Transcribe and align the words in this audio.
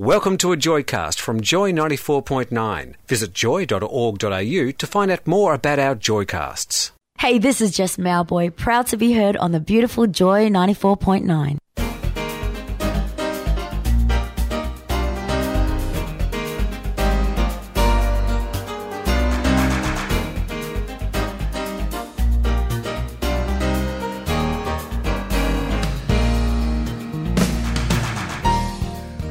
Welcome 0.00 0.38
to 0.38 0.50
a 0.50 0.56
Joycast 0.56 1.20
from 1.20 1.40
Joy 1.40 1.70
94.9. 1.70 2.94
Visit 3.06 3.32
joy.org.au 3.32 4.70
to 4.72 4.86
find 4.88 5.10
out 5.12 5.24
more 5.24 5.54
about 5.54 5.78
our 5.78 5.94
Joycasts. 5.94 6.90
Hey, 7.20 7.38
this 7.38 7.60
is 7.60 7.76
Jess 7.76 7.96
Mauboy, 7.96 8.56
proud 8.56 8.88
to 8.88 8.96
be 8.96 9.12
heard 9.12 9.36
on 9.36 9.52
the 9.52 9.60
beautiful 9.60 10.08
Joy 10.08 10.48
94.9. 10.48 11.58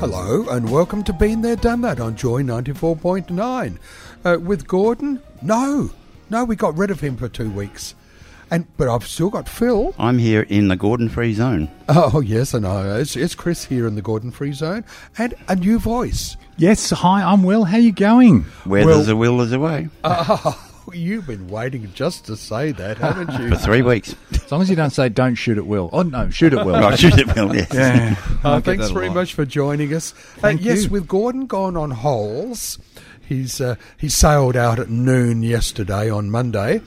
Hello 0.03 0.45
and 0.49 0.69
welcome 0.69 1.01
to 1.05 1.13
Been 1.13 1.41
There 1.43 1.55
Done 1.55 1.79
That 1.79 2.01
on 2.01 2.17
Joy 2.17 2.43
94.9. 2.43 3.77
Uh, 4.25 4.37
with 4.37 4.67
Gordon? 4.67 5.21
No, 5.41 5.91
no, 6.29 6.43
we 6.43 6.57
got 6.57 6.77
rid 6.77 6.91
of 6.91 6.99
him 6.99 7.15
for 7.15 7.29
two 7.29 7.49
weeks. 7.49 7.95
And 8.51 8.67
But 8.75 8.89
I've 8.89 9.07
still 9.07 9.29
got 9.29 9.47
Phil. 9.47 9.95
I'm 9.97 10.17
here 10.17 10.41
in 10.41 10.67
the 10.67 10.75
Gordon 10.75 11.07
Free 11.07 11.33
Zone. 11.33 11.69
Oh, 11.87 12.19
yes, 12.19 12.53
I 12.53 12.59
know. 12.59 12.97
It's, 12.97 13.15
it's 13.15 13.33
Chris 13.33 13.63
here 13.63 13.87
in 13.87 13.95
the 13.95 14.01
Gordon 14.01 14.31
Free 14.31 14.51
Zone. 14.51 14.83
And 15.17 15.35
a 15.47 15.55
new 15.55 15.79
voice. 15.79 16.35
Yes, 16.57 16.89
hi, 16.89 17.23
I'm 17.23 17.43
Will. 17.43 17.63
How 17.63 17.77
you 17.77 17.93
going? 17.93 18.41
Where 18.65 18.85
Well- 18.85 18.97
there's 18.97 19.07
a 19.07 19.15
will, 19.15 19.37
there's 19.37 19.53
a 19.53 19.59
way. 19.59 19.87
Oh, 20.03 20.69
you've 20.93 21.27
been 21.27 21.47
waiting 21.47 21.91
just 21.93 22.25
to 22.25 22.37
say 22.37 22.71
that, 22.71 22.97
haven't 22.97 23.39
you? 23.39 23.49
For 23.49 23.55
three 23.55 23.81
weeks. 23.81 24.15
As 24.31 24.51
long 24.51 24.61
as 24.61 24.69
you 24.69 24.75
don't 24.75 24.91
say 24.91 25.09
"don't 25.09 25.35
shoot 25.35 25.57
at 25.57 25.65
Will." 25.65 25.89
Oh 25.93 26.03
no, 26.03 26.29
shoot 26.29 26.53
at 26.53 26.65
Will. 26.65 26.79
Right, 26.79 26.97
shoot 26.97 27.17
it, 27.17 27.33
Will, 27.35 27.55
yes. 27.55 27.73
Yeah. 27.73 28.15
Uh, 28.43 28.59
thanks 28.59 28.89
very 28.89 29.07
lot. 29.07 29.15
much 29.15 29.33
for 29.33 29.45
joining 29.45 29.93
us. 29.93 30.11
Uh, 30.13 30.41
Thank 30.41 30.61
yes, 30.61 30.83
you. 30.83 30.89
with 30.89 31.07
Gordon 31.07 31.45
gone 31.45 31.77
on 31.77 31.91
holes, 31.91 32.77
he's 33.25 33.61
uh, 33.61 33.75
he 33.97 34.09
sailed 34.09 34.57
out 34.57 34.79
at 34.79 34.89
noon 34.89 35.43
yesterday 35.43 36.09
on 36.09 36.29
Monday, 36.29 36.81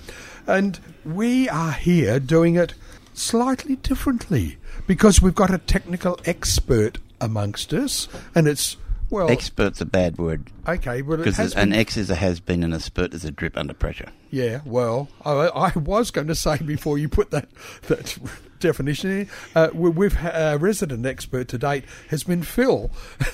and 0.46 0.78
we 1.04 1.48
are 1.48 1.72
here 1.72 2.20
doing 2.20 2.56
it 2.56 2.74
slightly 3.14 3.76
differently 3.76 4.58
because 4.86 5.22
we've 5.22 5.34
got 5.34 5.52
a 5.52 5.56
technical 5.56 6.18
expert 6.26 6.98
amongst 7.22 7.72
us, 7.72 8.06
and 8.34 8.46
it's 8.46 8.76
well, 9.10 9.30
Expert's 9.30 9.80
a 9.80 9.86
bad 9.86 10.18
word. 10.18 10.50
okay, 10.66 11.02
well, 11.02 11.18
Because 11.18 11.54
an 11.54 11.70
been- 11.70 11.78
X 11.78 11.96
is 11.96 12.10
a 12.10 12.14
has 12.16 12.40
been 12.40 12.62
and 12.64 12.74
a 12.74 12.80
spurt 12.80 13.14
is 13.14 13.24
a 13.24 13.30
drip 13.30 13.56
under 13.56 13.74
pressure. 13.74 14.08
Yeah, 14.30 14.60
well, 14.64 15.08
I, 15.24 15.32
I 15.32 15.72
was 15.78 16.10
going 16.10 16.26
to 16.28 16.34
say 16.34 16.58
before 16.58 16.98
you 16.98 17.08
put 17.08 17.30
that 17.30 17.48
that 17.88 18.18
definition 18.58 19.10
in, 19.10 19.28
uh, 19.54 19.68
we- 19.72 19.90
we've 19.90 20.14
ha- 20.14 20.30
our 20.52 20.58
resident 20.58 21.06
expert 21.06 21.48
to 21.48 21.58
date 21.58 21.84
has 22.10 22.24
been 22.24 22.42
Phil. 22.42 22.90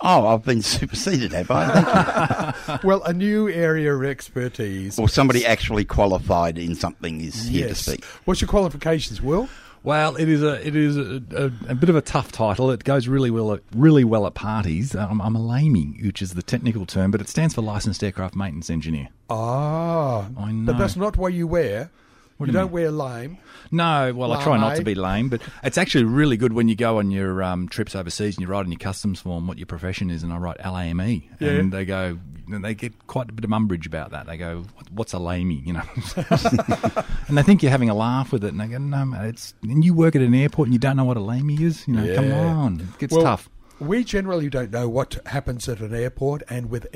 Oh, 0.00 0.28
I've 0.28 0.44
been 0.44 0.62
superseded, 0.62 1.32
have 1.32 1.50
I? 1.50 2.78
Well, 2.84 3.02
a 3.02 3.12
new 3.12 3.48
area 3.48 3.92
of 3.92 4.04
expertise. 4.04 4.96
or 4.96 5.08
somebody 5.08 5.44
actually 5.44 5.84
qualified 5.84 6.56
in 6.56 6.76
something 6.76 7.20
is 7.20 7.48
here 7.48 7.66
yes. 7.66 7.78
to 7.84 7.90
speak. 7.92 8.04
What's 8.24 8.40
your 8.40 8.46
qualifications, 8.46 9.20
Will? 9.20 9.48
Well, 9.82 10.16
it 10.16 10.28
is 10.28 10.42
a 10.42 10.66
it 10.66 10.74
is 10.76 10.96
a, 10.96 11.22
a, 11.34 11.70
a 11.70 11.74
bit 11.74 11.88
of 11.88 11.96
a 11.96 12.00
tough 12.00 12.32
title. 12.32 12.70
It 12.70 12.84
goes 12.84 13.08
really 13.08 13.30
well 13.30 13.52
at, 13.52 13.60
really 13.74 14.04
well 14.04 14.26
at 14.26 14.34
parties. 14.34 14.94
Um, 14.94 15.20
I'm 15.20 15.36
a 15.36 15.40
LAME, 15.40 15.98
which 16.02 16.20
is 16.20 16.34
the 16.34 16.42
technical 16.42 16.84
term, 16.86 17.10
but 17.10 17.20
it 17.20 17.28
stands 17.28 17.54
for 17.54 17.62
licensed 17.62 18.02
aircraft 18.02 18.34
maintenance 18.34 18.70
engineer. 18.70 19.08
Ah, 19.30 20.28
I 20.38 20.52
know. 20.52 20.72
but 20.72 20.78
that's 20.78 20.96
not 20.96 21.16
what 21.16 21.32
you 21.32 21.46
wear. 21.46 21.90
What 22.38 22.46
you 22.46 22.52
you 22.52 22.58
don't 22.58 22.72
wear 22.72 22.90
lame. 22.90 23.38
No, 23.70 24.12
well, 24.14 24.32
I 24.32 24.42
try 24.42 24.56
not 24.58 24.76
to 24.76 24.82
be 24.84 24.94
lame, 24.94 25.28
but 25.28 25.42
it's 25.62 25.76
actually 25.76 26.04
really 26.04 26.36
good 26.36 26.52
when 26.52 26.68
you 26.68 26.74
go 26.76 26.98
on 26.98 27.10
your 27.10 27.42
um, 27.42 27.68
trips 27.68 27.94
overseas 27.94 28.36
and 28.36 28.42
you 28.42 28.48
write 28.48 28.64
in 28.64 28.72
your 28.72 28.78
customs 28.78 29.20
form 29.20 29.46
what 29.46 29.58
your 29.58 29.66
profession 29.66 30.08
is, 30.08 30.22
and 30.22 30.32
I 30.32 30.38
write 30.38 30.64
LAME, 30.64 31.22
Yeah. 31.40 31.50
and 31.50 31.72
they 31.72 31.84
go, 31.84 32.18
and 32.50 32.64
they 32.64 32.74
get 32.74 33.06
quite 33.08 33.28
a 33.28 33.32
bit 33.32 33.44
of 33.44 33.52
umbrage 33.52 33.86
about 33.86 34.12
that. 34.12 34.26
They 34.26 34.36
go, 34.38 34.64
"What's 34.92 35.12
a 35.12 35.18
lamey?" 35.18 35.66
You 35.66 35.74
know, 35.74 35.82
and 37.28 37.36
they 37.36 37.42
think 37.42 37.62
you're 37.62 37.70
having 37.72 37.90
a 37.90 37.94
laugh 37.94 38.32
with 38.32 38.44
it, 38.44 38.48
and 38.48 38.60
they 38.60 38.68
go, 38.68 38.78
"No, 38.78 39.04
mate, 39.04 39.28
it's." 39.28 39.54
And 39.62 39.84
you 39.84 39.92
work 39.94 40.16
at 40.16 40.22
an 40.22 40.34
airport 40.34 40.68
and 40.68 40.72
you 40.72 40.78
don't 40.78 40.96
know 40.96 41.04
what 41.04 41.16
a 41.16 41.20
lamey 41.20 41.60
is. 41.60 41.86
You 41.88 41.94
know, 41.94 42.14
come 42.14 42.32
on, 42.32 42.80
it 42.80 42.98
gets 42.98 43.12
Well, 43.14 43.22
tough. 43.24 43.50
We 43.80 44.02
generally 44.02 44.48
don't 44.50 44.72
know 44.72 44.88
what 44.88 45.18
happens 45.26 45.68
at 45.68 45.78
an 45.80 45.94
airport 45.94 46.42
and 46.48 46.68
with 46.68 46.86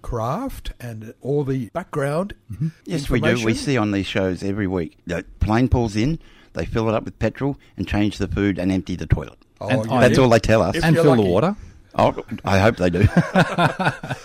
aircraft 0.00 0.72
and 0.80 1.14
all 1.20 1.44
the 1.44 1.68
background. 1.70 2.34
Mm-hmm. 2.50 2.68
Yes, 2.84 3.10
we 3.10 3.20
do. 3.20 3.44
We 3.44 3.54
see 3.54 3.76
on 3.76 3.92
these 3.92 4.06
shows 4.06 4.42
every 4.42 4.66
week. 4.66 4.98
The 5.06 5.24
plane 5.40 5.68
pulls 5.68 5.96
in, 5.96 6.18
they 6.54 6.64
fill 6.64 6.88
it 6.88 6.94
up 6.94 7.04
with 7.04 7.18
petrol 7.18 7.58
and 7.76 7.86
change 7.86 8.18
the 8.18 8.28
food 8.28 8.58
and 8.58 8.72
empty 8.72 8.96
the 8.96 9.06
toilet. 9.06 9.38
Oh, 9.60 9.68
And 9.68 9.90
yeah. 9.90 10.00
That's 10.00 10.18
all 10.18 10.28
they 10.28 10.38
tell 10.38 10.62
us. 10.62 10.76
If 10.76 10.84
And 10.84 10.94
you're 10.94 11.04
fill 11.04 11.16
the 11.16 11.22
water. 11.22 11.56
Oh, 11.96 12.24
I 12.44 12.60
hope 12.60 12.76
they 12.76 12.88
do. 12.88 13.06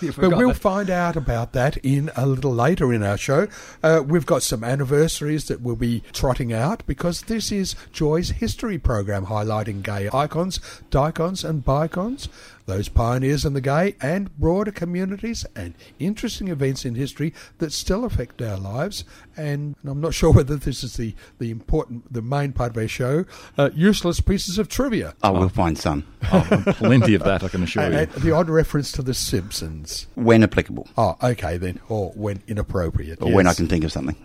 But 0.16 0.36
we'll 0.36 0.54
find 0.54 0.88
out 0.88 1.16
about 1.16 1.52
that 1.52 1.78
in 1.78 2.10
a 2.16 2.26
little 2.26 2.52
later 2.52 2.92
in 2.92 3.02
our 3.02 3.16
show. 3.16 3.48
Uh, 3.82 4.02
we've 4.06 4.26
got 4.26 4.42
some 4.42 4.62
anniversaries 4.62 5.48
that 5.48 5.60
we'll 5.60 5.74
be 5.74 6.02
trotting 6.12 6.52
out 6.52 6.86
because 6.86 7.22
this 7.22 7.50
is 7.50 7.74
Joy's 7.92 8.30
history 8.30 8.78
program 8.78 9.26
highlighting 9.26 9.82
gay 9.82 10.08
icons, 10.12 10.60
dicons, 10.90 11.44
and 11.44 11.64
bicons, 11.64 12.28
those 12.66 12.88
pioneers 12.88 13.44
in 13.44 13.52
the 13.54 13.60
gay 13.60 13.94
and 14.00 14.36
broader 14.38 14.70
communities 14.72 15.46
and 15.56 15.74
interesting 15.98 16.48
events 16.48 16.84
in 16.84 16.94
history 16.96 17.32
that 17.58 17.72
still 17.72 18.04
affect 18.04 18.42
our 18.42 18.58
lives. 18.58 19.04
And 19.36 19.76
I'm 19.84 20.00
not 20.00 20.14
sure 20.14 20.32
whether 20.32 20.56
this 20.56 20.82
is 20.84 20.96
the, 20.96 21.14
the 21.38 21.50
important, 21.50 22.12
the 22.12 22.22
main 22.22 22.52
part 22.52 22.72
of 22.72 22.76
our 22.76 22.88
show, 22.88 23.24
uh, 23.56 23.70
useless 23.74 24.20
pieces 24.20 24.58
of 24.58 24.68
trivia. 24.68 25.14
oh, 25.22 25.32
we'll 25.32 25.48
find 25.48 25.78
some 25.78 26.04
Oh, 26.32 26.44
plenty 26.78 27.14
of 27.14 27.22
that, 27.24 27.42
I 27.44 27.48
can 27.48 27.62
assure 27.62 27.82
And, 27.84 27.92
you. 27.94 27.98
and 28.00 28.10
the 28.14 28.32
odd 28.32 28.48
reference 28.50 28.90
to 28.92 29.02
The 29.02 29.14
Simpsons. 29.14 30.08
when 30.14 30.42
applicable 30.42 30.88
Oh, 30.98 31.16
okay 31.22 31.56
then. 31.56 31.80
Or 31.88 32.10
when 32.16 32.42
inappropriate. 32.48 33.22
or 33.22 33.32
when 33.32 33.46
I 33.46 33.54
can 33.54 33.68
think 33.68 33.84
of 33.84 33.92
something. 33.92 34.16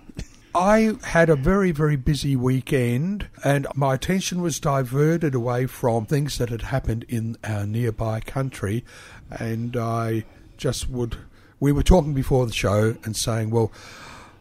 I 0.54 0.98
had 1.04 1.30
a 1.30 1.38
very, 1.38 1.72
very 1.72 1.96
busy 1.96 2.36
weekend, 2.36 3.28
and 3.42 3.68
my 3.74 3.94
attention 3.94 4.42
was 4.42 4.60
diverted 4.60 5.34
away 5.34 5.66
from 5.66 6.06
things 6.06 6.38
that 6.40 6.50
had 6.50 6.64
happened 6.64 7.06
in 7.08 7.38
our 7.44 7.66
nearby 7.66 8.20
country. 8.20 8.84
And 9.30 9.78
I 9.78 10.26
just 10.58 10.90
would. 10.90 11.18
We 11.62 11.72
were 11.72 11.84
talking 11.84 12.14
before 12.14 12.46
the 12.46 12.54
show 12.54 12.96
and 13.06 13.16
saying, 13.16 13.52
well, 13.52 13.72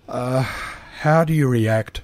uh, 0.09 0.43
how 0.43 1.25
do 1.25 1.33
you 1.33 1.47
react 1.47 2.01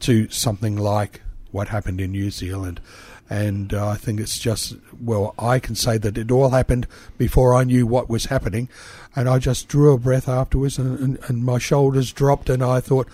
to 0.00 0.28
something 0.28 0.76
like 0.76 1.22
what 1.50 1.68
happened 1.68 2.00
in 2.00 2.12
New 2.12 2.30
Zealand? 2.30 2.80
And 3.28 3.74
uh, 3.74 3.88
I 3.88 3.96
think 3.96 4.20
it's 4.20 4.38
just, 4.38 4.76
well, 5.00 5.34
I 5.38 5.58
can 5.58 5.74
say 5.74 5.98
that 5.98 6.18
it 6.18 6.30
all 6.30 6.50
happened 6.50 6.86
before 7.16 7.54
I 7.54 7.64
knew 7.64 7.86
what 7.86 8.10
was 8.10 8.26
happening. 8.26 8.68
And 9.16 9.28
I 9.28 9.38
just 9.38 9.66
drew 9.66 9.92
a 9.92 9.98
breath 9.98 10.28
afterwards 10.28 10.78
and, 10.78 10.98
and, 10.98 11.18
and 11.28 11.44
my 11.44 11.58
shoulders 11.58 12.12
dropped 12.12 12.50
and 12.50 12.62
I 12.62 12.80
thought, 12.80 13.08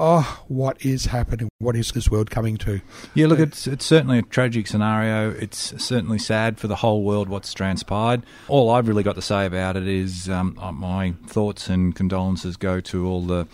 oh, 0.00 0.42
what 0.48 0.84
is 0.84 1.06
happening? 1.06 1.48
What 1.58 1.76
is 1.76 1.92
this 1.92 2.10
world 2.10 2.30
coming 2.30 2.56
to? 2.58 2.80
Yeah, 3.14 3.26
look, 3.26 3.38
it's 3.38 3.66
it's 3.66 3.84
certainly 3.84 4.18
a 4.18 4.22
tragic 4.22 4.66
scenario. 4.66 5.30
It's 5.30 5.74
certainly 5.82 6.18
sad 6.18 6.58
for 6.58 6.66
the 6.66 6.76
whole 6.76 7.04
world 7.04 7.28
what's 7.28 7.52
transpired. 7.52 8.22
All 8.48 8.70
I've 8.70 8.88
really 8.88 9.02
got 9.02 9.14
to 9.16 9.22
say 9.22 9.46
about 9.46 9.76
it 9.76 9.86
is 9.86 10.28
um, 10.28 10.58
uh, 10.60 10.72
my 10.72 11.12
thoughts 11.26 11.68
and 11.68 11.94
condolences 11.94 12.56
go 12.56 12.80
to 12.80 13.06
all 13.06 13.22
the 13.22 13.46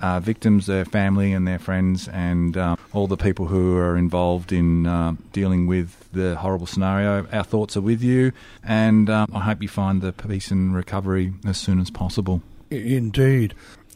uh, 0.00 0.18
victims, 0.18 0.66
their 0.66 0.84
family, 0.84 1.32
and 1.32 1.46
their 1.46 1.60
friends, 1.60 2.08
and 2.08 2.56
um, 2.56 2.76
all 2.92 3.06
the 3.06 3.16
people 3.16 3.46
who 3.46 3.76
are 3.76 3.96
involved 3.96 4.50
in 4.50 4.84
uh, 4.84 5.14
dealing 5.32 5.68
with 5.68 6.08
the 6.12 6.34
horrible 6.34 6.66
scenario. 6.66 7.26
Our 7.32 7.44
thoughts 7.44 7.76
are 7.76 7.80
with 7.80 8.02
you, 8.02 8.32
and 8.64 9.08
um, 9.08 9.30
I 9.32 9.40
hope 9.40 9.62
you 9.62 9.68
find 9.68 10.02
the 10.02 10.12
peace 10.12 10.50
and 10.50 10.74
recovery 10.74 11.32
as 11.46 11.56
soon 11.56 11.78
as 11.78 11.90
possible. 11.90 12.42
Indeed. 12.72 13.54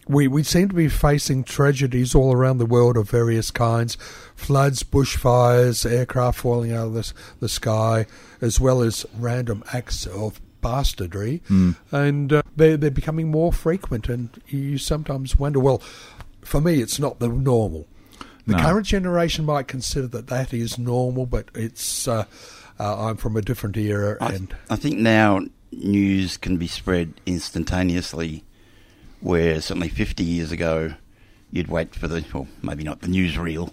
We, 0.08 0.28
we 0.28 0.42
seem 0.44 0.68
to 0.68 0.74
be 0.74 0.88
facing 0.88 1.44
tragedies 1.44 2.14
all 2.14 2.32
around 2.32 2.58
the 2.58 2.66
world 2.66 2.96
of 2.96 3.10
various 3.10 3.50
kinds 3.50 3.96
floods, 4.36 4.82
bushfires, 4.82 5.90
aircraft 5.90 6.38
falling 6.38 6.72
out 6.72 6.88
of 6.88 6.94
the, 6.94 7.12
the 7.40 7.48
sky, 7.48 8.06
as 8.40 8.60
well 8.60 8.82
as 8.82 9.04
random 9.18 9.64
acts 9.72 10.06
of 10.06 10.40
bastardry. 10.60 11.42
And 11.90 12.32
uh, 12.32 12.42
they're, 12.54 12.76
they're 12.76 12.90
becoming 12.90 13.30
more 13.30 13.52
frequent, 13.52 14.08
and 14.08 14.28
you 14.46 14.78
sometimes 14.78 15.38
wonder 15.38 15.58
well, 15.58 15.78
for 16.42 16.60
me, 16.60 16.80
it's 16.80 16.98
not 17.00 17.18
the 17.18 17.28
normal. 17.28 17.86
The 18.46 18.52
No. 18.56 18.62
current 18.62 18.86
generation 18.86 19.44
might 19.44 19.66
consider 19.66 20.06
that 20.08 20.28
that 20.28 20.54
is 20.54 20.78
normal, 20.78 21.26
but 21.26 21.48
it's. 21.54 22.06
Uh, 22.06 22.24
Uh, 22.78 23.08
I'm 23.08 23.16
from 23.16 23.38
a 23.38 23.40
different 23.40 23.74
era, 23.78 24.18
I, 24.20 24.34
and 24.34 24.54
I 24.68 24.76
think 24.76 24.98
now 24.98 25.40
news 25.72 26.36
can 26.36 26.58
be 26.58 26.66
spread 26.66 27.14
instantaneously, 27.24 28.44
where 29.20 29.60
certainly 29.60 29.88
50 29.88 30.24
years 30.24 30.52
ago 30.52 30.94
you'd 31.50 31.68
wait 31.68 31.94
for 31.94 32.08
the, 32.08 32.24
well, 32.32 32.48
maybe 32.62 32.84
not 32.84 33.00
the 33.00 33.06
newsreel, 33.06 33.72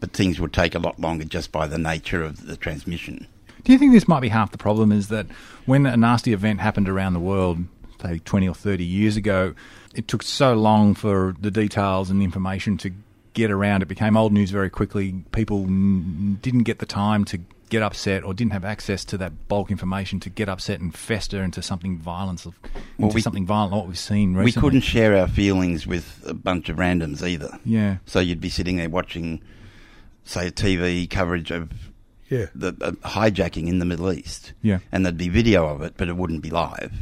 but 0.00 0.12
things 0.12 0.40
would 0.40 0.52
take 0.52 0.74
a 0.74 0.78
lot 0.78 0.98
longer 1.00 1.24
just 1.24 1.52
by 1.52 1.66
the 1.66 1.78
nature 1.78 2.22
of 2.22 2.46
the 2.46 2.56
transmission. 2.56 3.26
Do 3.62 3.72
you 3.72 3.78
think 3.78 3.92
this 3.92 4.06
might 4.08 4.20
be 4.20 4.28
half 4.28 4.52
the 4.52 4.58
problem? 4.58 4.92
Is 4.92 5.08
that 5.08 5.26
when 5.64 5.86
a 5.86 5.96
nasty 5.96 6.32
event 6.32 6.60
happened 6.60 6.88
around 6.88 7.14
the 7.14 7.20
world, 7.20 7.64
say 8.02 8.18
20 8.18 8.48
or 8.48 8.54
30 8.54 8.84
years 8.84 9.16
ago, 9.16 9.54
it 9.94 10.08
took 10.08 10.22
so 10.22 10.54
long 10.54 10.94
for 10.94 11.34
the 11.40 11.50
details 11.50 12.10
and 12.10 12.20
the 12.20 12.24
information 12.24 12.76
to 12.78 12.90
get 13.32 13.50
around. 13.50 13.82
It 13.82 13.86
became 13.86 14.16
old 14.16 14.32
news 14.32 14.50
very 14.50 14.70
quickly. 14.70 15.24
People 15.32 15.64
didn't 15.64 16.64
get 16.64 16.78
the 16.78 16.86
time 16.86 17.24
to 17.26 17.40
get 17.74 17.82
upset 17.82 18.22
or 18.24 18.32
didn't 18.34 18.52
have 18.52 18.64
access 18.64 19.04
to 19.06 19.18
that 19.18 19.48
bulk 19.48 19.70
information 19.70 20.20
to 20.20 20.30
get 20.30 20.48
upset 20.48 20.80
and 20.80 20.94
fester 20.94 21.42
into 21.42 21.60
something 21.60 21.98
violence, 21.98 22.44
into 22.46 22.56
Well, 22.98 23.10
we- 23.10 23.20
something 23.20 23.46
violent 23.46 23.72
like 23.72 23.78
what 23.80 23.88
we've 23.88 23.98
seen 23.98 24.34
recently. 24.34 24.44
We 24.44 24.60
couldn't 24.60 24.80
share 24.82 25.16
our 25.16 25.26
feelings 25.28 25.86
with 25.86 26.22
a 26.26 26.34
bunch 26.34 26.68
of 26.68 26.76
randoms 26.76 27.26
either. 27.26 27.58
Yeah. 27.64 27.96
So 28.06 28.20
you'd 28.20 28.40
be 28.40 28.48
sitting 28.48 28.76
there 28.76 28.88
watching, 28.88 29.40
say, 30.24 30.46
a 30.48 30.50
TV 30.52 31.08
coverage 31.10 31.50
of 31.50 31.70
yeah, 32.30 32.46
the 32.54 32.72
uh, 32.80 32.92
hijacking 33.08 33.68
in 33.68 33.78
the 33.80 33.84
Middle 33.84 34.10
East. 34.12 34.52
Yeah. 34.62 34.78
And 34.92 35.04
there'd 35.04 35.18
be 35.18 35.28
video 35.28 35.66
of 35.66 35.82
it, 35.82 35.94
but 35.96 36.08
it 36.08 36.16
wouldn't 36.16 36.42
be 36.42 36.50
live. 36.50 36.92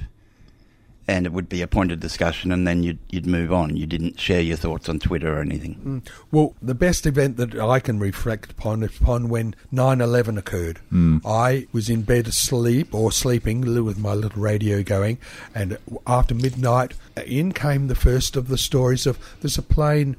And 1.08 1.26
it 1.26 1.32
would 1.32 1.48
be 1.48 1.62
a 1.62 1.66
point 1.66 1.90
of 1.90 2.00
discussion, 2.00 2.52
and 2.52 2.66
then 2.66 2.82
you'd, 2.82 2.98
you'd 3.10 3.26
move 3.26 3.52
on. 3.52 3.76
You 3.76 3.86
didn't 3.86 4.20
share 4.20 4.40
your 4.40 4.56
thoughts 4.56 4.88
on 4.88 5.00
Twitter 5.00 5.36
or 5.36 5.40
anything. 5.40 5.74
Hmm. 5.74 5.98
Well, 6.30 6.54
the 6.62 6.74
best 6.74 7.06
event 7.06 7.36
that 7.38 7.58
I 7.58 7.80
can 7.80 7.98
reflect 7.98 8.52
upon 8.52 8.82
is 8.82 9.00
upon 9.00 9.28
when 9.28 9.54
9-11 9.72 10.38
occurred. 10.38 10.78
Hmm. 10.90 11.18
I 11.24 11.66
was 11.72 11.90
in 11.90 12.02
bed 12.02 12.28
asleep 12.28 12.94
or 12.94 13.10
sleeping 13.10 13.62
with 13.84 13.98
my 13.98 14.14
little 14.14 14.40
radio 14.40 14.82
going, 14.82 15.18
and 15.54 15.76
after 16.06 16.34
midnight, 16.34 16.94
uh, 17.16 17.22
in 17.22 17.52
came 17.52 17.88
the 17.88 17.94
first 17.94 18.36
of 18.36 18.48
the 18.48 18.58
stories 18.58 19.06
of 19.06 19.18
there's 19.40 19.58
a 19.58 19.62
plane 19.62 20.16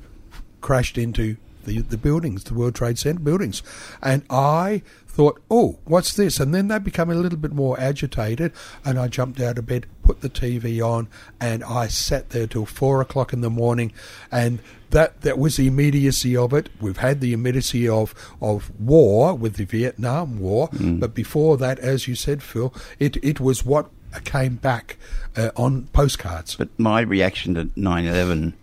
crashed 0.62 0.97
into 0.97 1.38
the, 1.65 1.81
the 1.81 1.97
buildings, 1.97 2.44
the 2.44 2.53
World 2.53 2.75
Trade 2.75 2.97
Center 2.97 3.19
buildings. 3.19 3.63
And 4.01 4.24
I 4.29 4.81
thought, 5.13 5.39
oh, 5.51 5.77
what's 5.86 6.15
this? 6.15 6.39
And 6.39 6.56
then 6.56 6.69
they 6.69 6.80
become 6.80 7.12
a 7.12 7.15
little 7.15 7.38
bit 7.38 7.54
more 7.54 7.80
agitated, 7.80 8.51
and 8.83 8.98
I 8.98 9.07
jumped 9.07 9.39
out 9.39 9.60
of 9.60 9.68
bed, 9.68 9.86
put 10.01 10.21
the 10.21 10.30
TV 10.30 10.81
on, 10.86 11.07
and 11.39 11.63
I 11.63 11.88
sat 11.88 12.31
there 12.31 12.48
till 12.48 12.65
four 12.65 13.00
o'clock 13.00 13.31
in 13.31 13.42
the 13.42 13.50
morning. 13.50 13.94
And 14.31 14.57
that, 14.89 15.21
that 15.21 15.38
was 15.38 15.57
the 15.57 15.68
immediacy 15.68 16.36
of 16.36 16.51
it. 16.51 16.69
We've 16.81 16.98
had 16.98 17.21
the 17.21 17.31
immediacy 17.31 17.88
of, 17.88 18.15
of 18.42 18.71
war 18.80 19.36
with 19.36 19.56
the 19.57 19.65
Vietnam 19.65 20.39
War, 20.39 20.69
but 21.00 21.13
before 21.13 21.57
that, 21.57 21.77
as 21.77 22.07
you 22.07 22.15
said, 22.15 22.42
Phil, 22.42 22.74
it, 22.98 23.18
it 23.24 23.39
was 23.39 23.63
what 23.63 23.92
came 24.24 24.56
back 24.56 24.98
uh, 25.36 25.51
on 25.56 25.88
postcards. 25.94 26.56
But 26.56 26.69
my 26.77 27.01
reaction 27.01 27.54
to 27.54 27.69
9 27.75 28.06
11, 28.06 28.54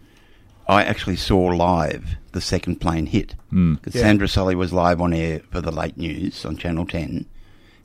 I 0.70 0.84
actually 0.84 1.17
saw 1.17 1.38
live 1.46 2.17
the 2.32 2.40
second 2.40 2.81
plane 2.81 3.06
hit. 3.06 3.34
Hmm. 3.50 3.75
Because 3.75 3.96
Yeah. 3.96 4.02
Sandra 4.02 4.28
Sully 4.28 4.55
was 4.55 4.72
live 4.72 5.00
on 5.00 5.12
air 5.12 5.40
for 5.50 5.61
the 5.61 5.72
late 5.72 5.96
news 5.96 6.44
on 6.44 6.56
Channel 6.56 6.87
10, 6.87 7.26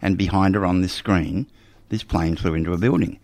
and 0.01 0.17
behind 0.17 0.53
her 0.55 0.65
on 0.65 0.81
this 0.81 0.93
screen, 0.93 1.47
this 1.89 2.03
plane 2.03 2.35
flew 2.35 2.53
into 2.53 2.73
a 2.73 2.77
building. 2.77 3.19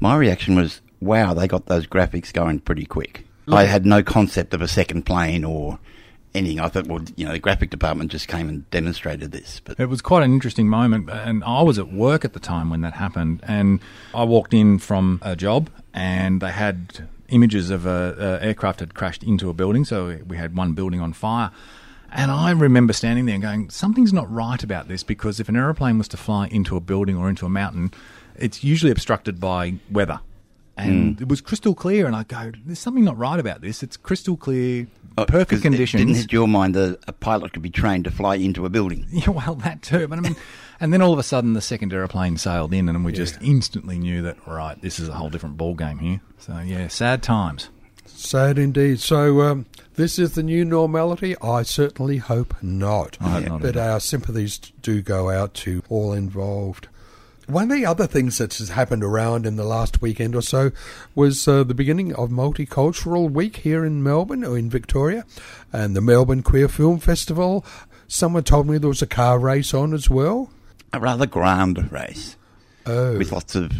My 0.00 0.16
reaction 0.16 0.54
was, 0.54 0.82
wow, 1.00 1.32
they 1.32 1.48
got 1.48 1.66
those 1.66 1.86
graphics 1.86 2.32
going 2.32 2.60
pretty 2.60 2.84
quick. 2.84 3.26
I 3.50 3.64
had 3.64 3.86
no 3.86 4.02
concept 4.02 4.52
of 4.54 4.60
a 4.60 4.68
second 4.68 5.06
plane 5.06 5.44
or 5.44 5.78
anything. 6.34 6.60
I 6.60 6.68
thought, 6.68 6.86
well, 6.88 7.00
you 7.16 7.24
know, 7.24 7.32
the 7.32 7.38
graphic 7.38 7.70
department 7.70 8.10
just 8.10 8.28
came 8.28 8.48
and 8.48 8.68
demonstrated 8.70 9.32
this. 9.32 9.60
But 9.64 9.78
It 9.80 9.86
was 9.86 10.02
quite 10.02 10.24
an 10.24 10.32
interesting 10.32 10.68
moment, 10.68 11.08
and 11.08 11.42
I 11.44 11.62
was 11.62 11.78
at 11.78 11.92
work 11.92 12.24
at 12.24 12.32
the 12.34 12.40
time 12.40 12.68
when 12.70 12.82
that 12.82 12.94
happened. 12.94 13.40
And 13.44 13.80
I 14.14 14.24
walked 14.24 14.52
in 14.52 14.78
from 14.78 15.20
a 15.22 15.36
job, 15.36 15.70
and 15.94 16.42
they 16.42 16.50
had 16.52 17.08
images 17.28 17.70
of 17.70 17.86
a, 17.86 18.38
a 18.40 18.44
aircraft 18.46 18.80
had 18.80 18.94
crashed 18.94 19.22
into 19.22 19.48
a 19.50 19.52
building. 19.54 19.84
So 19.84 20.18
we 20.26 20.36
had 20.36 20.56
one 20.56 20.72
building 20.72 21.00
on 21.00 21.12
fire, 21.12 21.50
and 22.12 22.30
I 22.30 22.50
remember 22.52 22.92
standing 22.92 23.26
there 23.26 23.34
and 23.34 23.42
going, 23.42 23.70
"Something's 23.70 24.12
not 24.12 24.30
right 24.32 24.62
about 24.62 24.88
this." 24.88 25.02
Because 25.02 25.40
if 25.40 25.48
an 25.48 25.56
aeroplane 25.56 25.98
was 25.98 26.08
to 26.08 26.16
fly 26.16 26.46
into 26.48 26.76
a 26.76 26.80
building 26.80 27.16
or 27.16 27.28
into 27.28 27.46
a 27.46 27.50
mountain, 27.50 27.92
it's 28.36 28.62
usually 28.64 28.92
obstructed 28.92 29.40
by 29.40 29.74
weather. 29.90 30.20
And 30.78 31.18
it 31.22 31.28
was 31.28 31.40
crystal 31.40 31.74
clear, 31.74 32.06
and 32.06 32.14
I 32.14 32.24
go, 32.24 32.52
"There's 32.66 32.78
something 32.78 33.02
not 33.04 33.16
right 33.16 33.40
about 33.40 33.62
this. 33.62 33.82
It's 33.82 33.96
crystal 33.96 34.36
clear, 34.36 34.86
uh, 35.16 35.24
perfect 35.24 35.62
conditions." 35.62 36.02
It 36.02 36.04
didn't 36.04 36.16
hit 36.18 36.32
your 36.32 36.46
mind 36.46 36.74
that 36.74 36.98
a 37.08 37.12
pilot 37.12 37.54
could 37.54 37.62
be 37.62 37.70
trained 37.70 38.04
to 38.04 38.10
fly 38.10 38.34
into 38.34 38.66
a 38.66 38.68
building. 38.68 39.06
Yeah, 39.10 39.30
well, 39.30 39.54
that 39.64 39.80
too. 39.80 40.06
But 40.06 40.18
I 40.18 40.20
mean, 40.20 40.36
and 40.80 40.92
then 40.92 41.02
all 41.02 41.12
of 41.12 41.18
a 41.18 41.22
sudden, 41.22 41.52
the 41.54 41.60
second 41.60 41.92
aeroplane 41.92 42.36
sailed 42.36 42.72
in, 42.74 42.88
and 42.88 43.04
we 43.04 43.12
just 43.12 43.38
instantly 43.40 43.98
knew 43.98 44.22
that 44.22 44.36
right, 44.46 44.80
this 44.80 44.98
is 44.98 45.08
a 45.08 45.12
whole 45.14 45.30
different 45.30 45.56
ball 45.56 45.74
game 45.74 45.98
here. 45.98 46.20
So 46.38 46.58
yeah, 46.58 46.88
sad 46.88 47.22
times. 47.22 47.70
Sad 48.06 48.58
indeed. 48.58 49.00
So, 49.00 49.42
um, 49.42 49.66
this 49.94 50.18
is 50.18 50.34
the 50.34 50.42
new 50.42 50.64
normality? 50.64 51.36
I 51.42 51.62
certainly 51.62 52.16
hope 52.18 52.54
not. 52.62 53.18
I 53.20 53.28
hope 53.40 53.44
not 53.48 53.60
But 53.62 53.76
either. 53.76 53.90
our 53.90 54.00
sympathies 54.00 54.58
do 54.80 55.02
go 55.02 55.30
out 55.30 55.54
to 55.54 55.82
all 55.88 56.12
involved. 56.12 56.88
One 57.46 57.70
of 57.70 57.76
the 57.76 57.86
other 57.86 58.06
things 58.06 58.38
that 58.38 58.54
has 58.54 58.70
happened 58.70 59.04
around 59.04 59.46
in 59.46 59.56
the 59.56 59.64
last 59.64 60.02
weekend 60.02 60.34
or 60.34 60.42
so 60.42 60.72
was 61.14 61.46
uh, 61.46 61.62
the 61.62 61.74
beginning 61.74 62.12
of 62.14 62.30
Multicultural 62.30 63.30
Week 63.30 63.56
here 63.58 63.84
in 63.84 64.02
Melbourne 64.02 64.44
or 64.44 64.58
in 64.58 64.68
Victoria 64.70 65.24
and 65.72 65.94
the 65.94 66.00
Melbourne 66.00 66.42
Queer 66.42 66.68
Film 66.68 66.98
Festival. 66.98 67.64
Someone 68.08 68.42
told 68.44 68.66
me 68.66 68.78
there 68.78 68.88
was 68.88 69.02
a 69.02 69.06
car 69.06 69.38
race 69.38 69.72
on 69.74 69.92
as 69.94 70.10
well. 70.10 70.50
A 70.96 71.00
rather 71.00 71.26
grand 71.26 71.92
race 71.92 72.36
Oh, 72.86 73.18
with 73.18 73.30
lots 73.30 73.54
of 73.54 73.70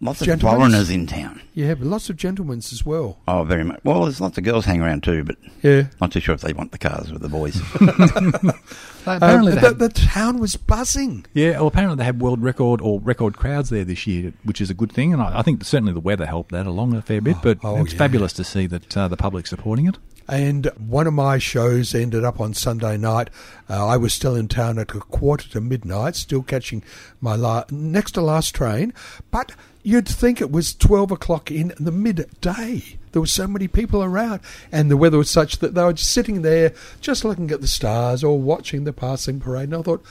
lots 0.00 0.20
of 0.20 0.40
foreigners 0.40 0.90
in 0.90 1.06
town. 1.06 1.40
yeah, 1.54 1.72
but 1.74 1.86
lots 1.86 2.10
of 2.10 2.16
gentlemen's 2.16 2.70
as 2.72 2.84
well. 2.84 3.18
Oh, 3.26 3.44
very 3.44 3.64
much. 3.64 3.80
Well, 3.84 4.02
there's 4.02 4.20
lots 4.20 4.36
of 4.36 4.44
girls 4.44 4.64
hanging 4.66 4.82
around 4.82 5.02
too, 5.02 5.24
but 5.24 5.36
Yeah. 5.62 5.84
not 6.00 6.12
too 6.12 6.20
sure 6.20 6.34
if 6.34 6.40
they 6.42 6.52
want 6.52 6.72
the 6.72 6.78
cars 6.78 7.10
with 7.12 7.22
the 7.22 7.28
boys. 7.30 7.56
apparently, 9.06 9.52
Um, 9.52 9.54
the, 9.54 9.60
had, 9.60 9.78
the 9.78 9.88
town 9.88 10.38
was 10.38 10.56
buzzing. 10.56 11.24
yeah. 11.32 11.52
Well, 11.52 11.68
apparently 11.68 11.96
they 11.96 12.04
had 12.04 12.20
world 12.20 12.42
record 12.42 12.80
or 12.80 13.00
record 13.00 13.36
crowds 13.36 13.70
there 13.70 13.84
this 13.84 14.06
year, 14.06 14.32
which 14.44 14.60
is 14.60 14.68
a 14.70 14.74
good 14.74 14.92
thing, 14.92 15.12
and 15.12 15.22
I, 15.22 15.38
I 15.38 15.42
think 15.42 15.64
certainly 15.64 15.92
the 15.92 16.00
weather 16.00 16.26
helped 16.26 16.52
that 16.52 16.66
along 16.66 16.94
a 16.94 17.02
fair 17.02 17.20
bit. 17.20 17.36
But 17.42 17.58
oh, 17.62 17.82
it's 17.82 17.92
yeah. 17.92 17.98
fabulous 17.98 18.32
to 18.34 18.44
see 18.44 18.66
that 18.66 18.96
uh, 18.96 19.08
the 19.08 19.16
public 19.16 19.46
supporting 19.46 19.86
it. 19.86 19.96
And 20.30 20.66
one 20.78 21.08
of 21.08 21.12
my 21.12 21.38
shows 21.38 21.92
ended 21.92 22.24
up 22.24 22.40
on 22.40 22.54
Sunday 22.54 22.96
night. 22.96 23.30
Uh, 23.68 23.84
I 23.84 23.96
was 23.96 24.14
still 24.14 24.36
in 24.36 24.46
town 24.46 24.78
at 24.78 24.94
a 24.94 25.00
quarter 25.00 25.48
to 25.48 25.60
midnight, 25.60 26.14
still 26.14 26.44
catching 26.44 26.84
my 27.20 27.34
la- 27.34 27.64
next 27.68 28.12
to 28.12 28.20
last 28.20 28.54
train. 28.54 28.94
But 29.32 29.50
you'd 29.82 30.08
think 30.08 30.40
it 30.40 30.52
was 30.52 30.72
12 30.72 31.10
o'clock 31.10 31.50
in 31.50 31.72
the 31.80 31.90
midday. 31.90 32.84
There 33.10 33.20
were 33.20 33.26
so 33.26 33.48
many 33.48 33.66
people 33.66 34.04
around, 34.04 34.40
and 34.70 34.88
the 34.88 34.96
weather 34.96 35.18
was 35.18 35.28
such 35.28 35.58
that 35.58 35.74
they 35.74 35.82
were 35.82 35.94
just 35.94 36.12
sitting 36.12 36.42
there, 36.42 36.74
just 37.00 37.24
looking 37.24 37.50
at 37.50 37.60
the 37.60 37.66
stars 37.66 38.22
or 38.22 38.40
watching 38.40 38.84
the 38.84 38.92
passing 38.92 39.40
parade. 39.40 39.64
And 39.64 39.74
I 39.74 39.82
thought, 39.82 40.04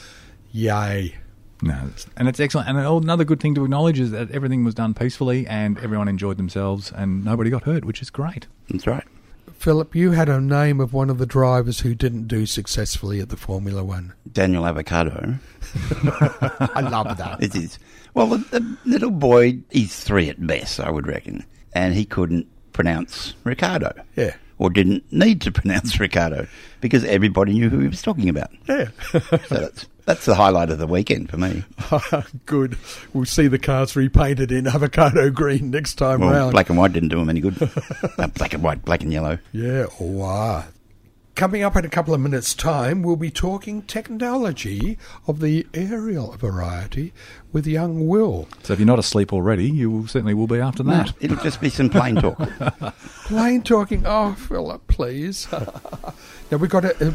yay. 0.51 1.15
No, 1.61 1.91
and 2.17 2.27
it's 2.27 2.41
excellent. 2.41 2.67
And 2.67 2.77
another 2.77 3.23
good 3.23 3.39
thing 3.39 3.55
to 3.55 3.63
acknowledge 3.63 4.01
is 4.01 4.11
that 4.11 4.31
everything 4.31 4.65
was 4.65 4.75
done 4.75 4.93
peacefully, 4.93 5.47
and 5.47 5.77
everyone 5.79 6.09
enjoyed 6.09 6.35
themselves, 6.35 6.91
and 6.93 7.23
nobody 7.23 7.49
got 7.49 7.63
hurt, 7.63 7.85
which 7.85 8.01
is 8.01 8.09
great. 8.09 8.47
That's 8.69 8.85
right. 8.85 9.05
Philip, 9.59 9.93
you 9.93 10.11
had 10.11 10.29
a 10.29 10.39
name 10.39 10.79
of 10.79 10.93
one 10.93 11.09
of 11.09 11.17
the 11.17 11.25
drivers 11.25 11.81
who 11.81 11.93
didn't 11.93 12.29
do 12.29 12.45
successfully 12.45 13.19
at 13.19 13.27
the 13.27 13.35
Formula 13.35 13.83
One. 13.83 14.13
Daniel 14.31 14.65
Avocado. 14.65 15.35
I 16.01 16.79
love 16.89 17.17
that. 17.17 17.43
It 17.43 17.53
is. 17.55 17.77
Well, 18.13 18.27
the, 18.27 18.37
the 18.37 18.77
little 18.85 19.11
boy, 19.11 19.59
he's 19.69 19.99
three 19.99 20.29
at 20.29 20.47
best, 20.47 20.79
I 20.79 20.89
would 20.89 21.07
reckon, 21.07 21.45
and 21.73 21.93
he 21.93 22.05
couldn't 22.05 22.47
pronounce 22.71 23.33
Ricardo. 23.43 23.91
Yeah. 24.15 24.33
Or 24.59 24.69
didn't 24.69 25.11
need 25.11 25.41
to 25.41 25.51
pronounce 25.59 25.99
Ricardo 25.99 26.47
because 26.79 27.03
everybody 27.03 27.51
knew 27.51 27.69
who 27.69 27.79
he 27.79 27.89
was 27.89 28.01
talking 28.01 28.29
about. 28.29 28.51
Yeah. 28.65 28.87
So 29.11 29.19
that's 29.49 29.87
that's 30.05 30.25
the 30.25 30.35
highlight 30.35 30.69
of 30.69 30.77
the 30.79 30.87
weekend 30.87 31.29
for 31.29 31.37
me. 31.37 31.63
good. 32.45 32.77
We'll 33.13 33.25
see 33.25 33.47
the 33.47 33.59
cars 33.59 33.95
repainted 33.95 34.51
in 34.51 34.67
avocado 34.67 35.29
green 35.29 35.69
next 35.71 35.95
time 35.95 36.21
Well, 36.21 36.31
round. 36.31 36.51
black 36.51 36.69
and 36.69 36.77
white 36.77 36.93
didn't 36.93 37.09
do 37.09 37.19
him 37.19 37.29
any 37.29 37.41
good. 37.41 37.55
Uh, 38.17 38.27
black 38.27 38.53
and 38.53 38.61
white, 38.63 38.83
black 38.83 39.01
and 39.03 39.13
yellow. 39.13 39.37
Yeah, 39.53 39.85
wow. 39.99 40.65
Coming 41.39 41.63
up 41.63 41.77
in 41.77 41.85
a 41.85 41.89
couple 41.89 42.13
of 42.13 42.19
minutes' 42.19 42.53
time, 42.53 43.01
we'll 43.01 43.15
be 43.15 43.31
talking 43.31 43.83
technology 43.83 44.97
of 45.25 45.39
the 45.39 45.65
aerial 45.73 46.33
variety 46.33 47.13
with 47.53 47.65
young 47.65 48.09
Will. 48.09 48.49
So 48.63 48.73
if 48.73 48.79
you're 48.79 48.85
not 48.85 48.99
asleep 48.99 49.31
already, 49.31 49.69
you 49.69 49.89
will, 49.89 50.05
certainly 50.05 50.33
will 50.33 50.47
be 50.47 50.59
after 50.59 50.83
that. 50.83 51.13
It'll 51.21 51.37
just 51.37 51.61
be 51.61 51.69
some 51.69 51.89
plain 51.89 52.17
talk. 52.17 52.37
Plain 53.23 53.61
talking. 53.61 54.03
Oh, 54.05 54.33
Philip, 54.33 54.85
please. 54.87 55.49
now 56.51 56.57
we've 56.57 56.69
got 56.69 56.83
a, 56.83 57.07
uh, 57.07 57.13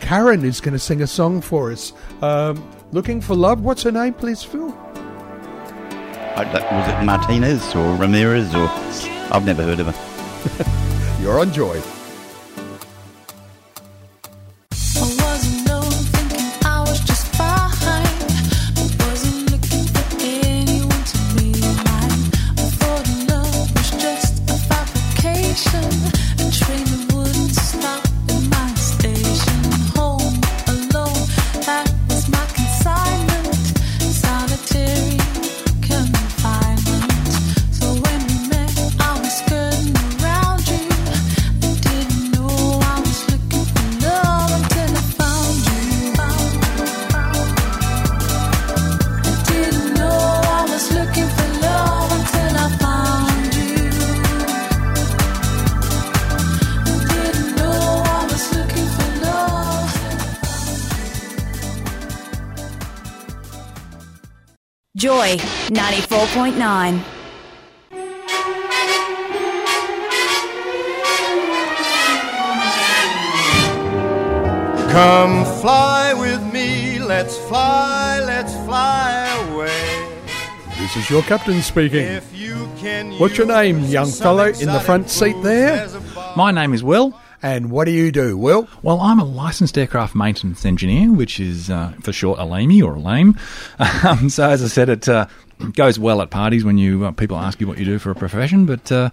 Karen 0.00 0.44
is 0.44 0.60
going 0.60 0.74
to 0.74 0.78
sing 0.78 1.00
a 1.00 1.06
song 1.06 1.40
for 1.40 1.72
us. 1.72 1.94
Um, 2.20 2.62
looking 2.90 3.22
for 3.22 3.34
love. 3.34 3.62
What's 3.62 3.84
her 3.84 3.92
name, 3.92 4.12
please, 4.12 4.42
Phil? 4.42 4.70
I 6.36 6.44
was 6.44 6.88
it 6.88 7.06
Martinez 7.06 7.74
or 7.74 7.96
Ramirez 7.96 8.54
or 8.54 8.68
I've 9.32 9.46
never 9.46 9.62
heard 9.62 9.80
of 9.80 9.86
her. 9.86 11.22
You're 11.22 11.40
on 11.40 11.54
Joy. 11.54 11.80
94.9. 66.62 67.02
Come 74.90 75.44
fly 75.62 76.12
with 76.12 76.42
me, 76.52 76.98
let's 76.98 77.38
fly, 77.48 78.20
let's 78.26 78.52
fly 78.66 79.10
away. 79.48 80.20
This 80.78 80.96
is 80.96 81.08
your 81.08 81.22
captain 81.22 81.62
speaking. 81.62 82.00
If 82.04 82.36
you 82.36 82.68
can 82.76 83.12
What's 83.18 83.38
your 83.38 83.46
name, 83.46 83.80
young 83.84 84.10
fellow 84.10 84.48
in 84.48 84.66
the 84.66 84.80
front 84.80 85.08
seat 85.08 85.36
there? 85.42 85.70
as 85.80 85.94
a 85.94 86.00
bar- 86.14 86.36
My 86.36 86.50
name 86.50 86.74
is 86.74 86.84
Will. 86.84 87.14
And 87.42 87.70
what 87.70 87.86
do 87.86 87.90
you 87.90 88.12
do, 88.12 88.36
Will? 88.36 88.68
Well, 88.82 89.00
I'm 89.00 89.18
a 89.18 89.24
licensed 89.24 89.76
aircraft 89.76 90.14
maintenance 90.14 90.64
engineer, 90.64 91.10
which 91.10 91.40
is 91.40 91.70
uh, 91.70 91.92
for 92.00 92.12
short 92.12 92.38
a 92.38 92.44
LAME 92.44 92.82
or 92.82 92.94
a 92.94 93.00
lame. 93.00 93.36
Um, 94.04 94.30
so, 94.30 94.48
as 94.48 94.64
I 94.64 94.66
said, 94.66 94.88
it 94.88 95.08
uh, 95.08 95.26
goes 95.74 95.98
well 95.98 96.22
at 96.22 96.30
parties 96.30 96.64
when 96.64 96.76
you 96.78 97.04
uh, 97.04 97.12
people 97.12 97.36
ask 97.36 97.60
you 97.60 97.66
what 97.66 97.78
you 97.78 97.84
do 97.84 97.98
for 97.98 98.10
a 98.10 98.14
profession. 98.14 98.66
But 98.66 98.90
uh, 98.90 99.10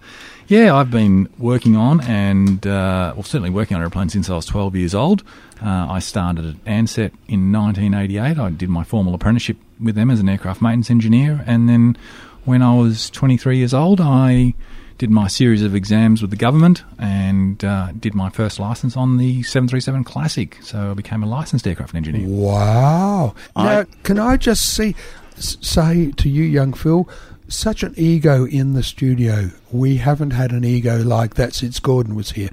yeah, 0.48 0.74
I've 0.74 0.90
been 0.90 1.28
working 1.38 1.76
on 1.76 2.00
and 2.02 2.66
uh, 2.66 3.12
well, 3.14 3.22
certainly 3.22 3.50
working 3.50 3.76
on 3.76 3.82
airplanes 3.82 4.12
since 4.12 4.28
I 4.28 4.34
was 4.34 4.46
12 4.46 4.76
years 4.76 4.94
old. 4.94 5.22
Uh, 5.62 5.86
I 5.90 5.98
started 6.00 6.44
at 6.46 6.64
Ansett 6.64 7.12
in 7.28 7.52
1988. 7.52 8.38
I 8.38 8.50
did 8.50 8.68
my 8.68 8.84
formal 8.84 9.14
apprenticeship 9.14 9.58
with 9.80 9.94
them 9.94 10.10
as 10.10 10.20
an 10.20 10.28
aircraft 10.28 10.60
maintenance 10.60 10.90
engineer, 10.90 11.44
and 11.46 11.68
then 11.68 11.96
when 12.44 12.62
I 12.62 12.74
was 12.74 13.10
23 13.10 13.58
years 13.58 13.74
old, 13.74 14.00
I 14.00 14.54
did 15.00 15.08
my 15.10 15.26
series 15.28 15.62
of 15.62 15.74
exams 15.74 16.20
with 16.20 16.30
the 16.30 16.36
government 16.36 16.84
and 16.98 17.64
uh, 17.64 17.90
did 17.98 18.14
my 18.14 18.28
first 18.28 18.60
license 18.60 18.98
on 18.98 19.16
the 19.16 19.42
737 19.44 20.04
Classic. 20.04 20.58
So 20.62 20.90
I 20.90 20.94
became 20.94 21.22
a 21.22 21.26
licensed 21.26 21.66
aircraft 21.66 21.94
engineer. 21.94 22.28
Wow. 22.28 23.34
I- 23.56 23.64
now, 23.64 23.84
can 24.02 24.18
I 24.18 24.36
just 24.36 24.74
see, 24.74 24.94
say 25.38 26.12
to 26.18 26.28
you, 26.28 26.44
young 26.44 26.74
Phil, 26.74 27.08
such 27.48 27.82
an 27.82 27.94
ego 27.96 28.44
in 28.44 28.74
the 28.74 28.82
studio. 28.82 29.50
We 29.72 29.96
haven't 29.96 30.32
had 30.32 30.52
an 30.52 30.64
ego 30.64 30.98
like 31.02 31.34
that 31.36 31.54
since 31.54 31.80
Gordon 31.80 32.14
was 32.14 32.32
here. 32.32 32.50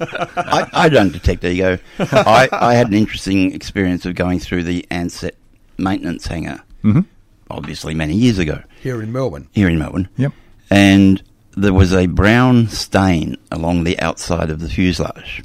I, 0.00 0.68
I 0.72 0.88
don't 0.88 1.12
detect 1.12 1.44
ego. 1.44 1.78
I, 2.00 2.48
I 2.50 2.74
had 2.74 2.88
an 2.88 2.94
interesting 2.94 3.54
experience 3.54 4.04
of 4.06 4.16
going 4.16 4.40
through 4.40 4.64
the 4.64 4.84
Ansett 4.90 5.32
maintenance 5.78 6.26
hangar, 6.26 6.62
Mhm. 6.82 7.06
obviously 7.48 7.94
many 7.94 8.14
years 8.16 8.38
ago, 8.40 8.62
Here 8.82 9.00
in 9.00 9.12
Melbourne. 9.12 9.46
here 9.52 9.68
in 9.68 9.78
Melbourne. 9.78 10.08
Yep. 10.16 10.32
And 10.72 11.22
there 11.54 11.74
was 11.74 11.92
a 11.92 12.06
brown 12.06 12.68
stain 12.68 13.36
along 13.50 13.84
the 13.84 14.00
outside 14.00 14.48
of 14.48 14.60
the 14.60 14.70
fuselage. 14.70 15.44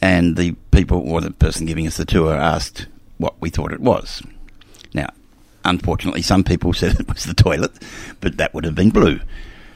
And 0.00 0.34
the 0.36 0.56
people, 0.72 0.98
or 0.98 1.20
the 1.20 1.30
person 1.30 1.64
giving 1.64 1.86
us 1.86 1.96
the 1.96 2.04
tour, 2.04 2.34
asked 2.34 2.88
what 3.18 3.40
we 3.40 3.50
thought 3.50 3.72
it 3.72 3.78
was. 3.78 4.20
Now, 4.94 5.10
unfortunately, 5.64 6.22
some 6.22 6.42
people 6.42 6.72
said 6.72 6.98
it 6.98 7.08
was 7.08 7.22
the 7.22 7.34
toilet, 7.34 7.70
but 8.20 8.36
that 8.38 8.52
would 8.52 8.64
have 8.64 8.74
been 8.74 8.90
blue. 8.90 9.20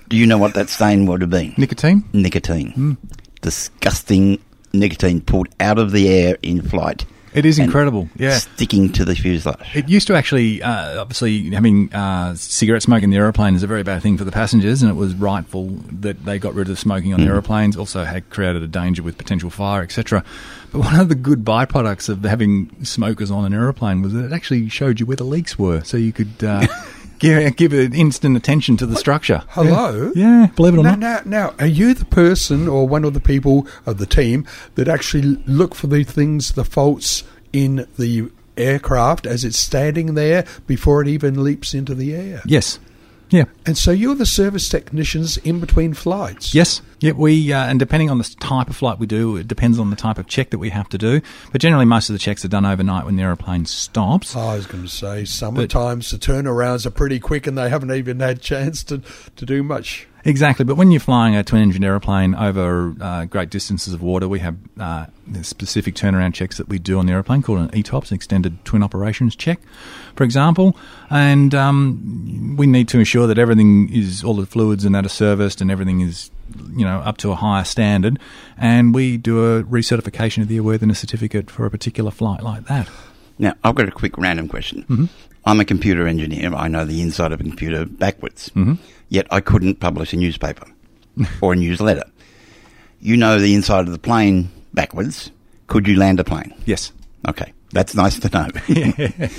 Do 0.08 0.16
you 0.16 0.26
know 0.26 0.37
what 0.38 0.54
that 0.54 0.68
stain 0.68 1.06
would 1.06 1.20
have 1.20 1.30
been? 1.30 1.54
Nicotine? 1.56 2.02
nicotine. 2.12 2.73
Hmm. 2.73 2.92
Disgusting 3.42 4.40
nicotine 4.73 5.20
pulled 5.20 5.49
out 5.61 5.78
of 5.78 5.92
the 5.92 6.08
air 6.08 6.38
in 6.42 6.61
flight. 6.61 7.06
It 7.37 7.45
is 7.45 7.59
incredible. 7.59 8.09
Yeah. 8.16 8.38
Sticking 8.38 8.90
to 8.93 9.05
the 9.05 9.14
fuselage. 9.14 9.76
It 9.76 9.90
used 9.90 10.07
to 10.07 10.14
actually, 10.14 10.62
uh, 10.62 10.99
obviously, 10.99 11.50
having 11.50 11.93
uh, 11.93 12.35
cigarette 12.35 12.83
smoke 12.83 13.02
in 13.02 13.11
the 13.11 13.19
aeroplane 13.19 13.55
is 13.55 13.62
a 13.62 13.66
very 13.66 13.83
bad 13.83 14.02
thing 14.02 14.16
for 14.16 14.25
the 14.25 14.33
passengers, 14.33 14.81
and 14.81 14.90
it 14.90 14.95
was 14.95 15.14
rightful 15.14 15.66
that 16.00 16.25
they 16.25 16.38
got 16.38 16.55
rid 16.55 16.71
of 16.71 16.78
smoking 16.78 17.12
on 17.12 17.21
the 17.21 17.26
aeroplanes. 17.26 17.76
Also, 17.76 18.05
had 18.05 18.31
created 18.31 18.62
a 18.62 18.66
danger 18.66 19.02
with 19.02 19.19
potential 19.19 19.50
fire, 19.50 19.83
etc. 19.83 20.25
But 20.73 20.81
one 20.81 20.99
of 20.99 21.11
the 21.11 21.14
good 21.14 21.45
byproducts 21.45 22.09
of 22.09 22.25
having 22.25 22.75
smokers 22.85 23.31
on 23.31 23.45
an 23.45 23.52
aeroplane 23.52 24.00
was 24.00 24.14
that 24.14 24.25
it 24.25 24.33
actually 24.33 24.71
showed 24.71 24.99
you 24.99 25.05
where 25.05 25.16
the 25.16 25.25
leaks 25.25 25.59
were, 25.59 25.85
so 25.85 25.99
you 25.99 26.14
could 26.14 26.43
uh, 26.43 26.66
give, 27.18 27.56
give 27.56 27.73
it 27.73 27.94
instant 27.94 28.37
attention 28.37 28.76
to 28.78 28.87
the 28.87 28.96
structure. 28.96 29.42
Hello? 29.49 30.12
Yeah, 30.14 30.42
yeah 30.42 30.46
believe 30.54 30.75
it 30.75 30.78
or 30.78 30.82
Now, 30.82 30.94
not. 30.94 31.26
now, 31.26 31.49
now, 31.49 31.54
are 31.58 31.66
you 31.66 31.94
the 31.94 32.04
person 32.04 32.68
or 32.68 32.87
one 32.87 33.04
of 33.04 33.14
the 33.14 33.20
people 33.20 33.66
of 33.85 33.99
the 33.99 34.06
team 34.06 34.46
that 34.75 34.88
actually 34.88 35.23
look 35.46 35.75
for 35.75 35.87
the 35.87 36.04
things, 36.04 36.52
the 36.52 36.64
faults 36.64 37.25
in 37.52 37.87
the 37.99 38.30
aircraft 38.56 39.26
as 39.26 39.44
it's 39.44 39.58
standing 39.58 40.14
there 40.14 40.44
before 40.66 41.02
it 41.02 41.08
even 41.08 41.42
leaps 41.42 41.75
into 41.75 41.94
the 41.94 42.14
air? 42.14 42.42
Yes. 42.46 42.78
Yeah. 43.30 43.45
And 43.64 43.76
so 43.76 43.90
you're 43.90 44.14
the 44.14 44.26
service 44.26 44.68
technicians 44.68 45.37
in 45.38 45.61
between 45.61 45.95
flights? 45.95 46.54
Yes. 46.54 46.80
Yeah, 47.00 47.12
we 47.12 47.52
uh, 47.52 47.66
and 47.66 47.78
depending 47.78 48.11
on 48.11 48.18
the 48.18 48.37
type 48.40 48.71
of 48.71 48.76
flight 48.76 48.99
we 48.99 49.06
do, 49.06 49.37
it 49.37 49.49
depends 49.49 49.78
on 49.78 49.90
the 49.90 49.97
type 49.97 50.18
of 50.18 50.26
check 50.26 50.50
that 50.50 50.59
we 50.59 50.71
have 50.71 50.88
to 50.90 50.99
do. 50.99 51.21
But 51.52 51.61
generally, 51.61 51.85
most 51.85 52.09
of 52.09 52.14
the 52.14 52.18
checks 52.18 52.45
are 52.45 52.49
done 52.49 52.64
overnight 52.64 53.04
when 53.04 53.16
the 53.16 53.23
aeroplane 53.23 53.66
stops. 53.66 54.35
I 54.35 54.56
was 54.56 54.66
going 54.66 54.85
to 54.85 54.88
say, 54.88 55.25
sometimes 55.25 56.11
the 56.11 56.18
turnarounds 56.18 56.87
are 56.87 56.90
pretty 56.90 57.21
quick 57.21 57.47
and 57.47 57.59
they 57.59 57.68
haven't 57.68 57.92
even 57.92 58.21
had 58.21 58.40
chance 58.40 58.83
to, 58.85 59.02
to 59.37 59.45
do 59.45 59.62
much. 59.62 60.06
Exactly, 60.26 60.64
but 60.64 60.76
when 60.76 60.90
you're 60.90 60.99
flying 60.99 61.37
a 61.37 61.45
twin-engine 61.45 61.85
aeroplane 61.85 62.35
over 62.35 62.92
uh, 63.00 63.26
great 63.26 63.49
distances 63.49 63.95
of 63.95 64.02
water, 64.02 64.26
we 64.26 64.40
have 64.40 64.56
uh, 64.80 65.06
specific 65.42 65.95
turnaround 65.95 66.35
checks 66.35 66.56
that 66.56 66.68
we 66.68 66.80
do 66.80 66.99
on 66.99 67.06
the 67.06 67.12
aeroplane 67.12 67.42
called 67.42 67.61
an 67.61 67.68
ETOPS, 67.68 68.11
an 68.11 68.16
Extended 68.16 68.64
Twin 68.64 68.83
Operations 68.83 69.37
Check, 69.37 69.61
for 70.16 70.25
example. 70.25 70.76
And 71.11 71.54
um, 71.54 72.56
we 72.59 72.66
need 72.66 72.88
to 72.88 72.99
ensure 72.99 73.28
that 73.28 73.38
everything 73.38 73.88
is, 73.92 74.25
all 74.25 74.35
the 74.35 74.47
fluids 74.47 74.85
and 74.85 74.97
that 74.97 75.06
are 75.06 75.09
serviced 75.09 75.61
and 75.61 75.71
everything 75.71 76.00
is, 76.00 76.33
you 76.75 76.85
know, 76.85 76.99
up 76.99 77.18
to 77.18 77.30
a 77.30 77.37
higher 77.37 77.62
standard. 77.62 78.18
And 78.59 78.92
we 78.92 79.18
do 79.18 79.59
a 79.59 79.62
recertification 79.62 80.42
of 80.42 80.49
the 80.49 80.59
airworthiness 80.59 80.97
certificate 80.97 81.52
for 81.52 81.66
a 81.66 81.71
particular 81.71 82.11
flight 82.11 82.42
like 82.42 82.66
that. 82.66 82.90
Now, 83.38 83.54
I've 83.62 83.76
got 83.76 83.87
a 83.87 83.92
quick 83.92 84.18
random 84.18 84.49
question. 84.49 84.83
Mm-hmm. 84.88 85.04
I'm 85.45 85.61
a 85.61 85.64
computer 85.64 86.09
engineer. 86.09 86.52
I 86.52 86.66
know 86.66 86.85
the 86.85 87.00
inside 87.00 87.30
of 87.30 87.38
a 87.38 87.45
computer 87.45 87.85
backwards. 87.85 88.49
Mm-hmm. 88.49 88.75
Yet 89.08 89.26
I 89.30 89.40
couldn't 89.40 89.80
publish 89.80 90.12
a 90.12 90.16
newspaper 90.16 90.66
or 91.40 91.52
a 91.52 91.56
newsletter. 91.56 92.04
You 93.00 93.16
know 93.16 93.38
the 93.38 93.54
inside 93.54 93.86
of 93.86 93.92
the 93.92 93.98
plane 93.98 94.50
backwards. 94.75 95.30
Could 95.68 95.86
you 95.86 95.96
land 95.96 96.20
a 96.20 96.25
plane? 96.25 96.54
Yes. 96.64 96.92
Okay, 97.28 97.52
that's 97.72 97.94
nice 97.94 98.18
to 98.20 98.28
know. 98.30 99.28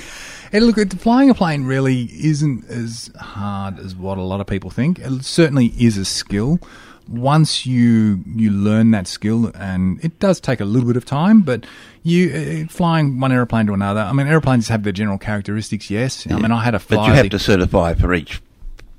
And 0.52 0.66
look, 0.66 0.92
flying 0.94 1.28
a 1.30 1.34
plane 1.34 1.64
really 1.64 2.04
isn't 2.04 2.68
as 2.70 3.10
hard 3.18 3.78
as 3.78 3.94
what 3.94 4.18
a 4.18 4.22
lot 4.22 4.40
of 4.40 4.46
people 4.46 4.70
think. 4.70 4.98
It 4.98 5.24
certainly 5.24 5.66
is 5.78 5.98
a 5.98 6.04
skill. 6.04 6.58
Once 7.06 7.64
you 7.64 8.22
you 8.26 8.50
learn 8.50 8.90
that 8.90 9.06
skill, 9.06 9.50
and 9.54 10.02
it 10.04 10.18
does 10.18 10.40
take 10.40 10.60
a 10.60 10.64
little 10.64 10.86
bit 10.86 10.96
of 10.96 11.06
time, 11.06 11.40
but 11.40 11.64
you 12.02 12.64
uh, 12.66 12.72
flying 12.72 13.18
one 13.18 13.32
airplane 13.32 13.66
to 13.66 13.72
another. 13.72 14.00
I 14.00 14.12
mean, 14.12 14.26
airplanes 14.26 14.68
have 14.68 14.82
their 14.82 14.92
general 14.92 15.16
characteristics. 15.16 15.90
Yes, 15.90 16.26
I 16.30 16.36
mean, 16.36 16.52
I 16.52 16.62
had 16.62 16.74
a 16.74 16.78
fly. 16.78 16.96
But 16.96 17.06
you 17.06 17.12
have 17.14 17.30
to 17.30 17.38
certify 17.38 17.94
for 17.94 18.12
each 18.12 18.42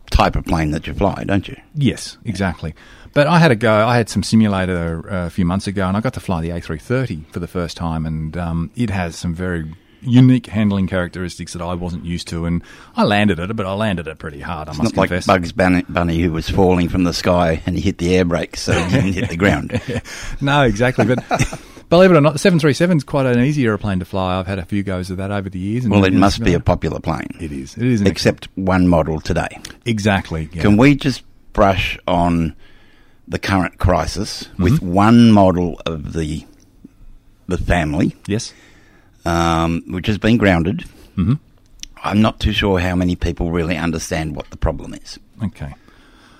type 0.09 0.35
of 0.35 0.45
plane 0.45 0.71
that 0.71 0.87
you 0.87 0.93
fly, 0.93 1.23
don't 1.25 1.47
you? 1.47 1.55
Yes, 1.75 2.17
exactly. 2.25 2.73
But 3.13 3.27
I 3.27 3.39
had 3.39 3.51
a 3.51 3.55
go. 3.55 3.73
I 3.87 3.97
had 3.97 4.09
some 4.09 4.21
simulator 4.23 5.11
uh, 5.11 5.25
a 5.27 5.29
few 5.29 5.45
months 5.45 5.67
ago, 5.67 5.87
and 5.87 5.97
I 5.97 6.01
got 6.01 6.13
to 6.13 6.19
fly 6.19 6.41
the 6.41 6.49
A330 6.49 7.31
for 7.33 7.39
the 7.39 7.47
first 7.47 7.75
time, 7.77 8.05
and 8.05 8.37
um, 8.37 8.71
it 8.75 8.89
has 8.91 9.15
some 9.15 9.33
very 9.33 9.73
unique 10.01 10.45
handling 10.45 10.87
characteristics 10.87 11.53
that 11.53 11.61
I 11.61 11.73
wasn't 11.73 12.05
used 12.05 12.27
to. 12.29 12.45
And 12.45 12.63
I 12.95 13.03
landed 13.03 13.39
it, 13.39 13.53
but 13.55 13.65
I 13.65 13.73
landed 13.73 14.07
it 14.07 14.17
pretty 14.17 14.39
hard. 14.39 14.67
I 14.69 14.71
It's 14.71 14.77
must 14.79 14.95
not 14.95 15.01
like 15.01 15.09
confess. 15.09 15.27
Bugs 15.27 15.51
Bunny, 15.51 15.83
Bunny 15.89 16.19
who 16.19 16.31
was 16.31 16.49
falling 16.49 16.87
from 16.87 17.03
the 17.03 17.13
sky 17.13 17.61
and 17.65 17.75
he 17.75 17.81
hit 17.81 17.97
the 17.97 18.15
air 18.15 18.23
brakes 18.25 18.61
so 18.61 18.71
he 18.71 18.91
didn't 18.95 19.13
hit 19.13 19.29
the 19.29 19.35
ground. 19.35 19.81
no, 20.41 20.61
exactly. 20.63 21.03
But 21.05 21.19
believe 21.89 22.11
it 22.11 22.15
or 22.15 22.21
not, 22.21 22.33
the 22.33 22.39
737 22.39 22.97
is 22.97 23.03
quite 23.03 23.25
an 23.25 23.39
easy 23.43 23.65
airplane 23.65 23.99
to 23.99 24.05
fly. 24.05 24.37
I've 24.39 24.47
had 24.47 24.59
a 24.59 24.65
few 24.65 24.83
goes 24.83 25.09
of 25.09 25.17
that 25.17 25.31
over 25.31 25.49
the 25.49 25.59
years. 25.59 25.85
And 25.85 25.91
Well, 25.93 26.03
it 26.05 26.13
must 26.13 26.43
be 26.43 26.53
a 26.53 26.59
popular 26.59 26.99
plane. 26.99 27.27
It 27.39 27.51
is. 27.51 27.75
It 27.77 27.83
is. 27.83 28.01
Except 28.01 28.47
one 28.55 28.87
model 28.87 29.19
today. 29.19 29.59
exactly. 29.85 30.49
yeah. 30.53 30.61
Can 30.61 30.77
we 30.77 30.95
just 30.95 31.23
brush 31.53 31.97
on 32.07 32.55
the 33.27 33.39
current 33.39 33.77
crisis 33.79 34.43
Mm-hmm. 34.43 34.63
with 34.63 34.81
one 34.81 35.31
model 35.31 35.79
of 35.85 36.13
the 36.13 36.45
the 37.47 37.57
family, 37.57 38.15
Yes. 38.27 38.53
um, 39.25 39.81
which 39.87 40.05
has 40.07 40.17
been 40.19 40.37
grounded? 40.37 40.85
Mm-hmm. 41.17 41.33
I'm 42.03 42.21
not 42.21 42.39
too 42.39 42.51
sure 42.53 42.79
how 42.79 42.95
many 42.95 43.15
people 43.15 43.51
really 43.51 43.75
understand 43.75 44.35
what 44.35 44.49
the 44.51 44.57
problem 44.57 44.93
is. 44.93 45.17
Okay. 45.43 45.73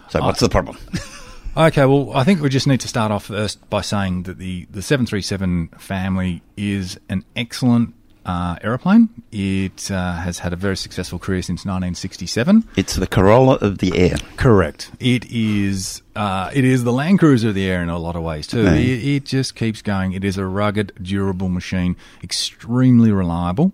So, 0.09 0.21
what's 0.21 0.39
the 0.39 0.49
problem? 0.49 0.77
Okay, 1.57 1.85
well, 1.85 2.11
I 2.13 2.23
think 2.23 2.41
we 2.41 2.49
just 2.49 2.67
need 2.67 2.79
to 2.81 2.87
start 2.87 3.11
off 3.11 3.25
first 3.25 3.69
by 3.69 3.81
saying 3.81 4.23
that 4.23 4.37
the, 4.37 4.65
the 4.69 4.81
737 4.81 5.69
family 5.79 6.41
is 6.55 6.97
an 7.09 7.25
excellent 7.35 7.95
uh, 8.25 8.55
aeroplane. 8.61 9.09
It 9.31 9.89
uh, 9.91 10.13
has 10.17 10.39
had 10.39 10.53
a 10.53 10.55
very 10.55 10.77
successful 10.77 11.17
career 11.19 11.41
since 11.41 11.61
1967. 11.65 12.63
it's 12.77 12.95
the 12.95 13.07
Corolla 13.07 13.55
of 13.55 13.79
the 13.79 13.97
air. 13.97 14.17
Correct. 14.37 14.91
It 14.99 15.25
is. 15.31 16.01
Uh, 16.15 16.51
it 16.53 16.63
is 16.63 16.83
the 16.83 16.93
Land 16.93 17.19
Cruiser 17.19 17.49
of 17.49 17.55
the 17.55 17.65
air 17.65 17.81
in 17.81 17.89
a 17.89 17.97
lot 17.97 18.15
of 18.15 18.21
ways 18.23 18.45
too. 18.45 18.65
It, 18.65 19.05
it 19.05 19.25
just 19.25 19.55
keeps 19.55 19.81
going. 19.81 20.13
It 20.13 20.23
is 20.23 20.37
a 20.37 20.45
rugged, 20.45 20.93
durable 21.01 21.49
machine, 21.49 21.95
extremely 22.23 23.11
reliable. 23.11 23.73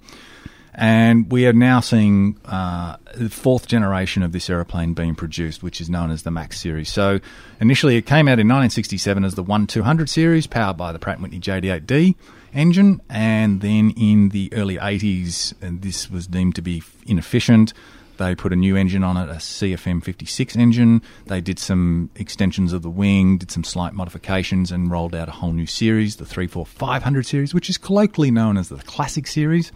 And 0.77 1.31
we 1.31 1.47
are 1.47 1.53
now 1.53 1.79
seeing 1.79 2.37
uh, 2.45 2.97
the 3.15 3.29
fourth 3.29 3.67
generation 3.67 4.23
of 4.23 4.33
this 4.33 4.49
aeroplane 4.49 4.93
being 4.93 5.15
produced, 5.15 5.63
which 5.63 5.79
is 5.79 5.89
known 5.89 6.11
as 6.11 6.23
the 6.23 6.31
Max 6.31 6.59
series. 6.59 6.91
So 6.91 7.19
initially, 7.61 7.95
it 7.95 8.05
came 8.05 8.27
out 8.27 8.39
in 8.39 8.47
1967 8.47 9.23
as 9.23 9.35
the 9.35 9.43
1200 9.43 10.09
series, 10.09 10.47
powered 10.47 10.75
by 10.75 10.91
the 10.91 10.99
Pratt 10.99 11.21
Whitney 11.21 11.39
JT8D. 11.39 12.15
engine, 12.53 13.01
and 13.09 13.61
then 13.61 13.91
in 13.91 14.29
the 14.29 14.49
early 14.53 14.77
80s, 14.77 15.53
and 15.61 15.81
this 15.81 16.09
was 16.11 16.27
deemed 16.27 16.55
to 16.55 16.61
be 16.61 16.83
inefficient. 17.05 17.73
They 18.17 18.33
put 18.33 18.53
a 18.53 18.55
new 18.55 18.77
engine 18.77 19.03
on 19.03 19.17
it, 19.17 19.29
a 19.29 19.35
CFM 19.35 20.01
56 20.03 20.55
engine. 20.55 21.01
They 21.25 21.41
did 21.41 21.59
some 21.59 22.09
extensions 22.15 22.71
of 22.71 22.81
the 22.81 22.89
wing, 22.89 23.37
did 23.37 23.51
some 23.51 23.65
slight 23.65 23.93
modifications, 23.93 24.71
and 24.71 24.89
rolled 24.89 25.13
out 25.13 25.27
a 25.27 25.31
whole 25.31 25.51
new 25.51 25.65
series, 25.65 26.15
the 26.15 26.25
34500 26.25 27.25
series, 27.25 27.53
which 27.53 27.69
is 27.69 27.77
colloquially 27.77 28.31
known 28.31 28.57
as 28.57 28.69
the 28.69 28.77
Classic 28.77 29.27
Series. 29.27 29.71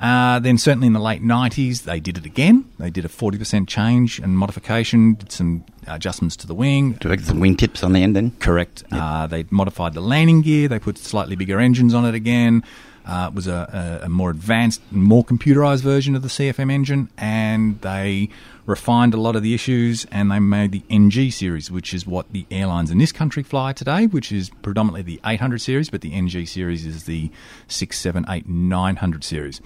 Uh, 0.00 0.38
then, 0.38 0.58
certainly 0.58 0.86
in 0.86 0.92
the 0.92 1.00
late 1.00 1.22
90s, 1.22 1.84
they 1.84 2.00
did 2.00 2.18
it 2.18 2.26
again. 2.26 2.70
They 2.78 2.90
did 2.90 3.04
a 3.04 3.08
40% 3.08 3.66
change 3.66 4.18
and 4.18 4.36
modification, 4.36 5.14
did 5.14 5.32
some 5.32 5.64
adjustments 5.86 6.36
to 6.36 6.46
the 6.46 6.54
wing, 6.54 6.92
Do 6.92 7.16
some 7.18 7.40
wing 7.40 7.56
tips 7.56 7.82
on 7.82 7.92
the 7.92 8.02
end 8.02 8.14
then? 8.14 8.32
Correct. 8.32 8.84
Uh, 8.92 9.26
they 9.26 9.46
modified 9.50 9.94
the 9.94 10.00
landing 10.02 10.42
gear. 10.42 10.68
They 10.68 10.78
put 10.78 10.98
slightly 10.98 11.36
bigger 11.36 11.60
engines 11.60 11.94
on 11.94 12.04
it 12.04 12.14
again. 12.14 12.62
Uh, 13.06 13.28
it 13.30 13.34
was 13.34 13.46
a, 13.46 14.00
a, 14.02 14.06
a 14.06 14.08
more 14.08 14.30
advanced, 14.30 14.80
more 14.90 15.24
computerized 15.24 15.82
version 15.82 16.16
of 16.16 16.22
the 16.22 16.28
CFM 16.28 16.72
engine, 16.72 17.08
and 17.16 17.80
they 17.80 18.28
refined 18.66 19.14
a 19.14 19.16
lot 19.16 19.36
of 19.36 19.42
the 19.42 19.54
issues. 19.54 20.06
And 20.10 20.30
they 20.30 20.38
made 20.38 20.72
the 20.72 20.82
NG 20.90 21.30
series, 21.30 21.70
which 21.70 21.94
is 21.94 22.06
what 22.06 22.30
the 22.32 22.46
airlines 22.50 22.90
in 22.90 22.98
this 22.98 23.12
country 23.12 23.42
fly 23.42 23.72
today, 23.72 24.06
which 24.06 24.32
is 24.32 24.50
predominantly 24.62 25.02
the 25.02 25.20
800 25.24 25.60
series, 25.60 25.88
but 25.88 26.00
the 26.00 26.12
NG 26.12 26.46
series 26.46 26.84
is 26.84 27.04
the 27.04 27.30
6, 27.68 27.98
7, 27.98 28.26
8, 28.28 28.48
900 28.48 29.24
series. 29.24 29.60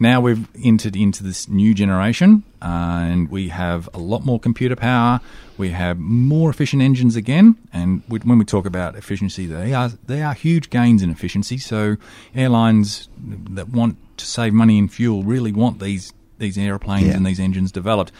Now 0.00 0.20
we've 0.20 0.46
entered 0.64 0.94
into 0.94 1.24
this 1.24 1.48
new 1.48 1.74
generation, 1.74 2.44
uh, 2.62 2.66
and 3.02 3.28
we 3.30 3.48
have 3.48 3.88
a 3.92 3.98
lot 3.98 4.24
more 4.24 4.38
computer 4.38 4.76
power. 4.76 5.20
We 5.56 5.70
have 5.70 5.98
more 5.98 6.50
efficient 6.50 6.82
engines 6.82 7.16
again, 7.16 7.56
and 7.72 8.02
we, 8.08 8.20
when 8.20 8.38
we 8.38 8.44
talk 8.44 8.64
about 8.64 8.94
efficiency, 8.94 9.46
they 9.46 9.74
are 9.74 9.88
they 10.06 10.22
are 10.22 10.34
huge 10.34 10.70
gains 10.70 11.02
in 11.02 11.10
efficiency. 11.10 11.58
So 11.58 11.96
airlines 12.32 13.08
that 13.18 13.70
want 13.70 13.96
to 14.18 14.24
save 14.24 14.52
money 14.52 14.78
in 14.78 14.86
fuel 14.86 15.24
really 15.24 15.52
want 15.52 15.80
these 15.80 16.12
these 16.38 16.56
airplanes 16.58 17.08
Yeah. 17.08 17.16
and 17.16 17.26
these 17.26 17.40
engines 17.40 17.70
developed, 17.72 18.12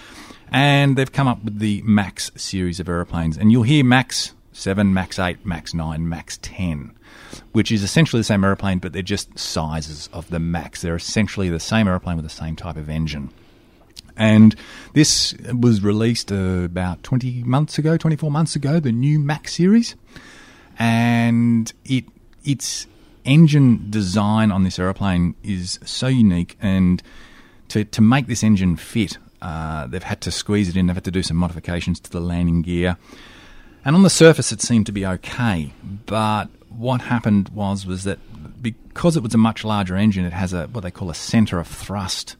and 0.50 0.96
they've 0.96 1.10
come 1.12 1.28
up 1.28 1.42
with 1.44 1.58
the 1.58 1.82
Max 1.84 2.30
series 2.36 2.80
of 2.80 2.88
airplanes, 2.88 3.36
and 3.36 3.50
you'll 3.52 3.62
hear 3.64 3.84
Max 3.84 4.32
seven, 4.52 4.92
Max 4.94 5.18
eight, 5.18 5.44
Max 5.46 5.74
nine, 5.74 6.08
Max 6.08 6.38
ten 6.42 6.92
which 7.52 7.70
is 7.70 7.82
essentially 7.82 8.20
the 8.20 8.24
same 8.24 8.42
aeroplane, 8.42 8.78
but 8.78 8.92
they're 8.94 9.02
just 9.02 9.38
sizes 9.38 10.08
of 10.14 10.28
the 10.30 10.38
Max. 10.38 10.80
They're 10.80 10.96
essentially 10.96 11.50
the 11.50 11.60
same 11.60 11.86
aeroplane 11.86 12.16
with 12.16 12.24
the 12.24 12.30
same 12.30 12.56
type 12.56 12.76
of 12.76 12.88
engine. 12.88 13.30
And 14.16 14.54
this 14.94 15.34
was 15.52 15.82
released 15.82 16.32
uh, 16.32 16.62
about 16.64 17.02
20 17.02 17.42
months 17.42 17.76
ago, 17.78 17.96
24 17.98 18.30
months 18.30 18.56
ago, 18.56 18.80
the 18.80 18.92
new 18.92 19.18
Max 19.18 19.54
series. 19.54 19.94
And 20.78 21.72
it 21.84 22.04
its 22.44 22.86
engine 23.24 23.86
design 23.90 24.50
on 24.50 24.64
this 24.64 24.78
aeroplane 24.78 25.34
is 25.42 25.78
so 25.84 26.06
unique. 26.06 26.56
And 26.62 27.02
to, 27.68 27.84
to 27.84 28.00
make 28.00 28.26
this 28.26 28.42
engine 28.42 28.76
fit, 28.76 29.18
uh, 29.40 29.86
they've 29.86 30.02
had 30.02 30.20
to 30.22 30.30
squeeze 30.30 30.68
it 30.68 30.76
in, 30.76 30.86
they've 30.86 30.96
had 30.96 31.04
to 31.04 31.10
do 31.10 31.22
some 31.22 31.36
modifications 31.36 32.00
to 32.00 32.10
the 32.10 32.20
landing 32.20 32.62
gear. 32.62 32.96
And 33.84 33.94
on 33.94 34.02
the 34.02 34.10
surface, 34.10 34.52
it 34.52 34.60
seemed 34.60 34.86
to 34.86 34.92
be 34.92 35.06
okay. 35.06 35.72
But 36.06 36.46
what 36.68 37.00
happened 37.02 37.48
was 37.50 37.86
was 37.86 38.04
that 38.04 38.18
because 38.60 39.16
it 39.16 39.22
was 39.22 39.34
a 39.34 39.38
much 39.38 39.64
larger 39.64 39.96
engine, 39.96 40.24
it 40.24 40.32
has 40.32 40.52
a 40.52 40.66
what 40.66 40.82
they 40.82 40.90
call 40.90 41.10
a 41.10 41.14
center 41.14 41.58
of 41.58 41.66
thrust 41.66 42.36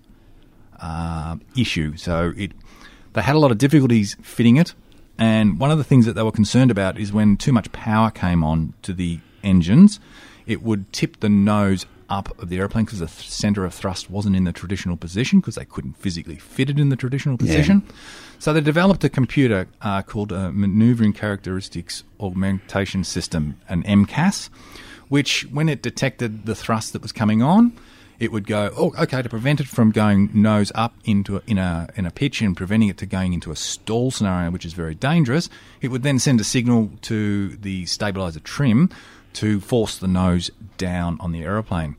uh, 0.81 1.37
issue. 1.57 1.97
So 1.97 2.33
it 2.37 2.53
they 3.13 3.23
had 3.23 3.37
a 3.37 3.39
lot 3.39 3.51
of 3.51 3.59
difficulties 3.59 4.17
fitting 4.23 4.57
it. 4.57 4.75
And 5.17 5.59
one 5.59 5.71
of 5.71 5.79
the 5.79 5.85
things 5.85 6.07
that 6.07 6.13
they 6.13 6.23
were 6.23 6.33
concerned 6.33 6.71
about 6.71 6.99
is 6.99 7.13
when 7.13 7.37
too 7.37 7.53
much 7.53 7.73
power 7.73 8.11
came 8.11 8.45
on 8.45 8.75
to 8.83 8.93
the 8.93 9.19
engines, 9.43 9.99
it 10.47 10.63
would 10.63 10.93
tip 10.93 11.21
the 11.21 11.29
nose 11.29 11.87
up 12.09 12.37
of 12.41 12.49
the 12.49 12.59
airplane 12.59 12.85
because 12.85 13.01
the 13.01 13.07
th- 13.07 13.29
center 13.29 13.65
of 13.65 13.75
thrust 13.75 14.11
wasn't 14.11 14.35
in 14.35 14.45
the 14.45 14.53
traditional 14.53 14.97
position 14.97 15.41
because 15.41 15.57
they 15.57 15.65
couldn't 15.65 15.95
physically 15.95 16.37
fit 16.37 16.71
it 16.71 16.79
in 16.79 16.89
the 16.89 16.97
traditional 16.97 17.37
position. 17.37 17.83
So 18.39 18.53
they 18.53 18.61
developed 18.61 19.05
a 19.05 19.09
computer 19.09 19.67
uh, 19.83 20.03
called 20.03 20.33
a 20.33 20.53
Maneuvering 20.53 21.13
Characteristics 21.13 22.05
Augmentation 22.21 23.05
System, 23.05 23.61
an 23.69 23.83
MCAS, 23.83 24.49
which 25.09 25.43
when 25.51 25.69
it 25.69 25.83
detected 25.83 26.47
the 26.47 26.55
thrust 26.55 26.93
that 26.93 27.03
was 27.03 27.13
coming 27.13 27.43
on, 27.43 27.73
it 28.19 28.33
would 28.33 28.47
go, 28.47 28.73
oh, 28.77 28.93
okay, 28.99 29.23
to 29.23 29.29
prevent 29.29 29.61
it 29.61 29.69
from 29.69 29.93
going 29.93 30.31
nose 30.35 30.73
up 30.75 30.95
into 31.05 31.37
a, 31.37 31.43
in 31.47 31.57
a 31.57 31.89
in 31.95 32.05
a 32.05 32.11
pitch 32.11 32.41
and 32.43 32.57
preventing 32.57 32.89
it 32.89 32.99
to 32.99 33.07
going 33.07 33.33
into 33.33 33.53
a 33.53 33.57
stall 33.57 34.11
scenario, 34.11 34.51
which 34.51 34.65
is 34.65 34.73
very 34.73 34.95
dangerous. 34.95 35.49
It 35.81 35.89
would 35.89 36.03
then 36.03 36.19
send 36.19 36.41
a 36.41 36.45
signal 36.45 36.91
to 37.03 37.57
the 37.57 37.87
stabilizer 37.87 38.41
trim 38.41 38.91
to 39.39 39.61
force 39.61 39.97
the 39.99 40.09
nose 40.09 40.51
down 40.79 41.17
on 41.21 41.31
the 41.31 41.45
aeroplane. 41.45 41.97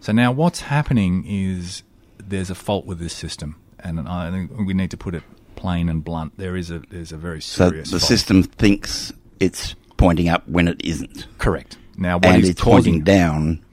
So 0.00 0.12
now 0.12 0.30
what's 0.30 0.60
happening 0.60 1.24
is 1.26 1.82
there's 2.18 2.50
a 2.50 2.54
fault 2.54 2.84
with 2.84 2.98
this 2.98 3.14
system, 3.14 3.56
and 3.78 4.06
I 4.06 4.30
think 4.30 4.50
we 4.66 4.74
need 4.74 4.90
to 4.90 4.98
put 4.98 5.14
it 5.14 5.22
plain 5.56 5.88
and 5.88 6.04
blunt. 6.04 6.36
There 6.36 6.54
is 6.54 6.70
a 6.70 6.80
there's 6.90 7.10
a 7.10 7.16
very 7.16 7.40
serious. 7.40 7.88
So 7.88 7.96
the 7.96 8.00
fault. 8.00 8.08
system 8.08 8.42
thinks 8.42 9.10
it's 9.40 9.74
pointing 9.96 10.28
up 10.28 10.46
when 10.46 10.68
it 10.68 10.84
isn't. 10.84 11.26
correct. 11.38 11.78
Now 11.96 12.16
what 12.16 12.26
and 12.26 12.42
is 12.42 12.50
it's 12.50 12.60
causing 12.60 12.94
pointing 12.94 13.04
down 13.04 13.64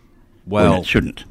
when 0.45 0.63
well 0.63 0.81
it 0.81 0.85
shouldn't. 0.85 1.25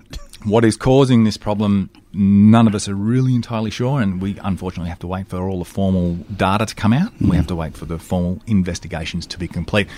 What 0.44 0.64
is 0.64 0.76
causing 0.76 1.24
this 1.24 1.36
problem, 1.36 1.90
none 2.12 2.68
of 2.68 2.74
us 2.74 2.88
are 2.88 2.94
really 2.94 3.34
entirely 3.34 3.70
sure, 3.70 4.00
and 4.00 4.20
we 4.22 4.38
unfortunately 4.42 4.88
have 4.88 5.00
to 5.00 5.06
wait 5.08 5.26
for 5.26 5.48
all 5.48 5.58
the 5.58 5.64
formal 5.64 6.14
data 6.36 6.64
to 6.64 6.74
come 6.74 6.92
out. 6.92 7.12
We 7.12 7.18
mm-hmm. 7.18 7.32
have 7.32 7.46
to 7.48 7.56
wait 7.56 7.76
for 7.76 7.86
the 7.86 7.98
formal 7.98 8.40
investigations 8.46 9.26
to 9.26 9.38
be 9.38 9.48
complete. 9.48 9.88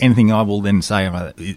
Anything 0.00 0.32
I 0.32 0.42
will 0.42 0.60
then 0.60 0.82
say 0.82 1.08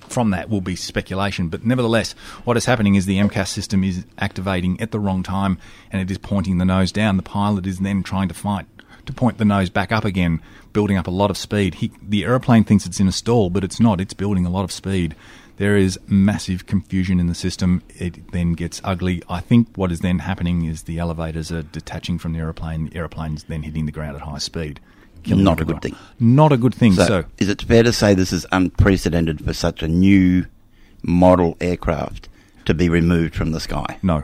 from 0.07 0.29
that 0.29 0.49
will 0.49 0.61
be 0.61 0.75
speculation, 0.75 1.49
but 1.49 1.65
nevertheless, 1.65 2.13
what 2.43 2.55
is 2.55 2.65
happening 2.65 2.95
is 2.95 3.05
the 3.05 3.17
MCAS 3.17 3.47
system 3.47 3.83
is 3.83 4.05
activating 4.19 4.79
at 4.79 4.91
the 4.91 4.99
wrong 4.99 5.23
time 5.23 5.57
and 5.91 6.01
it 6.01 6.11
is 6.11 6.19
pointing 6.19 6.57
the 6.59 6.65
nose 6.65 6.91
down. 6.91 7.17
The 7.17 7.23
pilot 7.23 7.65
is 7.65 7.79
then 7.79 8.03
trying 8.03 8.27
to 8.27 8.35
fight 8.35 8.67
to 9.07 9.13
point 9.13 9.37
the 9.37 9.45
nose 9.45 9.69
back 9.69 9.91
up 9.91 10.05
again, 10.05 10.41
building 10.73 10.97
up 10.97 11.07
a 11.07 11.11
lot 11.11 11.31
of 11.31 11.37
speed. 11.37 11.75
He, 11.75 11.91
the 12.01 12.23
aeroplane 12.25 12.63
thinks 12.63 12.85
it's 12.85 12.99
in 12.99 13.07
a 13.07 13.11
stall, 13.11 13.49
but 13.49 13.63
it's 13.63 13.79
not. 13.79 13.99
It's 13.99 14.13
building 14.13 14.45
a 14.45 14.49
lot 14.49 14.63
of 14.63 14.71
speed. 14.71 15.15
There 15.57 15.75
is 15.75 15.99
massive 16.07 16.67
confusion 16.67 17.19
in 17.19 17.25
the 17.25 17.33
system. 17.33 17.81
It 17.89 18.31
then 18.31 18.53
gets 18.53 18.79
ugly. 18.83 19.23
I 19.27 19.39
think 19.39 19.69
what 19.75 19.91
is 19.91 20.01
then 20.01 20.19
happening 20.19 20.65
is 20.65 20.83
the 20.83 20.99
elevators 20.99 21.51
are 21.51 21.63
detaching 21.63 22.19
from 22.19 22.33
the 22.33 22.39
aeroplane. 22.39 22.89
The 22.89 22.97
aeroplane's 22.97 23.45
then 23.45 23.63
hitting 23.63 23.87
the 23.87 23.91
ground 23.91 24.15
at 24.15 24.21
high 24.21 24.37
speed. 24.37 24.79
Killing 25.27 25.43
Not 25.43 25.59
a 25.61 25.65
good 25.65 25.81
thing. 25.81 25.95
Not 26.19 26.51
a 26.51 26.57
good 26.57 26.73
thing. 26.75 26.93
So, 26.93 27.05
So, 27.05 27.23
is 27.37 27.49
it 27.49 27.61
fair 27.61 27.83
to 27.83 27.93
say 27.93 28.13
this 28.13 28.33
is 28.33 28.45
unprecedented 28.51 29.43
for 29.43 29.53
such 29.53 29.83
a 29.83 29.87
new 29.87 30.45
model 31.03 31.55
aircraft 31.61 32.29
to 32.65 32.73
be 32.73 32.89
removed 32.89 33.35
from 33.35 33.51
the 33.51 33.59
sky? 33.59 33.97
no, 34.01 34.23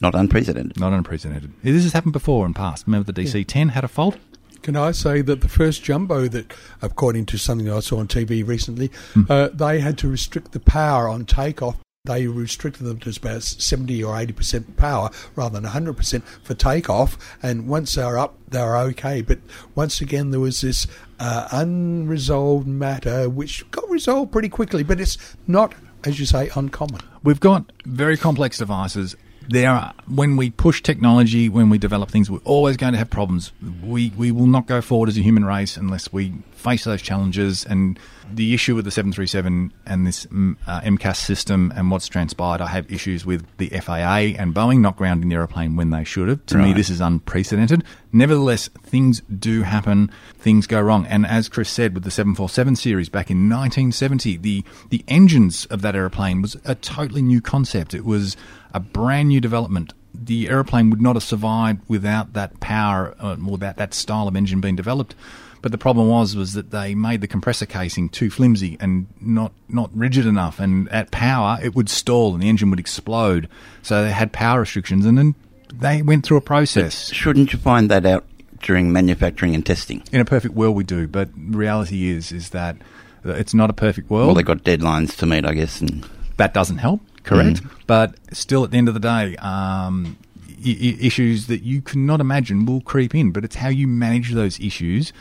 Not 0.00 0.14
unprecedented. 0.14 0.78
not 0.78 0.92
unprecedented. 0.92 1.52
This 1.62 1.82
has 1.84 1.92
happened 1.92 2.12
before 2.12 2.46
in 2.46 2.54
past. 2.54 2.86
Remember 2.86 3.10
the 3.12 3.22
DC-10 3.22 3.70
had 3.70 3.84
a 3.84 3.88
fault? 3.88 4.16
Can 4.62 4.76
I 4.76 4.90
say 4.92 5.22
that 5.22 5.40
the 5.40 5.48
first 5.48 5.82
jumbo 5.84 6.26
that, 6.28 6.52
according 6.82 7.26
to 7.26 7.38
something 7.38 7.70
I 7.70 7.80
saw 7.80 7.98
on 7.98 8.08
TV 8.08 8.46
recently, 8.46 8.90
Hmm. 9.14 9.22
uh, 9.28 9.48
they 9.54 9.80
had 9.80 9.96
to 9.98 10.08
restrict 10.08 10.52
the 10.52 10.60
power 10.60 11.08
on 11.08 11.24
takeoff. 11.24 11.76
They 12.04 12.26
restricted 12.26 12.86
them 12.86 13.00
to 13.00 13.10
about 13.10 13.42
70 13.42 14.02
or 14.02 14.14
80% 14.14 14.76
power 14.76 15.10
rather 15.36 15.60
than 15.60 15.70
100% 15.70 16.22
for 16.42 16.54
takeoff. 16.54 17.36
And 17.42 17.68
once 17.68 17.94
they're 17.94 18.18
up, 18.18 18.34
they're 18.48 18.78
okay. 18.78 19.20
But 19.20 19.40
once 19.74 20.00
again, 20.00 20.30
there 20.30 20.40
was 20.40 20.60
this 20.60 20.86
uh, 21.18 21.48
unresolved 21.52 22.66
matter 22.66 23.28
which 23.28 23.70
got 23.70 23.88
resolved 23.90 24.32
pretty 24.32 24.48
quickly. 24.48 24.82
But 24.82 25.00
it's 25.00 25.18
not, 25.46 25.74
as 26.04 26.18
you 26.18 26.24
say, 26.24 26.50
uncommon. 26.54 27.02
We've 27.24 27.40
got 27.40 27.70
very 27.84 28.16
complex 28.16 28.58
devices. 28.58 29.16
There 29.48 29.70
are, 29.70 29.94
when 30.06 30.36
we 30.36 30.50
push 30.50 30.82
technology, 30.82 31.48
when 31.48 31.70
we 31.70 31.78
develop 31.78 32.10
things, 32.10 32.30
we're 32.30 32.38
always 32.44 32.76
going 32.76 32.92
to 32.92 32.98
have 32.98 33.10
problems. 33.10 33.52
We 33.82 34.12
we 34.16 34.30
will 34.30 34.46
not 34.46 34.66
go 34.66 34.80
forward 34.80 35.08
as 35.08 35.16
a 35.16 35.22
human 35.22 35.44
race 35.44 35.76
unless 35.76 36.12
we 36.12 36.34
face 36.52 36.84
those 36.84 37.00
challenges. 37.00 37.64
And 37.64 37.98
the 38.32 38.52
issue 38.52 38.74
with 38.74 38.84
the 38.84 38.90
737 38.90 39.72
and 39.86 40.06
this 40.06 40.26
mm, 40.26 40.56
uh, 40.66 40.80
MCAS 40.82 41.16
system 41.16 41.72
and 41.74 41.90
what's 41.90 42.08
transpired, 42.08 42.60
I 42.60 42.66
have 42.66 42.90
issues 42.92 43.24
with 43.24 43.46
the 43.56 43.68
FAA 43.68 44.36
and 44.38 44.54
Boeing 44.54 44.80
not 44.80 44.96
grounding 44.96 45.30
the 45.30 45.36
aeroplane 45.36 45.76
when 45.76 45.90
they 45.90 46.04
should 46.04 46.28
have. 46.28 46.44
To 46.46 46.58
me, 46.58 46.72
this 46.72 46.90
is 46.90 47.00
unprecedented. 47.00 47.84
Nevertheless, 48.12 48.68
things 48.82 49.22
do 49.38 49.62
happen. 49.62 50.10
Things 50.36 50.66
go 50.66 50.80
wrong. 50.80 51.06
And 51.06 51.26
as 51.26 51.48
Chris 51.48 51.70
said, 51.70 51.94
with 51.94 52.04
the 52.04 52.10
747 52.10 52.76
series 52.76 53.08
back 53.08 53.30
in 53.30 53.48
1970, 53.48 54.36
the, 54.38 54.64
the 54.90 55.04
engines 55.08 55.64
of 55.66 55.82
that 55.82 55.94
aeroplane 55.94 56.42
was 56.42 56.56
a 56.64 56.74
totally 56.74 57.22
new 57.22 57.40
concept. 57.40 57.94
It 57.94 58.04
was 58.04 58.36
a 58.72 58.80
brand 58.80 59.28
new 59.28 59.40
development. 59.40 59.92
The 60.14 60.48
aeroplane 60.48 60.90
would 60.90 61.00
not 61.00 61.16
have 61.16 61.22
survived 61.22 61.80
without 61.88 62.32
that 62.32 62.60
power 62.60 63.14
uh, 63.20 63.36
or 63.48 63.58
that, 63.58 63.76
that 63.76 63.94
style 63.94 64.26
of 64.26 64.36
engine 64.36 64.60
being 64.60 64.76
developed. 64.76 65.14
But 65.60 65.72
the 65.72 65.78
problem 65.78 66.08
was 66.08 66.36
was 66.36 66.52
that 66.52 66.70
they 66.70 66.94
made 66.94 67.20
the 67.20 67.26
compressor 67.26 67.66
casing 67.66 68.08
too 68.08 68.30
flimsy 68.30 68.76
and 68.80 69.06
not 69.20 69.52
not 69.68 69.90
rigid 69.92 70.24
enough, 70.24 70.60
and 70.60 70.88
at 70.90 71.10
power 71.10 71.58
it 71.62 71.74
would 71.74 71.88
stall 71.88 72.34
and 72.34 72.42
the 72.42 72.48
engine 72.48 72.70
would 72.70 72.78
explode. 72.78 73.48
So 73.82 74.04
they 74.04 74.12
had 74.12 74.32
power 74.32 74.60
restrictions, 74.60 75.04
and 75.04 75.18
then 75.18 75.34
they 75.74 76.02
went 76.02 76.24
through 76.24 76.36
a 76.36 76.42
process. 76.42 77.12
Shouldn't 77.12 77.52
you 77.52 77.58
find 77.58 77.90
that 77.90 78.06
out 78.06 78.24
during 78.62 78.92
manufacturing 78.92 79.54
and 79.54 79.66
testing? 79.66 80.02
In 80.12 80.20
a 80.20 80.24
perfect 80.24 80.54
world, 80.54 80.76
we 80.76 80.84
do, 80.84 81.08
but 81.08 81.28
reality 81.36 82.08
is 82.08 82.30
is 82.30 82.50
that 82.50 82.76
uh, 83.24 83.32
it's 83.32 83.54
not 83.54 83.68
a 83.68 83.74
perfect 83.74 84.10
world. 84.10 84.26
Well, 84.26 84.34
they 84.36 84.42
got 84.44 84.62
deadlines 84.62 85.16
to 85.16 85.26
meet, 85.26 85.44
I 85.44 85.54
guess. 85.54 85.80
And 85.80 86.06
that 86.36 86.54
doesn't 86.54 86.78
help, 86.78 87.00
correct? 87.24 87.62
But 87.86 88.16
still, 88.32 88.64
at 88.64 88.70
the 88.70 88.78
end 88.78 88.88
of 88.88 88.94
the 88.94 89.00
day, 89.00 89.36
um, 89.36 90.16
I- 90.64 90.96
issues 91.00 91.46
that 91.46 91.62
you 91.62 91.80
cannot 91.80 92.20
imagine 92.20 92.66
will 92.66 92.80
creep 92.80 93.14
in. 93.14 93.30
But 93.30 93.44
it's 93.44 93.56
how 93.56 93.68
you 93.68 93.86
manage 93.86 94.32
those 94.32 94.58
issues, 94.60 95.12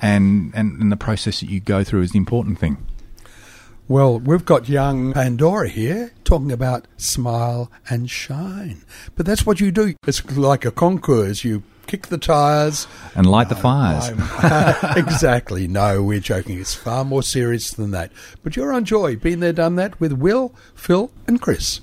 and 0.00 0.52
and, 0.54 0.80
and 0.80 0.92
the 0.92 0.96
process 0.96 1.40
that 1.40 1.50
you 1.50 1.60
go 1.60 1.84
through 1.84 2.02
is 2.02 2.12
the 2.12 2.18
important 2.18 2.58
thing. 2.58 2.78
Well, 3.88 4.18
we've 4.18 4.44
got 4.44 4.68
young 4.68 5.12
Pandora 5.12 5.68
here 5.68 6.10
talking 6.24 6.50
about 6.50 6.88
smile 6.96 7.70
and 7.88 8.10
shine. 8.10 8.82
But 9.14 9.26
that's 9.26 9.46
what 9.46 9.60
you 9.60 9.70
do. 9.70 9.94
It's 10.08 10.24
like 10.36 10.64
a 10.64 10.72
concours. 10.72 11.44
You 11.44 11.62
kick 11.86 12.08
the 12.08 12.18
tyres. 12.18 12.86
And 13.14 13.26
light 13.26 13.48
the 13.48 13.56
fires. 13.56 14.10
Exactly. 14.96 15.66
No, 15.68 16.02
we're 16.02 16.20
joking. 16.20 16.58
It's 16.58 16.74
far 16.74 17.04
more 17.04 17.22
serious 17.22 17.70
than 17.70 17.90
that. 17.92 18.10
But 18.42 18.56
you're 18.56 18.72
on 18.72 18.84
Joy. 18.84 19.16
Been 19.16 19.40
there, 19.40 19.52
done 19.52 19.76
that 19.76 19.98
with 20.00 20.12
Will, 20.12 20.54
Phil, 20.74 21.10
and 21.26 21.40
Chris. 21.40 21.80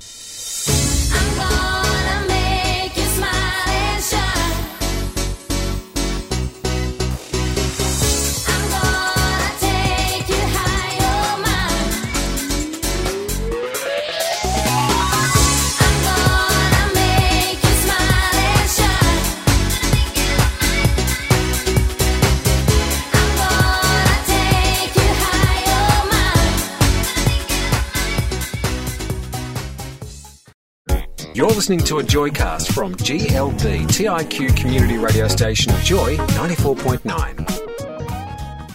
You're 31.44 31.52
listening 31.52 31.80
to 31.80 32.00
a 32.00 32.02
Joycast 32.02 32.72
from 32.72 32.96
GLB 32.96 33.86
TIQ 33.88 34.56
community 34.56 34.98
radio 34.98 35.28
station 35.28 35.74
Joy 35.84 36.16
94.9. 36.16 38.70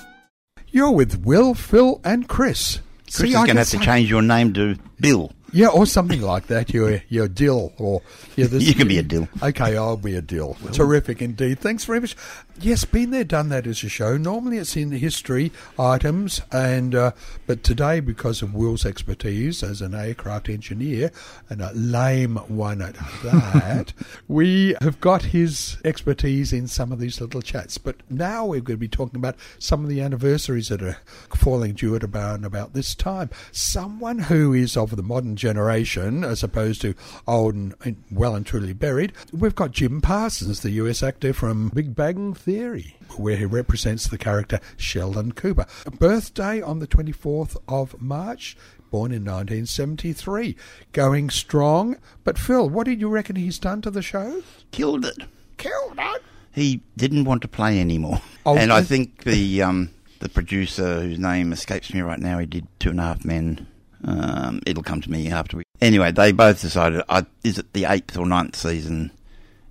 You're 0.69 0.91
with 0.91 1.25
Will, 1.25 1.55
Phil, 1.55 1.99
and 2.05 2.29
Chris. 2.29 2.81
Chris 3.05 3.17
See, 3.17 3.29
is 3.29 3.35
going 3.37 3.47
to 3.47 3.55
have 3.55 3.71
to 3.71 3.79
change 3.79 4.11
your 4.11 4.21
name 4.21 4.53
to 4.53 4.77
Bill. 5.01 5.33
Yeah, 5.53 5.69
or 5.69 5.87
something 5.87 6.21
like 6.21 6.47
that. 6.49 6.75
You're 6.75 7.03
you're 7.09 7.29
Dill, 7.29 7.73
or 7.79 8.03
yeah, 8.37 8.47
You 8.47 8.75
can 8.75 8.89
be 8.89 8.99
a 8.99 9.03
Dill. 9.03 9.29
Okay, 9.43 9.77
I'll 9.77 9.97
be 9.97 10.15
a 10.15 10.23
Dill. 10.23 10.57
Terrific 10.73 11.23
indeed. 11.23 11.59
Thanks 11.59 11.85
very 11.85 12.01
much. 12.01 12.17
Yes, 12.61 12.85
been 12.85 13.13
there, 13.13 13.25
done 13.25 13.49
that 13.51 13.67
as 13.67 13.83
a 13.85 13.89
show. 13.89 14.17
Normally 14.17 14.59
it's 14.59 14.77
in 14.77 14.91
the 14.91 14.99
history 14.99 15.53
items, 15.79 16.43
and 16.53 16.95
uh, 16.95 17.13
but 17.47 17.63
today 17.63 18.01
because 18.01 18.43
of 18.43 18.55
Will's 18.55 18.85
expertise 18.85 19.63
as 19.63 19.81
an 19.81 19.95
aircraft 19.95 20.49
engineer 20.49 21.13
and 21.49 21.63
a 21.63 21.73
lame 21.73 22.37
one 22.49 22.83
at 22.83 22.97
that, 23.23 23.95
we 24.29 24.77
have 24.83 25.01
got 25.01 25.23
his 25.23 25.79
expertise 25.85 26.53
in 26.53 26.67
some 26.67 26.93
of 26.93 26.99
these 26.99 27.21
little 27.21 27.41
chats. 27.41 27.79
But 27.79 27.97
now 28.11 28.45
we're 28.45 28.61
going 28.61 28.77
to 28.77 28.77
be 28.77 28.89
talking 28.89 29.17
about 29.17 29.37
some 29.59 29.83
of 29.83 29.89
the 29.89 30.03
anniversaries 30.03 30.69
that 30.69 30.83
are 30.83 30.99
falling 31.35 31.75
due 31.75 31.97
at 31.97 32.03
about 32.03 32.45
about 32.45 32.75
this 32.75 32.95
time. 32.95 33.31
Someone 33.51 34.19
who 34.19 34.53
is 34.53 34.77
of 34.77 34.95
the 34.95 35.03
modern 35.03 35.38
generation, 35.39 36.25
as 36.25 36.43
opposed 36.43 36.83
to 36.83 36.95
old 37.27 37.55
and, 37.55 38.03
well 38.11 38.35
and 38.35 38.45
truly 38.45 38.73
buried. 38.75 39.13
We've 39.33 39.55
got 39.55 39.73
Jim 39.73 40.01
Parsons, 40.01 40.61
the 40.61 40.71
US 40.73 41.03
actor 41.03 41.33
from 41.33 41.71
Big 41.71 41.95
Bang 41.95 42.35
Theory, 42.35 42.97
where 43.17 43.37
he 43.37 43.47
represents 43.47 44.07
the 44.07 44.19
character 44.19 44.61
Sheldon 44.77 45.33
Cooper. 45.33 45.67
A 45.87 45.91
birthday 45.91 46.61
on 46.61 46.81
the 46.81 46.87
24th 46.87 47.57
of 47.67 48.01
March. 48.01 48.57
Born 48.91 49.13
in 49.13 49.23
1973, 49.23 50.57
going 50.93 51.29
strong. 51.29 51.99
But 52.25 52.39
Phil, 52.39 52.71
what 52.71 52.87
did 52.87 53.01
you 53.01 53.11
reckon 53.11 53.37
he's 53.37 53.59
done 53.59 53.83
to 53.83 53.91
the 53.91 54.01
show? 54.01 54.43
Killed 54.71 55.05
it. 55.05 55.25
Killed 55.59 55.99
it. 55.99 56.23
He 56.53 56.81
didn't 56.97 57.25
want 57.25 57.43
to 57.43 57.49
play 57.49 57.81
anymore. 57.81 58.23
Oh, 58.47 58.57
and 58.57 58.73
I 58.73 58.83
think 58.83 59.25
the 59.25 59.63
um, 59.63 59.91
the 60.21 60.29
producer, 60.29 61.03
whose 61.03 61.19
name 61.19 61.53
escapes 61.53 61.93
me 61.93 62.01
right 62.01 62.19
now, 62.19 62.39
he 62.39 62.47
did 62.47 62.67
Two 62.81 62.91
and 62.91 63.01
a 63.01 63.03
Half 63.03 63.25
Men. 63.25 63.67
Um, 64.05 64.61
it'll 64.67 64.83
come 64.83 65.01
to 65.01 65.11
me 65.11 65.31
after 65.31 65.57
we. 65.57 65.65
Anyway, 65.81 66.13
they 66.13 66.33
both 66.33 66.61
decided, 66.61 67.03
uh, 67.09 67.23
is 67.45 67.59
it 67.59 67.73
the 67.73 67.85
eighth 67.85 68.17
or 68.17 68.27
ninth 68.27 68.57
season? 68.57 69.11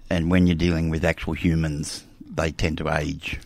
And 0.10 0.32
when 0.32 0.48
you're 0.48 0.56
dealing 0.56 0.90
with 0.90 1.04
actual 1.04 1.34
humans, 1.34 2.04
they 2.36 2.52
tend 2.52 2.78
to 2.80 2.90
age. 2.90 3.40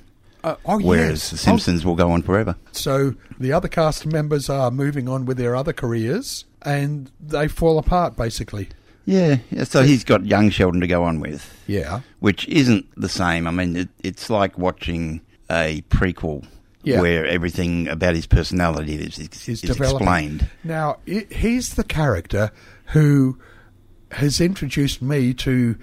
Uh, 0.44 0.56
oh, 0.66 0.80
Whereas 0.80 1.10
yes. 1.24 1.32
The 1.32 1.38
Simpsons 1.38 1.86
will 1.86 1.96
go 1.96 2.12
on 2.12 2.24
forever. 2.24 2.56
So 2.72 3.16
the 3.40 3.54
other 3.54 3.68
cast 3.68 4.06
members 4.06 4.50
are 4.50 4.72
moving 4.72 5.08
on 5.08 5.26
with 5.26 5.38
their 5.38 5.56
other 5.56 5.74
careers, 5.74 6.46
and 6.64 7.12
they 7.20 7.48
fall 7.48 7.78
apart 7.78 8.16
basically. 8.16 8.70
Yeah, 9.06 9.38
yeah, 9.50 9.64
so 9.64 9.82
he's 9.82 10.04
got 10.04 10.26
young 10.26 10.52
Sheldon 10.52 10.80
to 10.82 10.88
go 10.88 11.04
on 11.04 11.20
with. 11.20 11.52
Yeah. 11.68 12.02
which 12.20 12.48
isn't 12.48 12.86
the 12.96 13.10
same. 13.10 13.48
I 13.48 13.52
mean, 13.52 13.76
it, 13.76 13.90
it's 14.04 14.30
like 14.30 14.58
watching 14.58 15.22
a 15.50 15.82
prequel 15.90 16.46
Yeah. 16.84 17.00
where 17.00 17.28
everything 17.28 17.88
about 17.88 18.16
his 18.16 18.26
personality 18.26 18.96
is, 18.96 19.20
is, 19.20 19.48
is 19.48 19.64
is 19.64 19.80
explained. 19.80 20.50
Now, 20.64 20.98
i 21.08 21.28
he's 21.30 21.76
the 21.76 21.84
character 21.84 22.52
who 22.88 23.38
has 24.12 24.42
introduced 24.42 25.02
me 25.02 25.34
to 25.36 25.76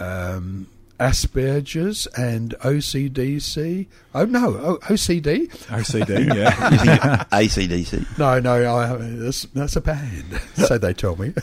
um, 0.00 0.66
Asperger's 1.00 2.06
and 2.16 2.54
OCDC. 2.60 3.86
Oh, 4.14 4.24
no, 4.24 4.48
o- 4.54 4.78
OCD? 4.84 5.48
OCD, 5.66 6.34
yeah. 6.34 7.24
You 7.42 7.48
ACDC? 7.48 8.18
No, 8.18 8.38
no, 8.40 8.76
I, 8.76 8.96
that's, 8.96 9.42
that's 9.54 9.76
a 9.76 9.80
band, 9.80 10.40
so 10.56 10.78
they 10.78 10.92
tell 10.92 11.16
me. 11.16 11.32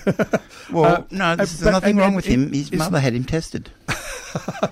Well, 0.72 0.86
Uh, 0.86 1.04
no, 1.12 1.36
there's 1.36 1.62
but- 1.62 1.72
nothing 1.72 1.90
and- 1.92 2.00
wrong 2.00 2.16
with 2.16 2.28
it 2.28 2.32
him. 2.32 2.54
His 2.54 2.72
mother 2.72 3.00
had 3.02 3.14
him 3.14 3.26
tested. 3.26 3.70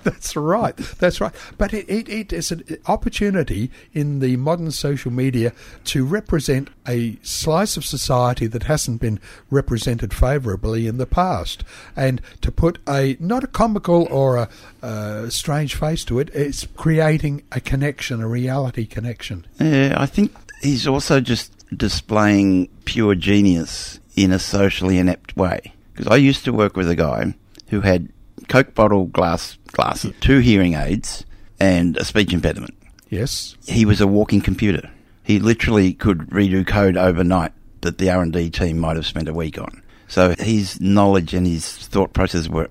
That's 0.02 0.34
right. 0.36 0.74
That's 0.98 1.20
right. 1.20 1.34
But 1.58 1.74
it, 1.74 1.86
it, 1.90 2.08
it 2.08 2.32
is 2.32 2.50
an 2.50 2.64
opportunity 2.86 3.70
in 3.92 4.20
the 4.20 4.36
modern 4.38 4.70
social 4.70 5.10
media 5.10 5.52
to 5.84 6.06
represent 6.06 6.70
a 6.88 7.18
slice 7.22 7.76
of 7.76 7.84
society 7.84 8.46
that 8.46 8.62
hasn't 8.62 9.02
been 9.02 9.20
represented 9.50 10.14
favourably 10.14 10.86
in 10.86 10.96
the 10.96 11.04
past, 11.04 11.62
and 11.94 12.22
to 12.40 12.50
put 12.50 12.78
a 12.88 13.18
not 13.20 13.44
a 13.44 13.48
comical 13.48 14.08
or 14.10 14.36
a, 14.36 14.48
uh 14.82 15.28
strange 15.28 15.74
face 15.74 16.04
to 16.06 16.18
it. 16.18 16.30
It's 16.34 16.66
creating 16.76 17.42
a 17.52 17.60
connection, 17.60 18.20
a 18.22 18.28
reality 18.28 18.86
connection. 18.86 19.46
Yeah, 19.60 19.94
I 19.96 20.06
think 20.06 20.32
he's 20.62 20.86
also 20.86 21.20
just 21.20 21.52
displaying 21.76 22.68
pure 22.84 23.14
genius 23.14 24.00
in 24.16 24.32
a 24.32 24.38
socially 24.38 24.98
inept 24.98 25.36
way. 25.36 25.72
Because 25.92 26.06
I 26.08 26.16
used 26.16 26.44
to 26.44 26.52
work 26.52 26.76
with 26.76 26.88
a 26.90 26.96
guy 26.96 27.34
who 27.68 27.82
had 27.82 28.08
Coke 28.48 28.74
bottle 28.74 29.06
glass 29.06 29.58
glasses, 29.72 30.12
two 30.20 30.38
hearing 30.38 30.74
aids, 30.74 31.24
and 31.60 31.96
a 31.96 32.04
speech 32.04 32.32
impediment. 32.32 32.74
Yes. 33.10 33.56
he 33.66 33.84
was 33.84 34.00
a 34.00 34.06
walking 34.06 34.40
computer. 34.40 34.88
He 35.24 35.38
literally 35.40 35.92
could 35.92 36.30
redo 36.30 36.66
code 36.66 36.96
overnight 36.96 37.52
that 37.80 37.98
the 37.98 38.10
R 38.10 38.22
and 38.22 38.32
D 38.32 38.50
team 38.50 38.78
might 38.78 38.96
have 38.96 39.06
spent 39.06 39.28
a 39.28 39.34
week 39.34 39.58
on. 39.58 39.82
So 40.08 40.34
his 40.38 40.80
knowledge 40.80 41.34
and 41.34 41.46
his 41.46 41.66
thought 41.76 42.12
process 42.12 42.48
were 42.48 42.68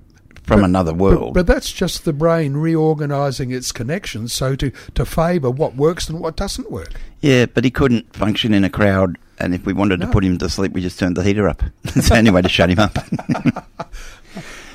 from 0.49 0.63
another 0.63 0.93
world. 0.93 1.33
But, 1.33 1.45
but 1.45 1.53
that's 1.53 1.71
just 1.71 2.03
the 2.05 2.13
brain 2.13 2.53
reorganising 2.57 3.51
its 3.51 3.71
connections 3.71 4.33
so 4.33 4.55
to, 4.55 4.71
to 4.95 5.05
favour 5.05 5.49
what 5.49 5.75
works 5.75 6.09
and 6.09 6.19
what 6.19 6.35
doesn't 6.35 6.69
work. 6.71 6.91
yeah, 7.21 7.45
but 7.45 7.63
he 7.63 7.71
couldn't 7.71 8.13
function 8.13 8.53
in 8.53 8.63
a 8.63 8.69
crowd. 8.69 9.17
And 9.41 9.55
if 9.55 9.65
we 9.65 9.71
wanted 9.71 10.01
No. 10.01 10.07
to 10.07 10.11
put 10.11 10.25
him 10.25 10.37
to 10.39 10.49
sleep, 10.49 10.73
we 10.73 10.81
just 10.81 10.99
turned 10.99 11.15
the 11.15 11.23
heater 11.23 11.47
up. 11.47 11.63
It's 11.95 12.09
the 12.09 12.17
only 12.17 12.31
way 12.31 12.41
to 12.41 12.49
shut 12.49 12.69
him 12.69 12.79
up. 12.79 12.97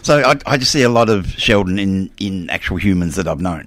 so 0.02 0.20
I, 0.22 0.36
I 0.46 0.56
just 0.56 0.72
see 0.72 0.82
a 0.82 0.88
lot 0.88 1.08
of 1.10 1.26
Sheldon 1.32 1.78
in, 1.78 2.10
in 2.18 2.48
actual 2.50 2.76
humans 2.78 3.16
that 3.16 3.28
I've 3.28 3.40
known. 3.40 3.66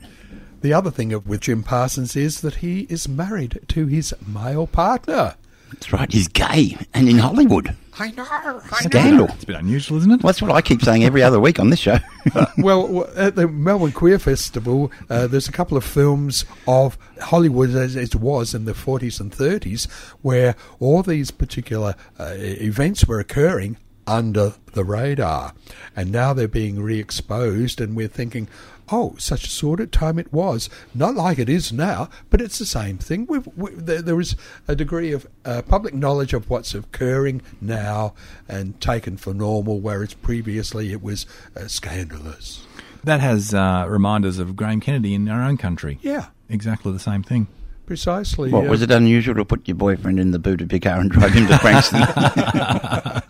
The 0.62 0.74
other 0.74 0.89
thing 0.91 1.13
of- 1.13 1.28
with 1.28 1.41
Jim 1.41 1.62
Parsons 1.63 2.15
is 2.15 2.41
that 2.41 2.56
he 2.56 2.82
is 2.89 3.08
married 3.08 3.60
to 3.70 3.86
his 3.86 4.13
male 4.26 4.65
partner. 4.67 5.36
That's 5.71 5.93
right, 5.93 6.12
he's 6.12 6.27
gay 6.27 6.77
and 6.93 7.08
in 7.10 7.17
Hollywood. 7.17 7.75
I 7.99 8.12
know. 8.12 8.27
I 8.30 8.60
Scandal. 8.84 9.27
It's 9.30 9.43
a 9.43 9.47
bit 9.47 9.56
unusual, 9.56 9.97
isn't 9.97 10.12
it? 10.12 10.23
Well, 10.23 10.32
that's 10.32 10.41
what 10.41 10.51
I 10.51 10.62
keep 10.62 10.84
saying 10.84 11.03
every 11.03 11.23
other 11.23 11.39
week 11.39 11.60
on 11.60 11.71
this 11.71 11.80
show. 11.80 11.97
well, 12.58 13.10
at 13.15 13.36
the 13.36 13.47
Melbourne 13.47 13.91
Queer 13.91 14.19
Festival, 14.19 14.91
uh, 15.10 15.25
there's 15.25 15.47
a 15.47 15.51
couple 15.51 15.77
of 15.77 15.84
films 15.84 16.45
of 16.67 16.97
Hollywood 17.19 17.71
as 17.71 17.95
it 17.95 18.15
was 18.15 18.53
in 18.53 18.65
the 18.65 18.73
40s 18.73 19.19
and 19.19 19.32
30s 19.32 19.89
where 20.21 20.56
all 20.80 21.01
these 21.01 21.32
particular 21.32 21.95
uh, 22.19 22.34
events 22.36 23.08
were 23.08 23.19
occurring 23.19 23.77
under 24.06 24.53
the 24.73 24.84
radar. 24.84 25.53
And 25.95 26.12
now 26.12 26.34
they're 26.34 26.47
being 26.47 26.82
re 26.82 26.99
exposed, 26.99 27.82
and 27.82 27.95
we're 27.95 28.08
thinking, 28.08 28.47
oh, 28.91 29.15
such 29.17 29.45
a 29.45 29.50
sordid 29.50 29.91
time 29.91 30.19
it 30.19 30.32
was. 30.32 30.69
Not 30.93 31.15
like 31.15 31.39
it 31.39 31.50
is 31.50 31.71
now, 31.71 32.10
but 32.30 32.41
it's 32.41 32.60
the 32.60 32.65
same 32.65 32.97
thing. 32.97 33.26
We've, 33.28 33.47
we, 33.56 33.71
there, 33.71 34.02
there 34.02 34.19
is 34.19 34.36
a 34.67 34.76
degree 34.76 35.12
of 35.12 35.28
uh, 35.45 35.62
public 35.63 35.93
knowledge 35.93 36.34
of 36.34 36.50
what's 36.50 36.73
occurring 36.73 37.41
now 37.62 38.13
and 38.47 38.80
taken 38.82 39.17
for 39.17 39.34
normal, 39.34 39.80
whereas 39.80 40.13
previously 40.13 40.91
it 40.91 41.02
was 41.02 41.26
uh, 41.56 41.67
scandalous. 41.67 42.65
That 43.04 43.19
has 43.21 43.54
uh, 43.54 43.86
reminders 43.88 44.39
of 44.39 44.56
Graham 44.56 44.80
Kennedy 44.80 45.13
in 45.13 45.30
our 45.30 45.41
own 45.41 45.58
country. 45.58 46.00
Yeah. 46.02 46.28
Exactly 46.50 46.91
the 46.91 47.00
same 47.00 47.23
thing. 47.23 47.47
precisely. 47.86 48.52
What 48.52 48.65
yeah. 48.65 48.69
was 48.69 48.82
it 48.82 48.91
unusual 48.91 49.36
to 49.36 49.45
put 49.45 49.67
your 49.67 49.76
boyfriend 49.76 50.19
in 50.19 50.32
the 50.32 50.39
boot 50.39 50.62
of 50.62 50.71
your 50.71 50.80
car 50.80 51.00
and 51.00 51.10
drive 51.10 51.34
him 51.34 51.47
to 51.47 51.58
Frankston? 51.58 52.02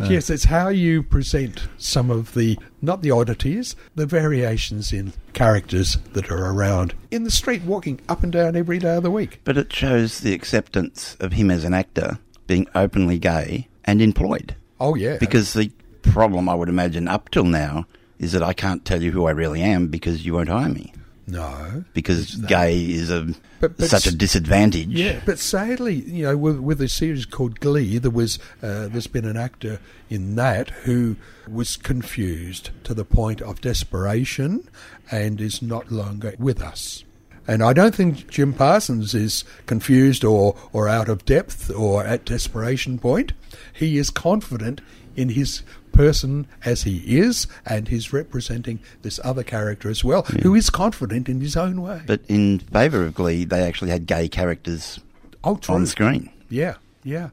But 0.00 0.10
yes, 0.10 0.28
it's 0.28 0.44
how 0.44 0.70
you 0.70 1.04
present 1.04 1.68
some 1.78 2.10
of 2.10 2.34
the, 2.34 2.58
not 2.82 3.02
the 3.02 3.12
oddities, 3.12 3.76
the 3.94 4.06
variations 4.06 4.92
in 4.92 5.12
characters 5.34 5.98
that 6.14 6.32
are 6.32 6.46
around 6.52 6.94
in 7.12 7.22
the 7.22 7.30
street 7.30 7.62
walking 7.62 8.00
up 8.08 8.24
and 8.24 8.32
down 8.32 8.56
every 8.56 8.80
day 8.80 8.96
of 8.96 9.04
the 9.04 9.10
week. 9.12 9.40
but 9.44 9.56
it 9.56 9.72
shows 9.72 10.18
the 10.18 10.34
acceptance 10.34 11.16
of 11.20 11.34
him 11.34 11.48
as 11.48 11.62
an 11.62 11.74
actor 11.74 12.18
being 12.48 12.66
openly 12.74 13.18
gay 13.18 13.68
and 13.84 14.02
employed. 14.02 14.56
Oh, 14.80 14.96
yeah. 14.96 15.16
Because 15.18 15.52
the 15.52 15.70
problem, 16.02 16.48
I 16.48 16.56
would 16.56 16.68
imagine, 16.68 17.06
up 17.06 17.30
till 17.30 17.44
now 17.44 17.86
is 18.18 18.32
that 18.32 18.42
I 18.42 18.52
can't 18.52 18.84
tell 18.84 19.00
you 19.00 19.12
who 19.12 19.26
I 19.26 19.30
really 19.30 19.62
am 19.62 19.86
because 19.86 20.26
you 20.26 20.34
won't 20.34 20.48
hire 20.48 20.68
me. 20.68 20.92
No. 21.26 21.84
Because 21.94 22.34
gay 22.34 22.78
is 22.80 23.10
a 23.10 23.32
But- 23.60 23.76
but 23.78 23.88
such 23.88 24.06
a 24.06 24.14
disadvantage. 24.14 24.88
Yeah, 24.88 25.20
but 25.24 25.38
sadly, 25.38 25.94
you 26.06 26.24
know, 26.24 26.36
with, 26.36 26.58
with 26.58 26.80
a 26.82 26.88
series 26.88 27.24
called 27.24 27.60
Glee, 27.60 27.96
there 27.98 28.10
was 28.10 28.38
uh, 28.62 28.88
there's 28.88 29.06
been 29.06 29.24
an 29.24 29.36
actor 29.36 29.80
in 30.10 30.36
that 30.36 30.68
who 30.84 31.16
was 31.48 31.76
confused 31.76 32.70
to 32.84 32.92
the 32.92 33.04
point 33.06 33.40
of 33.40 33.60
desperation 33.62 34.68
and 35.10 35.40
is 35.40 35.62
not 35.62 35.90
longer 35.90 36.34
with 36.38 36.60
us. 36.60 37.04
And 37.46 37.62
I 37.62 37.72
don't 37.74 37.94
think 37.94 38.28
Jim 38.28 38.52
Parsons 38.54 39.14
is 39.14 39.44
confused 39.66 40.24
or, 40.24 40.56
or 40.72 40.88
out 40.88 41.08
of 41.10 41.24
depth 41.26 41.70
or 41.70 42.02
at 42.04 42.24
desperation 42.24 42.98
point. 42.98 43.32
He 43.72 43.98
is 43.98 44.08
confident 44.10 44.80
in 45.16 45.30
his 45.30 45.62
person 45.94 46.46
as 46.64 46.82
he 46.82 47.18
is, 47.18 47.46
and 47.64 47.88
he's 47.88 48.12
representing 48.12 48.80
this 49.02 49.18
other 49.24 49.42
character 49.42 49.88
as 49.88 50.04
well, 50.04 50.22
who 50.42 50.54
is 50.54 50.68
confident 50.68 51.28
in 51.28 51.40
his 51.40 51.56
own 51.56 51.80
way. 51.80 52.02
But 52.06 52.20
in 52.28 52.58
favour 52.58 53.04
of 53.04 53.14
Glee, 53.14 53.44
they 53.44 53.62
actually 53.62 53.90
had 53.90 54.06
gay 54.06 54.28
characters 54.28 55.00
oh, 55.42 55.56
true. 55.56 55.74
on 55.74 55.86
screen. 55.86 56.30
Yeah, 56.50 56.74
yeah. 57.02 57.30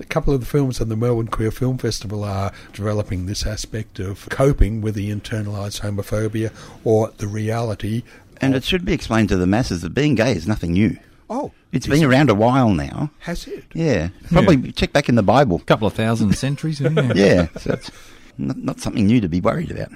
A 0.00 0.04
couple 0.04 0.34
of 0.34 0.40
the 0.40 0.46
films 0.46 0.80
on 0.80 0.88
the 0.88 0.96
Melbourne 0.96 1.28
Queer 1.28 1.52
Film 1.52 1.78
Festival 1.78 2.24
are 2.24 2.52
developing 2.72 3.26
this 3.26 3.46
aspect 3.46 4.00
of 4.00 4.28
coping 4.28 4.80
with 4.80 4.96
the 4.96 5.10
internalised 5.10 5.82
homophobia 5.82 6.52
or 6.82 7.12
the 7.18 7.28
reality. 7.28 8.02
And 8.40 8.56
it 8.56 8.64
should 8.64 8.84
be 8.84 8.92
explained 8.92 9.28
to 9.28 9.36
the 9.36 9.46
masses 9.46 9.82
that 9.82 9.94
being 9.94 10.16
gay 10.16 10.32
is 10.32 10.48
nothing 10.48 10.72
new. 10.72 10.98
Oh, 11.30 11.52
It's 11.72 11.86
been 11.86 12.02
around 12.04 12.28
a 12.28 12.34
while 12.34 12.70
now. 12.70 13.10
has 13.20 13.46
it? 13.46 13.64
Yeah. 13.72 14.08
Probably 14.32 14.72
check 14.72 14.92
back 14.92 15.08
in 15.08 15.14
the 15.14 15.22
Bible. 15.22 15.56
A 15.58 15.64
couple 15.64 15.86
of 15.86 15.92
thousand 15.94 16.34
centuries. 16.36 16.80
Yeah. 16.80 17.12
Yeah. 17.14 17.46
So 17.58 17.74
it's 17.74 17.90
not, 18.36 18.56
not 18.58 18.80
something 18.80 19.06
new 19.06 19.20
to 19.20 19.28
be 19.28 19.40
worried 19.40 19.70
about. 19.70 19.90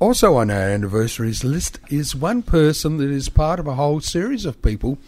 Also 0.00 0.34
on 0.36 0.50
our 0.50 0.60
anniversaries 0.60 1.44
list 1.44 1.78
is 1.88 2.14
one 2.14 2.42
person 2.42 2.98
that 2.98 3.10
is 3.10 3.28
part 3.30 3.58
of 3.58 3.66
a 3.66 3.74
whole 3.74 4.00
series 4.00 4.44
of 4.44 4.60
people 4.62 4.98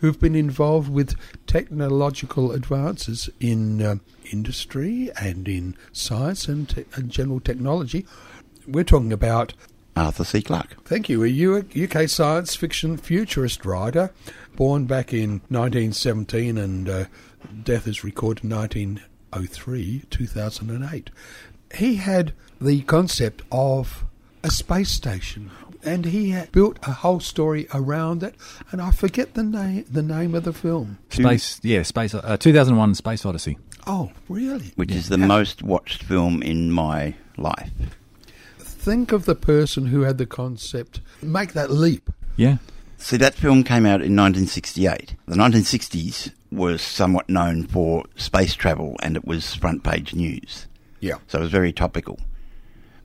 who've 0.00 0.18
been 0.20 0.34
involved 0.34 0.90
with 0.90 1.14
technological 1.46 2.52
advances 2.52 3.28
in 3.38 3.80
um, 3.82 4.00
industry 4.32 5.10
and 5.20 5.46
in 5.46 5.76
science 5.92 6.48
and, 6.48 6.68
te- 6.70 6.84
and 6.94 7.10
general 7.10 7.40
technology. 7.40 8.06
We're 8.66 8.84
talking 8.84 9.12
about 9.12 9.54
Arthur 9.96 10.24
C. 10.24 10.42
Clarke. 10.42 10.84
Thank 10.84 11.08
you. 11.08 11.22
A 11.24 11.84
UK 11.84 12.08
science 12.08 12.54
fiction 12.54 12.96
futurist 12.96 13.64
writer, 13.64 14.12
born 14.56 14.86
back 14.86 15.12
in 15.12 15.42
1917 15.48 16.56
and 16.58 16.88
uh, 16.88 17.04
death 17.62 17.86
is 17.86 18.04
recorded 18.04 18.44
in 18.44 18.50
1903, 18.50 20.04
2008. 20.10 21.10
He 21.74 21.96
had 21.96 22.32
the 22.60 22.82
concept 22.82 23.42
of 23.50 24.04
a 24.42 24.50
space 24.50 24.90
station. 24.90 25.50
And 25.84 26.04
he 26.04 26.30
had 26.30 26.52
built 26.52 26.78
a 26.84 26.92
whole 26.92 27.18
story 27.18 27.66
around 27.74 28.22
it, 28.22 28.36
and 28.70 28.80
I 28.80 28.92
forget 28.92 29.34
the 29.34 29.42
name 29.42 29.84
the 29.90 30.00
name 30.00 30.36
of 30.36 30.44
the 30.44 30.52
film. 30.52 30.98
Space, 31.10 31.58
yeah, 31.64 31.82
space. 31.82 32.14
Uh, 32.14 32.36
2001 32.36 32.94
Space 32.94 33.26
Odyssey. 33.26 33.58
Oh, 33.84 34.12
really? 34.28 34.70
which 34.76 34.92
is 34.92 35.08
the 35.08 35.18
most 35.18 35.60
watched 35.60 36.04
film 36.04 36.40
in 36.40 36.70
my 36.70 37.14
life. 37.36 37.72
Think 38.82 39.12
of 39.12 39.26
the 39.26 39.36
person 39.36 39.86
who 39.86 40.00
had 40.00 40.18
the 40.18 40.26
concept. 40.26 41.00
Make 41.22 41.52
that 41.52 41.70
leap. 41.70 42.10
Yeah. 42.34 42.56
See, 42.98 43.16
that 43.16 43.34
film 43.34 43.62
came 43.62 43.86
out 43.86 44.02
in 44.02 44.16
1968. 44.16 45.14
The 45.26 45.36
1960s 45.36 46.32
was 46.50 46.82
somewhat 46.82 47.28
known 47.28 47.64
for 47.64 48.02
space 48.16 48.56
travel 48.56 48.96
and 49.00 49.14
it 49.14 49.24
was 49.24 49.54
front 49.54 49.84
page 49.84 50.16
news. 50.16 50.66
Yeah. 50.98 51.18
So 51.28 51.38
it 51.38 51.42
was 51.42 51.52
very 51.52 51.72
topical. 51.72 52.18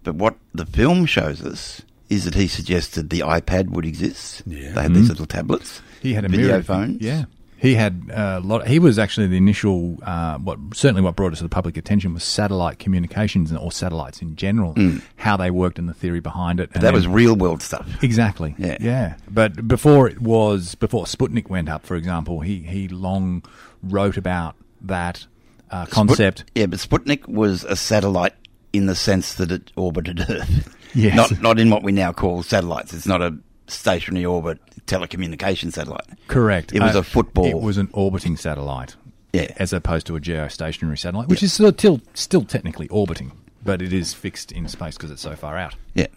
But 0.02 0.16
what 0.16 0.38
the 0.52 0.66
film 0.66 1.06
shows 1.06 1.44
us 1.46 1.84
is 2.10 2.26
that 2.26 2.34
he 2.34 2.48
suggested 2.48 3.12
the 3.12 3.20
iPad 3.20 3.70
would 3.70 3.86
exist. 3.86 4.42
Yeah. 4.48 4.72
They 4.72 4.82
had 4.82 4.96
these 4.96 5.04
mm-hmm. 5.04 5.10
little 5.10 5.26
tablets. 5.28 5.84
He 6.02 6.16
had 6.16 6.26
a 6.26 6.28
video 6.28 6.48
mirror- 6.48 6.64
phones. 6.64 7.04
Yeah, 7.04 7.26
he 7.60 7.74
had 7.76 8.10
a 8.14 8.40
lot. 8.40 8.68
He 8.68 8.80
was 8.80 9.00
actually 9.00 9.28
the 9.28 9.38
initial. 9.38 9.98
Uh, 10.04 10.38
what 10.38 10.60
certainly 10.74 11.02
what 11.02 11.16
brought 11.16 11.32
us 11.34 11.40
to 11.40 11.44
the 11.44 11.50
public 11.50 11.76
attention 11.78 12.14
was 12.14 12.24
satellite 12.24 12.80
communications 12.80 13.52
or 13.52 13.72
satellites 13.72 14.22
in 14.22 14.36
general, 14.36 14.76
how 15.16 15.38
they 15.38 15.50
worked 15.52 15.80
and 15.80 15.90
the 15.90 15.94
theory 15.94 16.20
behind 16.20 16.60
it. 16.60 16.72
That 16.74 16.82
then- 16.82 16.94
was 16.94 17.08
real 17.08 17.36
world 17.36 17.62
stuff. 17.62 17.88
exactly. 18.04 18.56
Yeah. 18.58 18.78
yeah. 18.80 19.16
But 19.30 19.68
before 19.68 20.08
it 20.08 20.22
was 20.22 20.76
before 20.76 21.06
Sputnik 21.06 21.50
went 21.50 21.70
up, 21.70 21.86
for 21.86 21.96
example, 21.96 22.42
he 22.42 22.60
he 22.60 22.88
long 22.88 23.44
wrote 23.82 24.18
about 24.18 24.56
that 24.82 25.26
uh, 25.72 25.86
concept. 25.88 26.40
Sput- 26.40 26.52
yeah, 26.56 26.66
but 26.68 26.80
Sputnik 26.80 27.28
was 27.28 27.64
a 27.64 27.76
satellite 27.76 28.34
in 28.74 28.86
the 28.86 28.96
sense 28.96 29.34
that 29.36 29.52
it 29.52 29.72
orbited 29.76 30.20
Earth. 30.30 30.74
Yes. 30.94 31.16
Not, 31.16 31.42
not 31.42 31.60
in 31.60 31.70
what 31.70 31.84
we 31.84 31.92
now 31.92 32.12
call 32.14 32.44
satellites. 32.44 32.94
It's 32.94 33.06
not 33.06 33.22
a 33.22 33.38
stationary 33.68 34.26
orbit 34.26 34.60
telecommunication 34.86 35.72
satellite. 35.72 36.06
Correct. 36.28 36.74
It 36.74 36.82
was 36.82 36.96
Uh, 36.96 37.00
a 37.00 37.04
football. 37.04 37.46
It 37.46 37.60
was 37.62 37.78
an 37.78 37.90
orbiting 37.94 38.38
satellite. 38.38 38.96
Yeah. 39.34 39.52
As 39.58 39.74
opposed 39.74 40.08
to 40.08 40.16
a 40.16 40.20
geostationary 40.22 40.98
satellite, 40.98 41.28
which 41.28 41.44
is 41.44 41.54
still, 41.54 41.72
still 41.74 42.02
still 42.14 42.44
technically 42.44 42.88
orbiting, 42.88 43.34
but 43.64 43.82
it 43.82 43.92
is 43.94 44.14
fixed 44.14 44.52
in 44.52 44.68
space 44.68 44.96
because 44.96 45.12
it's 45.12 45.22
so 45.22 45.36
far 45.36 45.58
out. 45.58 45.76
Yeah. 45.94 46.08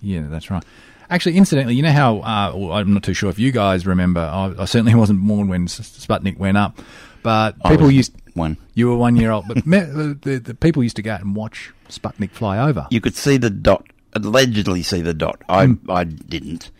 Yeah, 0.00 0.26
that's 0.30 0.50
right. 0.50 0.64
Actually, 1.10 1.36
incidentally, 1.36 1.74
you 1.74 1.82
know 1.82 1.90
how 1.92 2.18
uh, 2.18 2.52
well, 2.54 2.72
I'm 2.72 2.94
not 2.94 3.02
too 3.02 3.12
sure 3.14 3.28
if 3.28 3.38
you 3.38 3.50
guys 3.50 3.86
remember. 3.86 4.20
I, 4.20 4.54
I 4.56 4.64
certainly 4.64 4.94
wasn't 5.02 5.20
born 5.26 5.48
when 5.48 5.66
Sputnik 5.66 6.38
went 6.38 6.56
up, 6.56 6.78
but 7.24 7.56
people 7.64 7.90
used 7.90 8.12
one. 8.34 8.56
You 8.74 8.88
were 8.88 8.96
one 8.96 9.16
year 9.16 9.32
old, 9.32 9.48
but 9.48 9.66
me, 9.66 9.80
the, 9.80 10.18
the, 10.22 10.38
the 10.38 10.54
people 10.54 10.84
used 10.84 10.96
to 10.96 11.02
go 11.02 11.12
out 11.12 11.20
and 11.22 11.34
watch 11.34 11.72
Sputnik 11.88 12.30
fly 12.30 12.58
over. 12.58 12.86
You 12.90 13.00
could 13.00 13.16
see 13.16 13.36
the 13.36 13.50
dot, 13.50 13.84
allegedly 14.14 14.82
see 14.84 15.00
the 15.02 15.12
dot. 15.12 15.42
I, 15.48 15.66
Hmm. 15.66 15.90
I 15.90 16.04
didn't. 16.04 16.70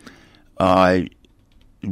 I 0.61 1.09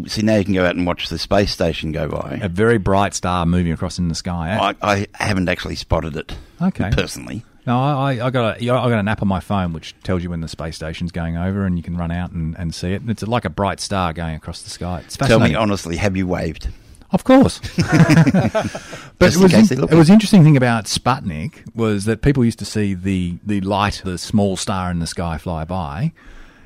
see 0.08 0.22
now 0.22 0.36
you 0.38 0.46
can 0.46 0.54
go 0.54 0.66
out 0.66 0.76
and 0.76 0.86
watch 0.86 1.10
the 1.10 1.18
space 1.18 1.52
station 1.52 1.92
go 1.92 2.08
by. 2.08 2.40
a 2.44 2.50
very 2.50 2.78
bright 2.78 3.14
star 3.16 3.46
moving 3.46 3.72
across 3.72 3.98
in 3.98 4.08
the 4.08 4.16
sky. 4.16 4.52
eh? 4.52 4.74
I, 4.82 5.08
I 5.14 5.24
haven't 5.26 5.50
actually 5.50 5.76
spotted 5.76 6.16
it. 6.16 6.36
Okay. 6.62 6.90
Personally. 6.92 7.44
No, 7.66 7.78
I, 7.80 8.26
I 8.26 8.30
got 8.30 8.62
a 8.62 8.64
I 8.64 8.66
got 8.90 8.94
an 9.00 9.08
app 9.08 9.22
on 9.22 9.28
my 9.28 9.40
phone 9.40 9.74
which 9.74 9.94
tells 10.04 10.24
you 10.24 10.30
when 10.30 10.42
the 10.42 10.48
space 10.48 10.76
station's 10.76 11.12
going 11.12 11.38
over, 11.38 11.66
and 11.66 11.78
you 11.78 11.84
can 11.84 11.98
run 11.98 12.10
out 12.12 12.32
and, 12.32 12.58
and 12.58 12.74
see 12.74 12.94
it. 12.94 13.02
And 13.02 13.10
it's 13.12 13.22
like 13.24 13.46
a 13.46 13.50
bright 13.50 13.80
star 13.80 14.14
going 14.14 14.36
across 14.36 14.62
the 14.64 14.70
sky. 14.70 15.02
It's 15.06 15.18
Tell 15.18 15.40
me 15.40 15.56
honestly, 15.56 15.98
have 15.98 16.16
you 16.18 16.26
waved? 16.26 16.70
Of 17.12 17.24
course. 17.24 17.60
but 17.78 19.34
it 19.34 19.38
was, 19.38 19.72
in- 19.72 19.84
it 19.84 19.94
was 19.94 20.10
interesting 20.10 20.44
thing 20.44 20.58
about 20.58 20.86
Sputnik 20.86 21.76
was 21.76 22.06
that 22.06 22.22
people 22.22 22.46
used 22.46 22.60
to 22.60 22.66
see 22.66 22.94
the, 22.94 23.38
the 23.44 23.62
light, 23.62 24.02
the 24.06 24.18
small 24.18 24.56
star 24.58 24.92
in 24.92 25.00
the 25.00 25.08
sky 25.08 25.38
fly 25.40 25.64
by. 25.66 26.12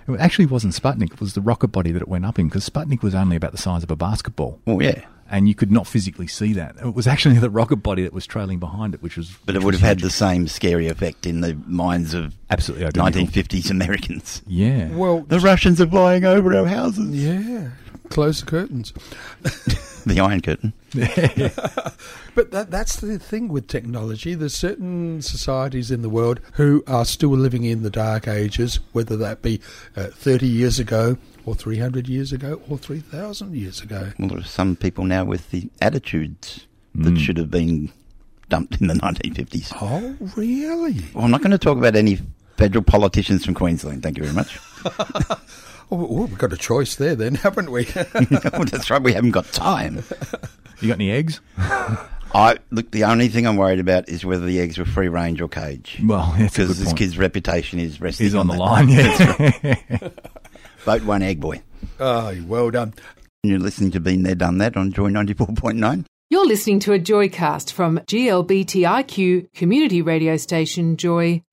It 0.07 0.19
actually 0.19 0.45
wasn't 0.47 0.73
Sputnik, 0.73 1.13
it 1.13 1.19
was 1.19 1.33
the 1.33 1.41
rocket 1.41 1.69
body 1.69 1.91
that 1.91 2.01
it 2.01 2.07
went 2.07 2.25
up 2.25 2.37
in 2.39 2.47
because 2.47 2.69
Sputnik 2.69 3.01
was 3.01 3.15
only 3.15 3.35
about 3.35 3.51
the 3.51 3.57
size 3.57 3.83
of 3.83 3.91
a 3.91 3.95
basketball. 3.95 4.59
Oh 4.67 4.79
yeah. 4.79 5.05
And 5.31 5.47
you 5.47 5.55
could 5.55 5.71
not 5.71 5.87
physically 5.87 6.27
see 6.27 6.53
that. 6.53 6.75
It 6.83 6.93
was 6.93 7.07
actually 7.07 7.39
the 7.39 7.49
rocket 7.49 7.77
body 7.77 8.03
that 8.03 8.13
was 8.13 8.27
trailing 8.27 8.59
behind 8.59 8.93
it, 8.93 9.01
which 9.01 9.17
was. 9.17 9.35
But 9.45 9.55
it 9.55 9.63
would 9.63 9.73
have 9.73 9.81
had 9.81 9.99
the 10.01 10.11
same 10.11 10.47
scary 10.47 10.87
effect 10.89 11.25
in 11.25 11.41
the 11.41 11.55
minds 11.65 12.13
of 12.13 12.35
Absolutely 12.51 12.85
identical. 12.85 13.23
1950s 13.25 13.71
Americans. 13.71 14.43
Yeah. 14.45 14.89
Well, 14.89 15.21
The 15.21 15.39
Russians 15.39 15.81
are 15.81 15.87
flying 15.87 16.23
over 16.25 16.55
our 16.55 16.65
houses. 16.67 17.09
yeah. 17.15 17.69
Close 18.13 18.39
the 18.41 18.45
curtains. 18.45 18.93
The 20.05 20.19
Iron 20.19 20.41
Curtain. 20.41 20.73
But 22.35 22.51
that, 22.51 22.71
that's 22.71 22.95
the 22.95 23.19
thing 23.19 23.47
with 23.47 23.67
technology. 23.67 24.33
There's 24.33 24.55
certain 24.55 25.21
societies 25.21 25.91
in 25.91 26.01
the 26.01 26.09
world 26.09 26.39
who 26.53 26.83
are 26.87 27.05
still 27.05 27.29
living 27.29 27.63
in 27.63 27.83
the 27.83 27.91
dark 27.91 28.27
ages, 28.27 28.79
whether 28.91 29.15
that 29.17 29.43
be 29.43 29.61
uh, 29.95 30.07
30 30.07 30.47
years 30.47 30.79
ago, 30.79 31.17
or 31.45 31.53
300 31.53 32.07
years 32.07 32.33
ago, 32.33 32.59
or 32.67 32.79
3,000 32.79 33.55
years 33.55 33.81
ago. 33.81 34.13
Well, 34.17 34.29
there 34.29 34.39
are 34.39 34.43
some 34.43 34.75
people 34.75 35.05
now 35.05 35.23
with 35.25 35.51
the 35.51 35.69
attitudes 35.79 36.65
that 36.95 37.17
should 37.19 37.37
have 37.37 37.51
been 37.51 37.91
dumped 38.49 38.81
in 38.81 38.87
the 38.87 38.95
1950s. 38.95 39.71
Oh, 39.79 40.15
really? 40.35 41.05
Well, 41.13 41.25
I'm 41.25 41.31
not 41.31 41.41
going 41.41 41.51
to 41.51 41.57
talk 41.57 41.77
about 41.77 41.95
any 41.95 42.17
federal 42.57 42.83
politicians 42.83 43.45
from 43.45 43.53
Queensland. 43.53 44.01
Thank 44.03 44.17
you 44.17 44.23
very 44.23 44.35
much. 44.35 44.59
Oh, 45.91 46.07
oh, 46.09 46.25
we've 46.25 46.37
got 46.37 46.53
a 46.53 46.57
choice 46.57 46.95
there, 46.95 47.15
then, 47.15 47.35
haven't 47.43 47.71
we? 47.71 47.85
Well, 48.53 48.65
That's 48.65 48.89
right. 48.89 49.01
We 49.01 49.13
haven't 49.13 49.31
got 49.31 49.45
time. 49.51 50.03
You 50.81 50.87
got 50.89 50.95
any 50.95 51.11
eggs? 51.11 51.39
I 51.57 52.57
look. 52.71 52.89
The 52.91 53.03
only 53.03 53.27
thing 53.27 53.45
I'm 53.45 53.57
worried 53.57 53.79
about 53.79 54.09
is 54.09 54.25
whether 54.25 54.45
the 54.45 54.59
eggs 54.59 54.77
were 54.79 54.85
free 54.85 55.07
range 55.07 55.39
or 55.39 55.47
cage. 55.47 55.99
Well, 56.03 56.33
that's 56.37 56.55
a 56.55 56.61
good 56.61 56.67
because 56.67 56.79
this 56.79 56.87
point. 56.87 56.97
kid's 56.97 57.17
reputation 57.17 57.79
is 57.79 58.01
resting 58.01 58.25
He's 58.25 58.35
on 58.35 58.47
the 58.47 58.55
line, 58.55 58.89
yeah. 58.89 60.09
Vote 60.79 61.03
one 61.03 61.21
egg, 61.21 61.39
boy. 61.39 61.61
oh, 61.99 62.35
well 62.47 62.71
done. 62.71 62.93
You're 63.43 63.59
listening 63.59 63.91
to 63.91 63.99
Been 63.99 64.23
There, 64.23 64.35
Done 64.35 64.57
That 64.57 64.75
on 64.77 64.91
Joy 64.91 65.09
94.9. 65.11 66.05
You're 66.29 66.47
listening 66.47 66.79
to 66.81 66.93
a 66.93 66.99
Joycast 66.99 67.71
from 67.71 67.99
GLBTIQ 67.99 69.53
community 69.53 70.01
radio 70.01 70.37
station 70.37 70.97
Joy 70.97 71.43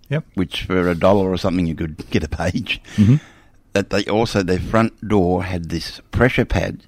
Yep. 0.10 0.26
which 0.34 0.64
for 0.64 0.90
a 0.90 0.96
dollar 0.96 1.30
or 1.32 1.38
something 1.38 1.66
you 1.66 1.76
could 1.76 2.10
get 2.10 2.24
a 2.24 2.28
page. 2.30 2.82
Mm-hmm. 2.98 3.16
That 3.74 3.90
they 3.90 4.04
also 4.06 4.44
their 4.44 4.60
front 4.60 5.08
door 5.08 5.44
had 5.46 5.70
this 5.70 6.02
pressure 6.12 6.44
pad 6.44 6.84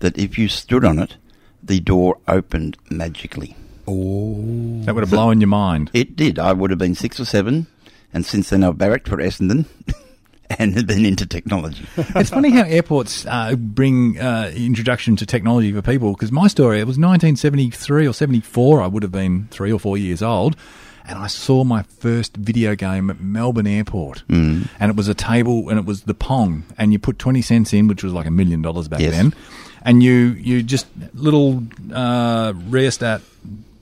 that 0.00 0.18
if 0.18 0.38
you 0.38 0.48
stood 0.48 0.84
on 0.84 0.98
it, 0.98 1.16
the 1.62 1.80
door 1.80 2.18
opened 2.28 2.76
magically. 2.90 3.56
Oh, 3.88 4.82
That 4.84 4.94
would 4.94 5.02
have 5.04 5.10
blown 5.10 5.40
your 5.40 5.48
mind. 5.48 5.90
It 5.94 6.14
did. 6.14 6.38
I 6.38 6.52
would 6.52 6.68
have 6.70 6.78
been 6.78 6.94
six 6.94 7.18
or 7.18 7.24
seven, 7.24 7.68
and 8.12 8.26
since 8.26 8.50
then 8.50 8.62
I've 8.62 8.76
barracked 8.76 9.08
for 9.08 9.16
Essendon 9.16 9.64
and 10.58 10.74
have 10.74 10.86
been 10.86 11.04
into 11.04 11.26
technology. 11.26 11.86
it's 11.96 12.30
funny 12.30 12.50
how 12.50 12.62
airports 12.62 13.26
uh, 13.26 13.54
bring 13.56 14.18
uh, 14.20 14.52
introduction 14.54 15.16
to 15.16 15.26
technology 15.26 15.72
for 15.72 15.82
people. 15.82 16.12
Because 16.12 16.30
my 16.32 16.46
story, 16.48 16.78
it 16.80 16.86
was 16.86 16.98
1973 16.98 18.06
or 18.06 18.12
74. 18.12 18.82
I 18.82 18.86
would 18.86 19.02
have 19.02 19.12
been 19.12 19.48
three 19.50 19.72
or 19.72 19.78
four 19.80 19.98
years 19.98 20.22
old, 20.22 20.56
and 21.08 21.18
I 21.18 21.26
saw 21.26 21.64
my 21.64 21.82
first 21.82 22.36
video 22.36 22.74
game 22.74 23.10
at 23.10 23.20
Melbourne 23.20 23.66
Airport. 23.66 24.22
Mm. 24.28 24.68
And 24.80 24.90
it 24.90 24.96
was 24.96 25.08
a 25.08 25.14
table, 25.14 25.68
and 25.68 25.78
it 25.78 25.84
was 25.84 26.02
the 26.02 26.14
Pong, 26.14 26.64
and 26.78 26.92
you 26.92 26.98
put 26.98 27.18
20 27.18 27.42
cents 27.42 27.72
in, 27.72 27.88
which 27.88 28.02
was 28.04 28.12
like 28.12 28.26
a 28.26 28.30
million 28.30 28.62
dollars 28.62 28.88
back 28.88 29.00
Yes. 29.00 29.12
then. 29.12 29.34
And 29.82 30.02
you 30.02 30.14
you 30.38 30.62
just 30.64 30.86
little 31.14 31.62
uh, 31.92 32.52
rheostat 32.68 33.22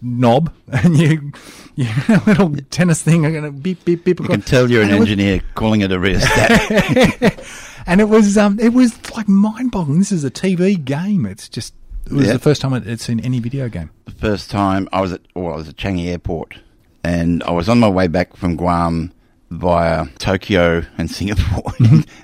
knob, 0.03 0.53
and 0.73 0.99
you 0.99 1.33
you 1.77 1.87
a 2.09 2.23
little 2.27 2.55
tennis 2.71 3.03
thing. 3.03 3.27
I'm 3.27 3.33
gonna 3.35 3.51
beep 3.53 3.85
beep 3.85 4.05
beep. 4.05 4.21
You 4.21 4.27
can 4.27 4.43
tell 4.43 4.71
you're 4.71 4.83
an 4.83 4.91
And 4.91 5.01
was- 5.01 5.09
engineer 5.11 5.43
calling 5.55 5.81
it 5.81 5.91
a 5.91 5.99
rheostat. 5.99 7.45
and 7.87 8.01
it 8.01 8.09
was 8.09 8.39
um, 8.39 8.59
it 8.61 8.73
was 8.73 8.95
like 9.17 9.29
mind 9.29 9.71
boggling. 9.73 9.99
This 9.99 10.13
is 10.13 10.25
a 10.25 10.31
TV 10.31 10.83
game. 10.83 11.27
It's 11.27 11.49
just 11.49 11.75
it 12.07 12.13
was 12.13 12.27
Yeah. 12.27 12.35
the 12.35 12.39
first 12.39 12.61
time 12.61 12.75
it, 12.75 12.87
it's 12.87 13.09
in 13.09 13.19
any 13.21 13.41
video 13.41 13.69
game. 13.69 13.91
the 14.05 14.13
first 14.13 14.51
time 14.51 14.89
I 14.93 15.01
was 15.01 15.13
at 15.13 15.23
well, 15.35 15.55
I 15.55 15.57
was 15.57 15.69
at 15.69 15.77
Changi 15.77 16.07
Airport, 16.07 16.59
and 17.03 17.43
I 17.43 17.51
was 17.51 17.69
on 17.69 17.81
my 17.81 17.89
way 17.89 18.07
back 18.07 18.37
from 18.37 18.57
Guam 18.57 19.13
via 19.59 20.07
Tokyo 20.19 20.85
and 20.99 21.11
Singapore. 21.19 21.73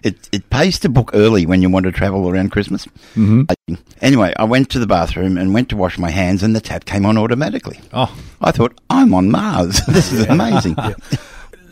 it 0.02 0.28
it 0.32 0.48
pays 0.50 0.78
to 0.80 0.88
book 0.88 1.10
early 1.14 1.46
when 1.46 1.62
you 1.62 1.70
want 1.70 1.84
to 1.86 1.92
travel 1.92 2.28
around 2.28 2.50
Christmas. 2.50 2.86
Mm-hmm. 3.14 3.74
Anyway, 4.00 4.32
I 4.36 4.44
went 4.44 4.70
to 4.70 4.78
the 4.78 4.86
bathroom 4.86 5.38
and 5.38 5.54
went 5.54 5.68
to 5.70 5.76
wash 5.76 5.98
my 5.98 6.10
hands, 6.10 6.42
and 6.42 6.54
the 6.54 6.60
tap 6.60 6.84
came 6.84 7.06
on 7.06 7.16
automatically. 7.18 7.80
Oh, 7.92 8.14
I 8.40 8.50
thought 8.50 8.80
I'm 8.90 9.14
on 9.14 9.30
Mars. 9.30 9.80
this 9.88 10.12
is 10.12 10.26
amazing. 10.26 10.76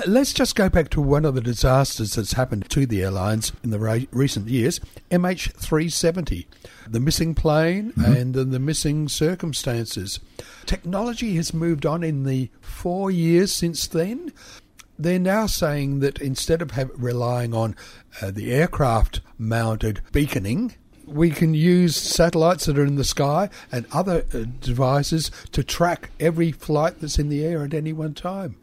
Let's 0.06 0.32
just 0.32 0.54
go 0.54 0.68
back 0.68 0.90
to 0.90 1.00
one 1.00 1.24
of 1.24 1.34
the 1.34 1.40
disasters 1.40 2.14
that's 2.14 2.34
happened 2.34 2.70
to 2.70 2.86
the 2.86 3.02
airlines 3.02 3.52
in 3.64 3.70
the 3.70 3.80
ra- 3.80 3.98
recent 4.12 4.46
years 4.46 4.78
MH370, 5.10 6.46
the 6.86 7.00
missing 7.00 7.34
plane 7.34 7.92
and 7.96 8.36
uh, 8.36 8.44
the 8.44 8.60
missing 8.60 9.08
circumstances. 9.08 10.20
Technology 10.66 11.34
has 11.34 11.52
moved 11.52 11.84
on 11.84 12.04
in 12.04 12.22
the 12.22 12.48
four 12.60 13.10
years 13.10 13.52
since 13.52 13.88
then. 13.88 14.32
They're 14.98 15.18
now 15.18 15.46
saying 15.46 16.00
that 16.00 16.20
instead 16.20 16.60
of 16.60 16.72
have, 16.72 16.90
relying 16.94 17.54
on 17.54 17.76
uh, 18.20 18.30
the 18.30 18.52
aircraft 18.52 19.20
mounted 19.38 20.00
beaconing, 20.12 20.74
we 21.06 21.30
can 21.30 21.54
use 21.54 21.96
satellites 21.96 22.66
that 22.66 22.78
are 22.78 22.84
in 22.84 22.96
the 22.96 23.04
sky 23.04 23.48
and 23.72 23.86
other 23.92 24.24
uh, 24.34 24.44
devices 24.60 25.30
to 25.52 25.62
track 25.62 26.10
every 26.20 26.52
flight 26.52 27.00
that's 27.00 27.18
in 27.18 27.28
the 27.28 27.44
air 27.44 27.64
at 27.64 27.74
any 27.74 27.92
one 27.92 28.14
time. 28.14 28.56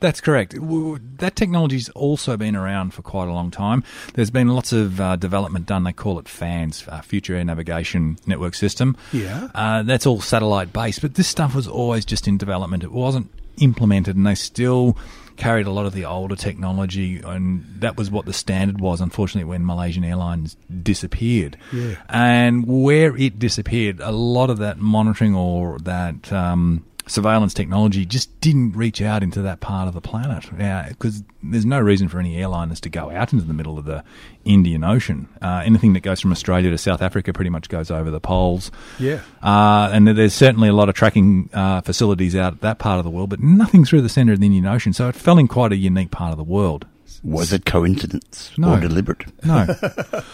That's 0.00 0.20
correct. 0.20 0.54
That 0.54 1.34
technology's 1.34 1.88
also 1.90 2.36
been 2.36 2.56
around 2.56 2.92
for 2.92 3.00
quite 3.00 3.26
a 3.26 3.32
long 3.32 3.50
time. 3.50 3.82
There's 4.12 4.30
been 4.30 4.48
lots 4.48 4.70
of 4.70 5.00
uh, 5.00 5.16
development 5.16 5.64
done. 5.64 5.84
They 5.84 5.94
call 5.94 6.18
it 6.18 6.28
FANS, 6.28 6.84
uh, 6.88 7.00
Future 7.00 7.36
Air 7.36 7.44
Navigation 7.44 8.18
Network 8.26 8.54
System. 8.54 8.98
Yeah. 9.12 9.48
Uh, 9.54 9.82
that's 9.82 10.04
all 10.04 10.20
satellite 10.20 10.74
based, 10.74 11.00
but 11.00 11.14
this 11.14 11.26
stuff 11.26 11.54
was 11.54 11.66
always 11.66 12.04
just 12.04 12.28
in 12.28 12.36
development. 12.36 12.84
It 12.84 12.92
wasn't 12.92 13.30
implemented, 13.58 14.16
and 14.16 14.26
they 14.26 14.34
still 14.34 14.96
carried 15.36 15.66
a 15.66 15.70
lot 15.72 15.84
of 15.84 15.92
the 15.94 16.04
older 16.04 16.36
technology, 16.36 17.20
and 17.24 17.64
that 17.80 17.96
was 17.96 18.08
what 18.10 18.24
the 18.24 18.32
standard 18.32 18.80
was. 18.80 19.00
Unfortunately, 19.00 19.48
when 19.48 19.66
Malaysian 19.66 20.04
Airlines 20.04 20.56
disappeared, 20.82 21.56
Yeah. 21.72 21.96
and 22.08 22.66
where 22.66 23.16
it 23.16 23.38
disappeared, 23.40 23.98
a 24.00 24.12
lot 24.12 24.48
of 24.50 24.58
that 24.58 24.78
monitoring 24.78 25.34
or 25.34 25.78
that 25.80 26.32
um, 26.32 26.84
surveillance 27.06 27.52
technology 27.54 28.06
just 28.06 28.40
didn't 28.40 28.72
reach 28.72 29.02
out 29.02 29.22
into 29.22 29.42
that 29.42 29.60
part 29.60 29.88
of 29.88 29.94
the 29.94 30.00
planet. 30.00 30.46
Because 30.88 31.22
there's 31.42 31.66
no 31.66 31.78
reason 31.80 32.08
for 32.08 32.18
any 32.18 32.36
airliners 32.36 32.80
to 32.80 32.88
go 32.88 33.10
out 33.10 33.32
into 33.32 33.44
the 33.44 33.52
middle 33.52 33.78
of 33.78 33.84
the 33.84 34.02
Indian 34.44 34.84
Ocean. 34.84 35.28
Uh, 35.42 35.62
anything 35.64 35.92
that 35.92 36.00
goes 36.00 36.20
from 36.20 36.32
Australia 36.32 36.70
to 36.70 36.78
South 36.78 37.02
Africa 37.02 37.32
pretty 37.32 37.50
much 37.50 37.68
goes 37.68 37.90
over 37.90 38.10
the 38.10 38.20
poles. 38.20 38.70
Yeah. 38.98 39.20
Uh, 39.42 39.90
and 39.92 40.08
there's 40.08 40.34
certainly 40.34 40.68
a 40.68 40.72
lot 40.74 40.88
of 40.88 40.94
tracking 40.94 41.50
uh, 41.52 41.80
facilities 41.82 42.34
out 42.34 42.54
at 42.54 42.60
that 42.62 42.78
part 42.78 42.98
of 42.98 43.04
the 43.04 43.10
world, 43.10 43.30
but 43.30 43.40
nothing 43.40 43.84
through 43.84 44.02
the 44.02 44.08
centre 44.08 44.32
of 44.32 44.40
the 44.40 44.46
Indian 44.46 44.66
Ocean. 44.66 44.92
So 44.92 45.08
it 45.08 45.14
fell 45.14 45.38
in 45.38 45.48
quite 45.48 45.72
a 45.72 45.76
unique 45.76 46.10
part 46.10 46.32
of 46.32 46.38
the 46.38 46.44
world. 46.44 46.86
Was 47.22 47.52
it 47.54 47.64
coincidence 47.64 48.50
No. 48.58 48.74
or 48.74 48.80
deliberate? 48.80 49.24
No. 49.44 49.66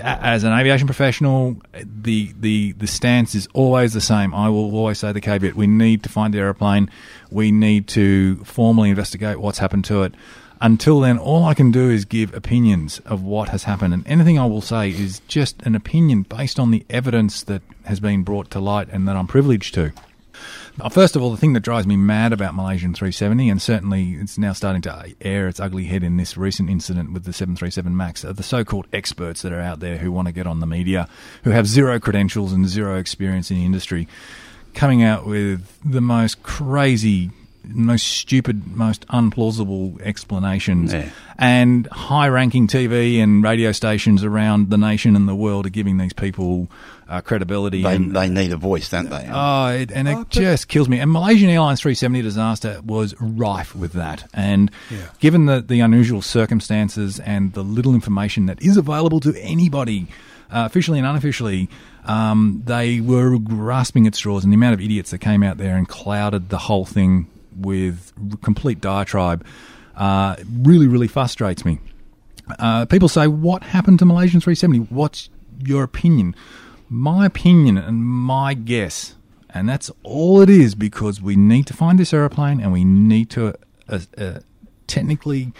As 0.00 0.44
an 0.44 0.52
aviation 0.52 0.86
professional, 0.86 1.56
the, 1.72 2.32
the 2.38 2.72
the 2.72 2.86
stance 2.86 3.34
is 3.34 3.48
always 3.54 3.92
the 3.92 4.00
same. 4.00 4.34
I 4.34 4.48
will 4.48 4.74
always 4.74 4.98
say 4.98 5.12
the 5.12 5.20
caveat: 5.20 5.54
we 5.54 5.66
need 5.66 6.02
to 6.02 6.08
find 6.08 6.34
the 6.34 6.38
aeroplane. 6.38 6.90
We 7.30 7.50
need 7.50 7.88
to 7.88 8.36
formally 8.44 8.90
investigate 8.90 9.40
what's 9.40 9.58
happened 9.58 9.84
to 9.86 10.02
it. 10.02 10.14
Until 10.60 11.00
then, 11.00 11.18
all 11.18 11.44
I 11.44 11.54
can 11.54 11.70
do 11.70 11.90
is 11.90 12.04
give 12.04 12.32
opinions 12.34 13.00
of 13.00 13.22
what 13.22 13.48
has 13.50 13.64
happened, 13.64 13.92
and 13.92 14.06
anything 14.06 14.38
I 14.38 14.46
will 14.46 14.62
say 14.62 14.90
is 14.90 15.20
just 15.28 15.60
an 15.62 15.74
opinion 15.74 16.22
based 16.22 16.58
on 16.58 16.70
the 16.70 16.84
evidence 16.88 17.42
that 17.44 17.62
has 17.84 18.00
been 18.00 18.22
brought 18.22 18.50
to 18.52 18.60
light 18.60 18.88
and 18.90 19.06
that 19.08 19.16
I'm 19.16 19.26
privileged 19.26 19.74
to. 19.74 19.92
Uh, 20.80 20.88
First 20.88 21.14
of 21.14 21.22
all, 21.22 21.30
the 21.30 21.36
thing 21.36 21.52
that 21.52 21.60
drives 21.60 21.86
me 21.86 21.96
mad 21.96 22.32
about 22.32 22.54
Malaysian 22.54 22.94
370, 22.94 23.48
and 23.48 23.62
certainly 23.62 24.14
it's 24.14 24.36
now 24.36 24.52
starting 24.52 24.82
to 24.82 25.14
air 25.20 25.46
its 25.46 25.60
ugly 25.60 25.84
head 25.84 26.02
in 26.02 26.16
this 26.16 26.36
recent 26.36 26.68
incident 26.68 27.12
with 27.12 27.24
the 27.24 27.32
737 27.32 27.96
MAX, 27.96 28.24
are 28.24 28.32
the 28.32 28.42
so 28.42 28.64
called 28.64 28.88
experts 28.92 29.42
that 29.42 29.52
are 29.52 29.60
out 29.60 29.78
there 29.78 29.98
who 29.98 30.10
want 30.10 30.26
to 30.26 30.32
get 30.32 30.48
on 30.48 30.58
the 30.58 30.66
media, 30.66 31.08
who 31.44 31.50
have 31.50 31.68
zero 31.68 32.00
credentials 32.00 32.52
and 32.52 32.66
zero 32.66 32.98
experience 32.98 33.52
in 33.52 33.56
the 33.58 33.64
industry, 33.64 34.08
coming 34.74 35.00
out 35.00 35.24
with 35.26 35.78
the 35.84 36.00
most 36.00 36.42
crazy, 36.42 37.30
most 37.66 38.06
stupid, 38.06 38.76
most 38.76 39.06
unplausible 39.08 40.00
explanations. 40.02 40.92
Yeah. 40.92 41.08
And 41.38 41.86
high 41.88 42.28
ranking 42.28 42.66
TV 42.68 43.18
and 43.22 43.42
radio 43.42 43.72
stations 43.72 44.22
around 44.24 44.70
the 44.70 44.78
nation 44.78 45.16
and 45.16 45.28
the 45.28 45.34
world 45.34 45.66
are 45.66 45.70
giving 45.70 45.96
these 45.98 46.12
people 46.12 46.68
uh, 47.08 47.20
credibility. 47.20 47.82
They, 47.82 47.96
and, 47.96 48.14
they 48.14 48.28
need 48.28 48.52
a 48.52 48.56
voice, 48.56 48.88
don't 48.88 49.10
they? 49.10 49.28
Oh, 49.30 49.66
it, 49.68 49.90
and 49.92 50.08
it 50.08 50.16
Oh, 50.16 50.24
just 50.30 50.68
kills 50.68 50.88
me. 50.88 51.00
And 51.00 51.10
Malaysian 51.10 51.50
Airlines 51.50 51.80
370 51.80 52.22
disaster 52.22 52.80
was 52.84 53.14
rife 53.20 53.74
with 53.74 53.92
that. 53.92 54.28
And 54.32 54.70
Yeah. 54.90 54.98
given 55.20 55.46
the, 55.46 55.60
the 55.60 55.80
unusual 55.80 56.22
circumstances 56.22 57.18
and 57.20 57.52
the 57.52 57.62
little 57.64 57.94
information 57.94 58.46
that 58.46 58.62
is 58.62 58.76
available 58.76 59.20
to 59.20 59.34
anybody, 59.42 60.06
uh, 60.50 60.64
officially 60.66 60.98
and 60.98 61.06
unofficially, 61.06 61.68
Um, 62.06 62.62
they 62.66 63.00
were 63.00 63.38
grasping 63.38 64.06
at 64.06 64.14
straws, 64.14 64.44
and 64.44 64.52
the 64.52 64.56
amount 64.56 64.74
of 64.74 64.80
idiots 64.82 65.10
that 65.10 65.18
came 65.20 65.42
out 65.42 65.56
there 65.56 65.74
and 65.78 65.88
clouded 65.88 66.50
the 66.50 66.58
whole 66.58 66.84
thing 66.84 67.26
with 67.56 68.12
complete 68.42 68.80
diatribe 68.80 69.44
uh, 69.96 70.36
really, 70.62 70.86
really 70.86 71.08
frustrates 71.08 71.64
me. 71.64 71.78
Uh, 72.58 72.84
people 72.86 73.08
say, 73.08 73.26
"What 73.26 73.62
happened 73.62 73.98
to 74.00 74.04
Malaysian 74.04 74.40
370?" 74.40 74.78
What's 74.94 75.30
your 75.64 75.82
opinion? 75.82 76.34
My 76.90 77.26
opinion 77.26 77.78
and 77.78 78.04
my 78.04 78.54
guess, 78.54 79.14
and 79.50 79.68
that's 79.68 79.90
all 80.02 80.40
it 80.40 80.50
is, 80.50 80.74
because 80.74 81.22
we 81.22 81.36
need 81.36 81.66
to 81.68 81.74
find 81.74 81.98
this 81.98 82.12
aeroplane 82.12 82.60
and 82.60 82.72
we 82.72 82.84
need 82.84 83.30
to 83.30 83.54
uh, 83.88 84.00
uh, 84.18 84.40
technically 84.86 85.52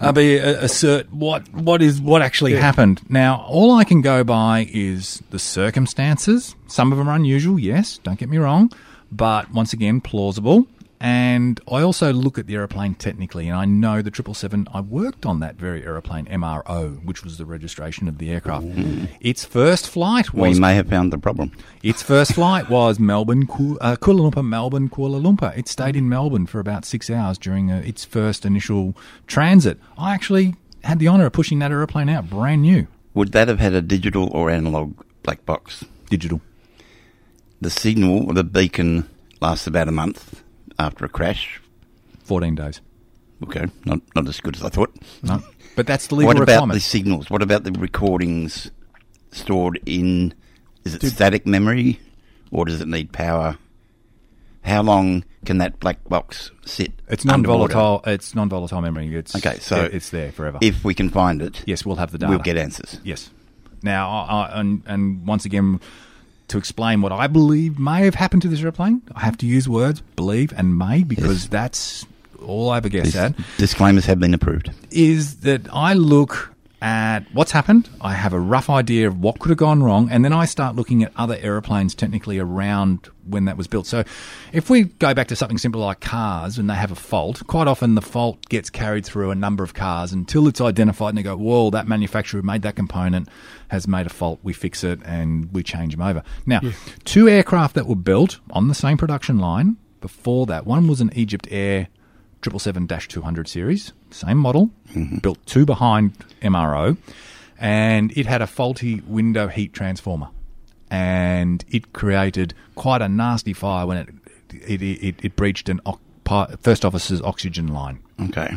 uh, 0.00 0.12
be, 0.12 0.40
uh, 0.40 0.54
assert 0.60 1.12
what 1.12 1.48
what 1.52 1.82
is 1.82 2.00
what 2.00 2.22
actually 2.22 2.54
happened. 2.54 3.00
Now, 3.08 3.44
all 3.48 3.72
I 3.72 3.84
can 3.84 4.00
go 4.00 4.24
by 4.24 4.68
is 4.72 5.22
the 5.30 5.38
circumstances. 5.38 6.54
Some 6.66 6.92
of 6.92 6.98
them 6.98 7.08
are 7.08 7.14
unusual, 7.14 7.58
yes, 7.58 7.98
don't 7.98 8.18
get 8.18 8.28
me 8.28 8.38
wrong, 8.38 8.72
but 9.10 9.52
once 9.52 9.72
again, 9.72 10.00
plausible. 10.00 10.66
And 11.00 11.60
I 11.70 11.82
also 11.82 12.12
look 12.12 12.38
at 12.38 12.48
the 12.48 12.54
aeroplane 12.56 12.94
technically, 12.96 13.46
and 13.46 13.56
I 13.56 13.64
know 13.66 14.02
the 14.02 14.10
777, 14.10 14.66
I 14.74 14.80
worked 14.80 15.24
on 15.24 15.38
that 15.40 15.54
very 15.54 15.84
aeroplane, 15.84 16.26
MRO, 16.26 17.04
which 17.04 17.22
was 17.22 17.38
the 17.38 17.46
registration 17.46 18.08
of 18.08 18.18
the 18.18 18.30
aircraft. 18.30 18.66
Its 19.20 19.44
first 19.44 19.88
flight 19.88 20.34
was 20.34 20.56
We 20.56 20.60
may 20.60 20.74
have 20.74 20.88
found 20.88 21.12
the 21.12 21.18
problem. 21.18 21.52
its 21.84 22.02
first 22.02 22.34
flight 22.34 22.68
was 22.68 22.98
Melbourne, 22.98 23.44
uh, 23.80 23.94
Kuala 24.00 24.28
Lumpur, 24.32 24.44
Melbourne, 24.44 24.88
Kuala 24.88 25.22
Lumpur. 25.22 25.56
It 25.56 25.68
stayed 25.68 25.94
in 25.94 26.08
Melbourne 26.08 26.46
for 26.46 26.58
about 26.58 26.84
six 26.84 27.08
hours 27.10 27.38
during 27.38 27.70
uh, 27.70 27.80
its 27.86 28.04
first 28.04 28.44
initial 28.44 28.96
transit. 29.28 29.78
I 29.96 30.14
actually 30.14 30.56
had 30.82 30.98
the 30.98 31.06
honour 31.06 31.26
of 31.26 31.32
pushing 31.32 31.60
that 31.60 31.70
aeroplane 31.70 32.08
out, 32.08 32.28
brand 32.28 32.62
new, 32.62 32.88
Would 33.14 33.30
that 33.32 33.46
have 33.46 33.60
had 33.60 33.72
a 33.72 33.82
digital 33.82 34.28
or 34.32 34.50
analog 34.50 34.94
black 35.22 35.46
box? 35.46 35.84
digital. 36.10 36.40
The 37.60 37.70
signal, 37.70 38.32
the 38.32 38.42
beacon, 38.44 39.08
lasts 39.40 39.66
about 39.68 39.86
a 39.88 39.92
month 39.92 40.42
after 40.78 41.04
a 41.04 41.08
crash. 41.08 41.60
14 42.24 42.54
days. 42.54 42.80
Okay, 43.42 43.66
not 43.84 44.00
not 44.14 44.26
as 44.28 44.40
good 44.40 44.56
as 44.56 44.64
I 44.64 44.68
thought. 44.68 44.94
No. 45.22 45.40
But 45.76 45.86
that's 45.86 46.08
the 46.08 46.16
legal 46.16 46.34
What 46.34 46.42
about 46.42 46.72
the 46.72 46.80
signals? 46.80 47.30
What 47.30 47.40
about 47.40 47.62
the 47.62 47.70
recordings 47.72 48.70
stored 49.30 49.80
in? 49.86 50.34
Is 50.84 50.94
it 50.94 51.02
static 51.04 51.46
memory, 51.46 52.00
or 52.50 52.64
does 52.64 52.80
it 52.80 52.88
need 52.88 53.12
power? 53.12 53.56
How 54.62 54.82
long 54.82 55.24
can 55.44 55.58
that 55.58 55.78
black 55.78 56.02
box 56.08 56.50
sit? 56.64 56.92
It's 57.08 57.24
non-volatile. 57.24 58.02
It's 58.06 58.34
non-volatile 58.34 58.80
memory. 58.80 59.14
It's 59.14 59.36
Okay, 59.36 59.58
so 59.60 59.84
it's 59.84 60.10
there 60.10 60.32
forever. 60.32 60.58
If 60.60 60.84
we 60.84 60.94
can 60.94 61.08
find 61.08 61.40
it, 61.40 61.62
yes, 61.64 61.86
we'll 61.86 61.96
have 61.96 62.10
the 62.10 62.18
data. 62.18 62.30
we'll 62.30 62.40
get 62.40 62.56
answers. 62.56 63.00
Yes. 63.04 63.30
Now, 63.82 64.10
I, 64.10 64.24
I, 64.24 64.60
and, 64.60 64.82
and 64.86 65.26
once 65.26 65.44
again, 65.44 65.80
to 66.48 66.58
explain 66.58 67.00
what 67.02 67.12
I 67.12 67.26
believe 67.26 67.78
may 67.78 68.04
have 68.04 68.14
happened 68.14 68.42
to 68.42 68.48
this 68.48 68.62
airplane, 68.62 69.02
I 69.14 69.20
have 69.20 69.36
to 69.38 69.46
use 69.46 69.68
words 69.68 70.02
believe 70.16 70.52
and 70.56 70.76
may 70.78 71.02
because 71.02 71.42
Yes. 71.44 71.46
that's 71.48 72.06
all 72.44 72.70
I 72.70 72.76
ever 72.78 72.88
guess 72.88 73.14
at. 73.16 73.34
disclaimers 73.58 74.06
have 74.06 74.18
been 74.20 74.34
approved. 74.34 74.70
Is 74.90 75.36
that 75.40 75.62
I 75.72 75.94
look 75.94 76.54
at 76.80 77.24
what's 77.32 77.50
happened, 77.50 77.88
I 78.00 78.14
have 78.14 78.32
a 78.32 78.38
rough 78.38 78.70
idea 78.70 79.08
of 79.08 79.18
what 79.20 79.40
could 79.40 79.48
have 79.48 79.58
gone 79.58 79.82
wrong, 79.82 80.08
and 80.12 80.24
then 80.24 80.32
I 80.32 80.44
start 80.44 80.76
looking 80.76 81.02
at 81.02 81.10
other 81.16 81.36
aeroplanes 81.40 81.92
technically 81.92 82.38
around 82.38 83.08
when 83.26 83.46
that 83.46 83.56
was 83.56 83.66
built. 83.66 83.84
So 83.88 84.04
if 84.52 84.70
we 84.70 84.84
go 84.84 85.12
back 85.12 85.26
to 85.28 85.36
something 85.36 85.58
simple 85.58 85.80
like 85.80 85.98
cars 85.98 86.56
and 86.56 86.70
they 86.70 86.74
have 86.76 86.92
a 86.92 86.94
fault, 86.94 87.42
quite 87.48 87.66
often 87.66 87.96
the 87.96 88.00
fault 88.00 88.48
gets 88.48 88.70
carried 88.70 89.04
through 89.04 89.32
a 89.32 89.34
number 89.34 89.64
of 89.64 89.74
cars 89.74 90.12
until 90.12 90.46
it's 90.46 90.60
identified 90.60 91.08
and 91.08 91.18
they 91.18 91.24
go, 91.24 91.36
whoa, 91.36 91.70
that 91.70 91.88
manufacturer 91.88 92.42
made 92.42 92.62
that 92.62 92.76
component 92.76 93.28
has 93.68 93.86
made 93.86 94.06
a 94.06 94.10
fault. 94.10 94.40
We 94.42 94.52
fix 94.52 94.82
it 94.84 95.00
and 95.04 95.52
we 95.52 95.62
change 95.62 95.92
them 95.94 96.02
over. 96.02 96.22
Now, 96.46 96.60
two 97.04 97.28
aircraft 97.28 97.74
that 97.74 97.86
were 97.86 97.96
built 97.96 98.40
on 98.50 98.68
the 98.68 98.74
same 98.74 98.96
production 98.96 99.38
line 99.38 99.76
before 100.00 100.46
that, 100.46 100.66
one 100.66 100.86
was 100.86 101.00
an 101.00 101.10
Egypt 101.14 101.48
Air 101.50 101.88
777-200 102.42 103.48
series, 103.48 103.92
same 104.10 104.38
model, 104.38 104.70
mm-hmm. 104.92 105.18
built 105.18 105.44
two 105.46 105.66
behind 105.66 106.16
MRO, 106.40 106.96
and 107.58 108.16
it 108.16 108.26
had 108.26 108.42
a 108.42 108.46
faulty 108.46 109.00
window 109.06 109.48
heat 109.48 109.72
transformer, 109.72 110.28
and 110.90 111.64
it 111.68 111.92
created 111.92 112.54
quite 112.76 113.02
a 113.02 113.08
nasty 113.08 113.52
fire 113.52 113.86
when 113.86 113.98
it 113.98 114.08
it, 114.50 114.80
it, 114.82 115.16
it 115.22 115.36
breached 115.36 115.68
an 115.68 115.80
first 116.60 116.84
officer's 116.84 117.20
oxygen 117.20 117.68
line. 117.68 117.98
Okay. 118.20 118.56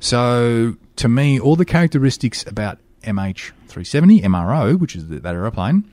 So, 0.00 0.76
to 0.96 1.08
me, 1.08 1.40
all 1.40 1.56
the 1.56 1.64
characteristics 1.64 2.46
about 2.46 2.78
MH370 3.06 4.22
MRO, 4.22 4.78
which 4.78 4.94
is 4.96 5.08
that 5.08 5.24
aeroplane, 5.24 5.90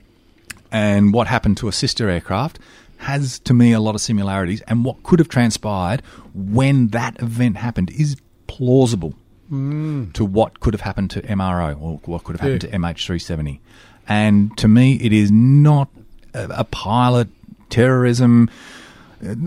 and 0.70 1.12
what 1.14 1.26
happened 1.28 1.56
to 1.58 1.68
a 1.68 1.72
sister 1.72 2.08
aircraft 2.10 2.58
has 2.98 3.38
to 3.40 3.54
me 3.54 3.72
a 3.72 3.80
lot 3.80 3.94
of 3.94 4.00
similarities. 4.00 4.60
And 4.62 4.84
what 4.84 5.02
could 5.02 5.18
have 5.18 5.28
transpired 5.28 6.02
when 6.34 6.88
that 6.88 7.20
event 7.20 7.56
happened 7.56 7.90
is 7.90 8.16
plausible 8.46 9.14
mm. 9.50 10.12
to 10.14 10.24
what 10.24 10.60
could 10.60 10.74
have 10.74 10.80
happened 10.80 11.10
to 11.12 11.22
MRO 11.22 11.80
or 11.80 12.00
what 12.04 12.24
could 12.24 12.34
have 12.34 12.40
happened 12.40 12.64
Yeah. 12.64 12.70
to 12.70 12.78
MH370. 12.78 13.60
And 14.08 14.56
to 14.58 14.68
me, 14.68 14.94
it 14.96 15.12
is 15.12 15.30
not 15.30 15.88
a, 16.34 16.48
a 16.50 16.64
pilot 16.64 17.28
terrorism. 17.70 18.50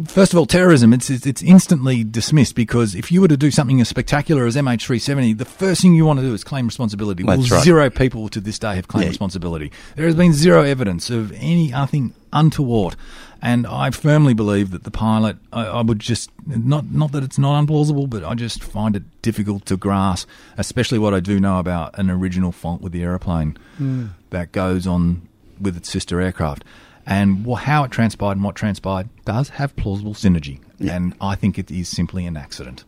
First 0.07 0.34
of 0.34 0.39
all, 0.39 0.45
terrorism, 0.45 0.93
it's, 0.93 1.09
it's 1.09 1.26
it's 1.26 1.43
instantly 1.43 2.03
dismissed 2.03 2.55
because 2.55 2.95
if 2.95 3.11
you 3.11 3.22
were 3.22 3.28
to 3.28 3.38
do 3.38 3.51
something 3.51 3.80
as 3.82 3.88
spectacular 3.88 4.45
as 4.45 4.55
MH370, 4.55 5.38
the 5.38 5.45
first 5.45 5.82
thing 5.82 5.93
you 5.93 6.05
want 6.05 6.20
to 6.20 6.26
do 6.26 6.34
is 6.34 6.43
claim 6.43 6.65
responsibility. 6.65 7.24
well, 7.24 7.38
That's 7.38 7.51
right. 7.51 7.63
zero 7.63 7.89
people 7.89 8.30
to 8.30 8.39
this 8.39 8.57
day 8.57 8.76
have 8.76 8.88
claimed 8.88 9.05
Yeah. 9.05 9.09
responsibility. 9.09 9.72
There 9.95 10.05
has 10.05 10.15
been 10.15 10.34
zero 10.34 10.63
evidence 10.63 11.09
of 11.09 11.32
anything 11.34 12.13
untoward. 12.34 12.95
And 13.41 13.68
I 13.68 13.91
firmly 13.91 14.34
believe 14.34 14.72
that 14.72 14.84
the 14.84 14.91
pilot, 14.91 15.38
I, 15.53 15.65
I 15.65 15.82
would 15.82 15.99
just, 15.99 16.32
not, 16.45 16.91
not 16.91 17.11
that 17.11 17.24
it's 17.24 17.38
not 17.38 17.63
unplausible, 17.63 18.09
but 18.09 18.24
I 18.24 18.34
just 18.34 18.63
find 18.63 18.95
it 18.95 19.03
difficult 19.22 19.65
to 19.68 19.78
grasp, 19.78 20.28
especially 20.57 20.97
what 20.97 21.13
I 21.13 21.20
do 21.20 21.39
know 21.39 21.59
about 21.59 21.97
an 21.99 22.09
original 22.09 22.51
fault 22.51 22.82
with 22.82 22.93
the 22.93 23.03
aeroplane 23.03 23.57
hmm. 23.78 24.07
that 24.32 24.51
goes 24.51 24.88
on 24.88 25.28
with 25.61 25.78
its 25.78 25.89
sister 25.89 26.20
aircraft. 26.20 26.63
And 27.08 27.47
how 27.55 27.86
it 27.86 27.91
transpired 27.91 28.34
and 28.34 28.43
what 28.43 28.55
transpired 28.55 29.10
does 29.24 29.49
have 29.49 29.76
plausible 29.78 30.14
synergy. 30.14 30.60
And 30.80 31.16
I 31.22 31.36
think 31.36 31.58
it 31.58 31.72
is 31.72 31.88
simply 31.88 32.26
an 32.26 32.36
accident. 32.36 32.84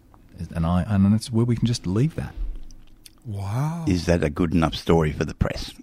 And 0.53 0.65
I 0.65 0.83
and 0.83 1.11
that's 1.11 1.31
where 1.31 1.45
we 1.45 1.55
can 1.55 1.65
just 1.65 1.87
leave 1.87 2.15
that. 2.15 2.33
Wow. 3.25 3.85
Is 3.87 4.05
that 4.05 4.23
a 4.23 4.29
good 4.29 4.53
enough 4.53 4.75
story 4.75 5.11
for 5.11 5.23
the 5.23 5.33
press? 5.33 5.73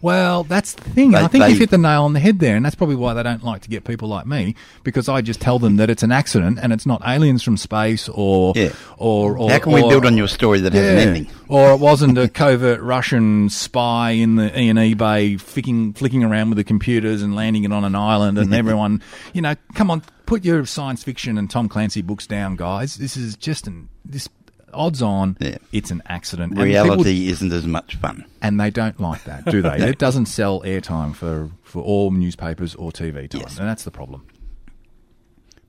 Well, 0.00 0.44
that's 0.44 0.74
the 0.74 0.90
thing. 0.90 1.10
They- 1.12 1.18
I 1.18 1.26
think 1.28 1.44
they- 1.44 1.50
you've 1.50 1.58
hit 1.58 1.70
the 1.70 1.78
nail 1.78 2.04
on 2.04 2.12
the 2.12 2.20
head 2.20 2.38
there, 2.38 2.56
and 2.56 2.64
that's 2.64 2.74
probably 2.74 2.96
why 2.96 3.14
they 3.14 3.22
don't 3.22 3.42
like 3.44 3.62
to 3.62 3.68
get 3.68 3.84
people 3.84 4.08
like 4.08 4.26
me 4.26 4.54
because 4.84 5.08
I 5.08 5.20
just 5.22 5.40
tell 5.40 5.58
them 5.58 5.76
that 5.76 5.90
it's 5.90 6.02
an 6.02 6.12
accident 6.12 6.58
and 6.62 6.72
it's 6.72 6.86
not 6.86 7.02
aliens 7.06 7.42
from 7.42 7.56
space 7.56 8.08
or 8.08 8.52
Yeah. 8.56 8.70
or, 8.96 9.36
or 9.36 9.50
How 9.50 9.58
can 9.58 9.72
we 9.72 9.80
build 9.82 10.06
on 10.06 10.16
your 10.16 10.28
story 10.28 10.60
that 10.60 10.72
has 10.72 10.84
an 10.84 10.98
ending? 11.08 11.26
Or 11.48 11.72
it 11.72 11.80
wasn't 11.80 12.16
a 12.18 12.28
covert 12.28 12.80
Russian 12.80 13.48
spy 13.50 14.10
in 14.10 14.36
the 14.36 14.58
E 14.60 14.68
and 14.68 14.78
E 14.78 14.94
bay 14.94 15.36
flicking 15.36 15.92
flicking 15.94 16.22
around 16.22 16.50
with 16.50 16.58
the 16.58 16.64
computers 16.64 17.22
and 17.22 17.34
landing 17.34 17.64
it 17.64 17.72
on 17.72 17.84
an 17.84 17.94
island, 17.94 18.38
and 18.38 18.52
everyone, 18.62 19.02
you 19.32 19.42
know, 19.42 19.54
come 19.74 19.90
on, 19.90 20.02
put 20.26 20.44
your 20.44 20.64
science 20.66 21.02
fiction 21.02 21.38
and 21.38 21.50
Tom 21.50 21.68
Clancy 21.68 22.02
books 22.02 22.26
down, 22.26 22.54
guys. 22.56 22.96
This 22.96 23.16
is 23.16 23.34
just 23.36 23.66
an 23.66 23.88
this 24.04 24.28
odds 24.72 25.02
on 25.02 25.36
Yeah. 25.40 25.58
it's 25.72 25.90
an 25.90 26.02
accident. 26.06 26.52
And 26.52 26.58
people- 26.58 26.64
Reality 26.66 27.28
isn't 27.28 27.52
as 27.52 27.66
much 27.66 27.96
fun. 27.96 28.24
and 28.42 28.60
they 28.60 28.70
don't 28.70 28.98
like 29.00 29.24
that, 29.24 29.44
do 29.46 29.62
they? 29.62 29.76
It 29.88 29.98
doesn't 29.98 30.26
sell 30.26 30.60
airtime 30.62 31.14
for, 31.14 31.50
for 31.62 31.82
all 31.82 32.10
newspapers 32.10 32.74
or 32.74 32.90
TV 32.92 33.28
time, 33.28 33.40
Yes. 33.42 33.58
and 33.58 33.68
that's 33.68 33.84
the 33.84 33.90
problem. 33.90 34.26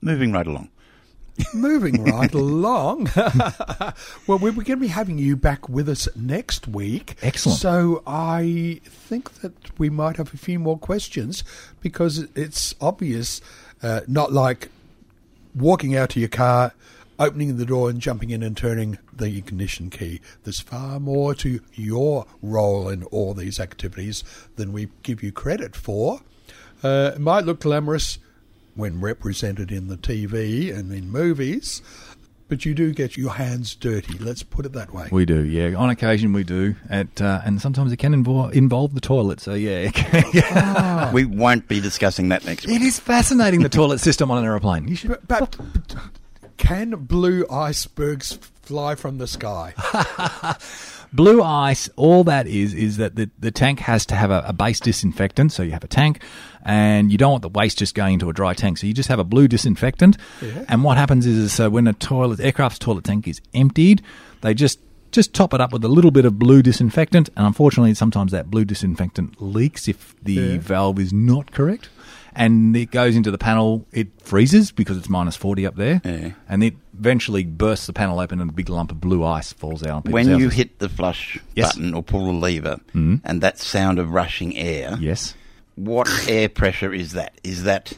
Moving 0.02 0.32
right 0.32 0.46
along. 0.46 0.68
Moving 1.54 2.04
right 2.04 2.32
along. 2.34 3.08
well, 4.26 4.38
we're 4.38 4.50
going 4.50 4.64
to 4.64 4.76
be 4.76 4.88
having 4.88 5.18
you 5.18 5.36
back 5.36 5.68
with 5.68 5.88
us 5.88 6.08
next 6.16 6.68
week. 6.68 7.16
Excellent. 7.22 7.58
So 7.58 8.02
I 8.06 8.80
think 8.84 9.32
that 9.40 9.52
we 9.78 9.88
might 9.90 10.16
have 10.16 10.34
a 10.34 10.36
few 10.36 10.58
more 10.58 10.78
questions 10.78 11.42
because 11.80 12.26
it's 12.34 12.74
obvious, 12.80 13.40
uh, 13.82 14.00
not 14.06 14.32
like 14.32 14.68
walking 15.54 15.96
out 15.96 16.10
to 16.10 16.20
your 16.20 16.28
car, 16.28 16.72
opening 17.20 17.58
the 17.58 17.66
door 17.66 17.90
and 17.90 18.00
jumping 18.00 18.30
in 18.30 18.42
and 18.42 18.56
turning 18.56 18.98
the 19.12 19.36
ignition 19.36 19.90
key. 19.90 20.20
There's 20.42 20.58
far 20.58 20.98
more 20.98 21.34
to 21.36 21.60
your 21.74 22.26
role 22.42 22.88
in 22.88 23.04
all 23.04 23.34
these 23.34 23.60
activities 23.60 24.24
than 24.56 24.72
we 24.72 24.88
give 25.02 25.22
you 25.22 25.30
credit 25.30 25.76
for. 25.76 26.22
Uh, 26.82 27.12
it 27.14 27.20
might 27.20 27.44
look 27.44 27.60
glamorous 27.60 28.18
when 28.74 29.00
represented 29.00 29.70
in 29.70 29.88
the 29.88 29.98
TV 29.98 30.74
and 30.74 30.90
in 30.92 31.10
movies, 31.10 31.82
but 32.48 32.64
you 32.64 32.72
do 32.72 32.94
get 32.94 33.18
your 33.18 33.32
hands 33.32 33.74
dirty. 33.74 34.16
Let's 34.18 34.42
put 34.42 34.64
it 34.64 34.72
that 34.72 34.94
way. 34.94 35.08
We 35.12 35.26
do, 35.26 35.44
yeah. 35.44 35.76
On 35.76 35.90
occasion, 35.90 36.32
we 36.32 36.42
do, 36.42 36.74
at, 36.88 37.20
uh, 37.20 37.42
and 37.44 37.60
sometimes 37.60 37.92
it 37.92 37.98
can 37.98 38.14
involve, 38.14 38.54
involve 38.56 38.94
the 38.94 39.00
toilet. 39.00 39.40
So 39.40 39.52
yeah, 39.52 39.90
yeah. 40.32 41.10
We 41.12 41.26
won't 41.26 41.68
be 41.68 41.80
discussing 41.80 42.30
that 42.30 42.46
next 42.46 42.64
it 42.64 42.70
week. 42.70 42.80
is 42.82 42.98
fascinating 42.98 43.60
the 43.62 43.68
toilet 43.68 43.98
system 43.98 44.30
on 44.30 44.38
an 44.38 44.44
aeroplane. 44.44 44.88
You 44.88 44.96
should. 44.96 45.10
But, 45.10 45.28
but, 45.28 45.58
but 45.58 45.96
can 46.60 46.90
blue 46.90 47.46
icebergs 47.50 48.38
fly 48.62 48.94
from 48.94 49.18
the 49.18 49.26
sky? 49.26 49.72
Blue 51.12 51.42
ice, 51.42 51.88
all 51.96 52.22
that 52.24 52.46
is, 52.46 52.72
is 52.72 52.98
that 52.98 53.16
the, 53.16 53.28
the 53.40 53.50
tank 53.50 53.80
has 53.80 54.06
to 54.06 54.14
have 54.14 54.30
a, 54.30 54.44
a 54.46 54.52
base 54.52 54.78
disinfectant. 54.78 55.50
So 55.50 55.64
you 55.64 55.72
have 55.72 55.82
a 55.82 55.88
tank 55.88 56.22
and 56.64 57.10
you 57.10 57.18
don't 57.18 57.32
want 57.32 57.42
the 57.42 57.48
waste 57.48 57.78
just 57.78 57.96
going 57.96 58.14
into 58.14 58.28
a 58.28 58.32
dry 58.32 58.54
tank. 58.54 58.78
So 58.78 58.86
you 58.86 58.92
just 58.94 59.08
have 59.08 59.18
a 59.18 59.24
blue 59.24 59.48
disinfectant. 59.48 60.16
And 60.68 60.84
what 60.84 60.98
happens 60.98 61.26
is, 61.26 61.36
is 61.36 61.52
so 61.52 61.68
when 61.68 61.88
a 61.88 61.94
toilet, 61.94 62.38
aircraft's 62.38 62.78
toilet 62.78 63.02
tank 63.04 63.26
is 63.26 63.40
emptied, 63.54 64.02
they 64.42 64.54
just 64.54 64.78
just 65.10 65.34
top 65.34 65.52
it 65.52 65.60
up 65.60 65.72
with 65.72 65.84
a 65.84 65.88
little 65.88 66.12
bit 66.12 66.24
of 66.24 66.38
blue 66.38 66.62
disinfectant, 66.62 67.28
and 67.36 67.44
unfortunately, 67.44 67.92
sometimes 67.94 68.30
that 68.30 68.48
blue 68.48 68.64
disinfectant 68.64 69.42
leaks 69.42 69.88
if 69.88 70.14
the 70.22 70.32
Yeah. 70.34 70.58
valve 70.60 71.00
is 71.00 71.12
not 71.12 71.50
correct, 71.50 71.88
and 72.34 72.76
it 72.76 72.90
goes 72.90 73.16
into 73.16 73.30
the 73.30 73.38
panel. 73.38 73.86
It 73.92 74.08
freezes 74.22 74.72
because 74.72 74.96
it's 74.96 75.08
minus 75.08 75.36
forty 75.36 75.66
up 75.66 75.76
there, 75.76 76.00
Yeah. 76.04 76.30
and 76.48 76.62
it 76.64 76.74
eventually 76.98 77.44
bursts 77.44 77.86
the 77.86 77.92
panel 77.92 78.20
open, 78.20 78.40
and 78.40 78.50
a 78.50 78.52
big 78.52 78.68
lump 78.68 78.90
of 78.90 79.00
blue 79.00 79.24
ice 79.24 79.52
falls 79.52 79.82
out. 79.84 80.08
When 80.08 80.38
you 80.38 80.48
hit 80.48 80.78
the 80.78 80.88
flush 80.88 81.38
Yes. 81.56 81.74
button 81.74 81.94
or 81.94 82.02
pull 82.02 82.26
the 82.26 82.32
lever, 82.38 82.78
Mhm. 82.94 83.20
and 83.24 83.40
that 83.40 83.58
sound 83.58 83.98
of 83.98 84.10
rushing 84.10 84.56
air, 84.56 84.96
yes, 85.00 85.34
what 85.76 86.08
air 86.28 86.48
pressure 86.48 86.92
is 86.92 87.12
that? 87.12 87.32
Is 87.42 87.62
that 87.64 87.92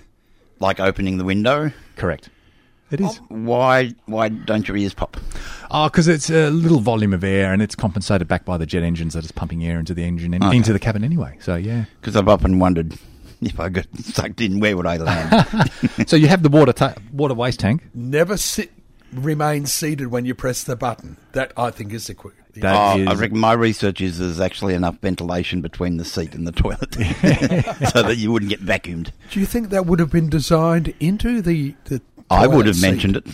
like 0.61 0.79
opening 0.81 1.19
the 1.19 1.25
window? 1.25 1.73
correct, 1.97 2.29
it 2.91 3.01
is. 3.01 3.21
Why? 3.29 3.95
Why 4.07 4.29
don't 4.29 4.67
your 4.69 4.77
ears 4.77 4.95
pop? 4.95 5.17
Oh, 5.71 5.87
because 5.89 6.07
it's 6.09 6.31
a 6.31 6.51
little 6.51 6.81
volume 6.81 7.13
of 7.15 7.25
air, 7.25 7.53
and 7.53 7.61
it's 7.63 7.75
compensated 7.75 8.29
back 8.29 8.45
by 8.45 8.57
the 8.57 8.67
jet 8.67 8.83
engines 8.83 9.15
that 9.15 9.25
is 9.25 9.33
pumping 9.33 9.65
air 9.65 9.79
into 9.81 9.95
the 9.95 10.05
engine 10.05 10.35
and 10.35 10.45
Okay. 10.45 10.57
into 10.57 10.73
the 10.73 10.79
cabin 10.79 11.03
anyway. 11.03 11.37
So 11.41 11.57
yeah. 11.57 11.85
Because 12.01 12.15
I've 12.17 12.29
often 12.29 12.59
wondered 12.59 12.95
if 13.47 13.59
I 13.61 13.69
got 13.69 13.87
sucked 13.99 14.41
in, 14.41 14.61
where 14.61 14.77
would 14.77 14.87
I 14.87 14.97
land? 14.97 15.71
so 16.07 16.17
you 16.17 16.29
have 16.29 16.43
the 16.43 16.49
water 16.49 16.73
ta- 16.73 16.95
water 17.13 17.35
waste 17.35 17.61
tank. 17.61 17.83
Never 17.95 18.37
sit, 18.37 18.71
remain 19.13 19.67
seated 19.67 20.09
when 20.09 20.25
you 20.25 20.35
press 20.35 20.65
the 20.65 20.77
button. 20.77 21.17
That 21.33 21.53
I 21.57 21.71
think 21.71 21.93
is 21.93 22.07
the 22.07 22.15
quick. 22.15 22.35
That 22.57 22.77
oh, 22.77 22.99
is- 23.01 23.09
I 23.09 23.15
reckon 23.15 23.39
my 23.39 23.53
research 23.55 24.01
is 24.01 24.19
there's 24.19 24.41
actually 24.41 24.75
enough 24.75 24.99
ventilation 25.01 25.61
between 25.61 25.97
the 25.97 26.05
seat 26.05 26.35
and 26.35 26.47
the 26.47 26.53
toilet, 26.53 26.95
so 27.91 28.03
that 28.03 28.17
you 28.19 28.31
wouldn't 28.31 28.51
get 28.51 28.61
vacuumed. 28.61 29.11
Do 29.31 29.41
you 29.41 29.47
think 29.47 29.71
that 29.71 29.87
would 29.87 29.99
have 29.99 30.11
been 30.11 30.29
designed 30.29 30.95
into 31.01 31.43
the? 31.43 31.75
the 31.87 32.01
I 32.31 32.47
would 32.47 32.67
have 32.67 32.77
seat? 32.77 32.83
mentioned 32.91 33.17
it. 33.17 33.27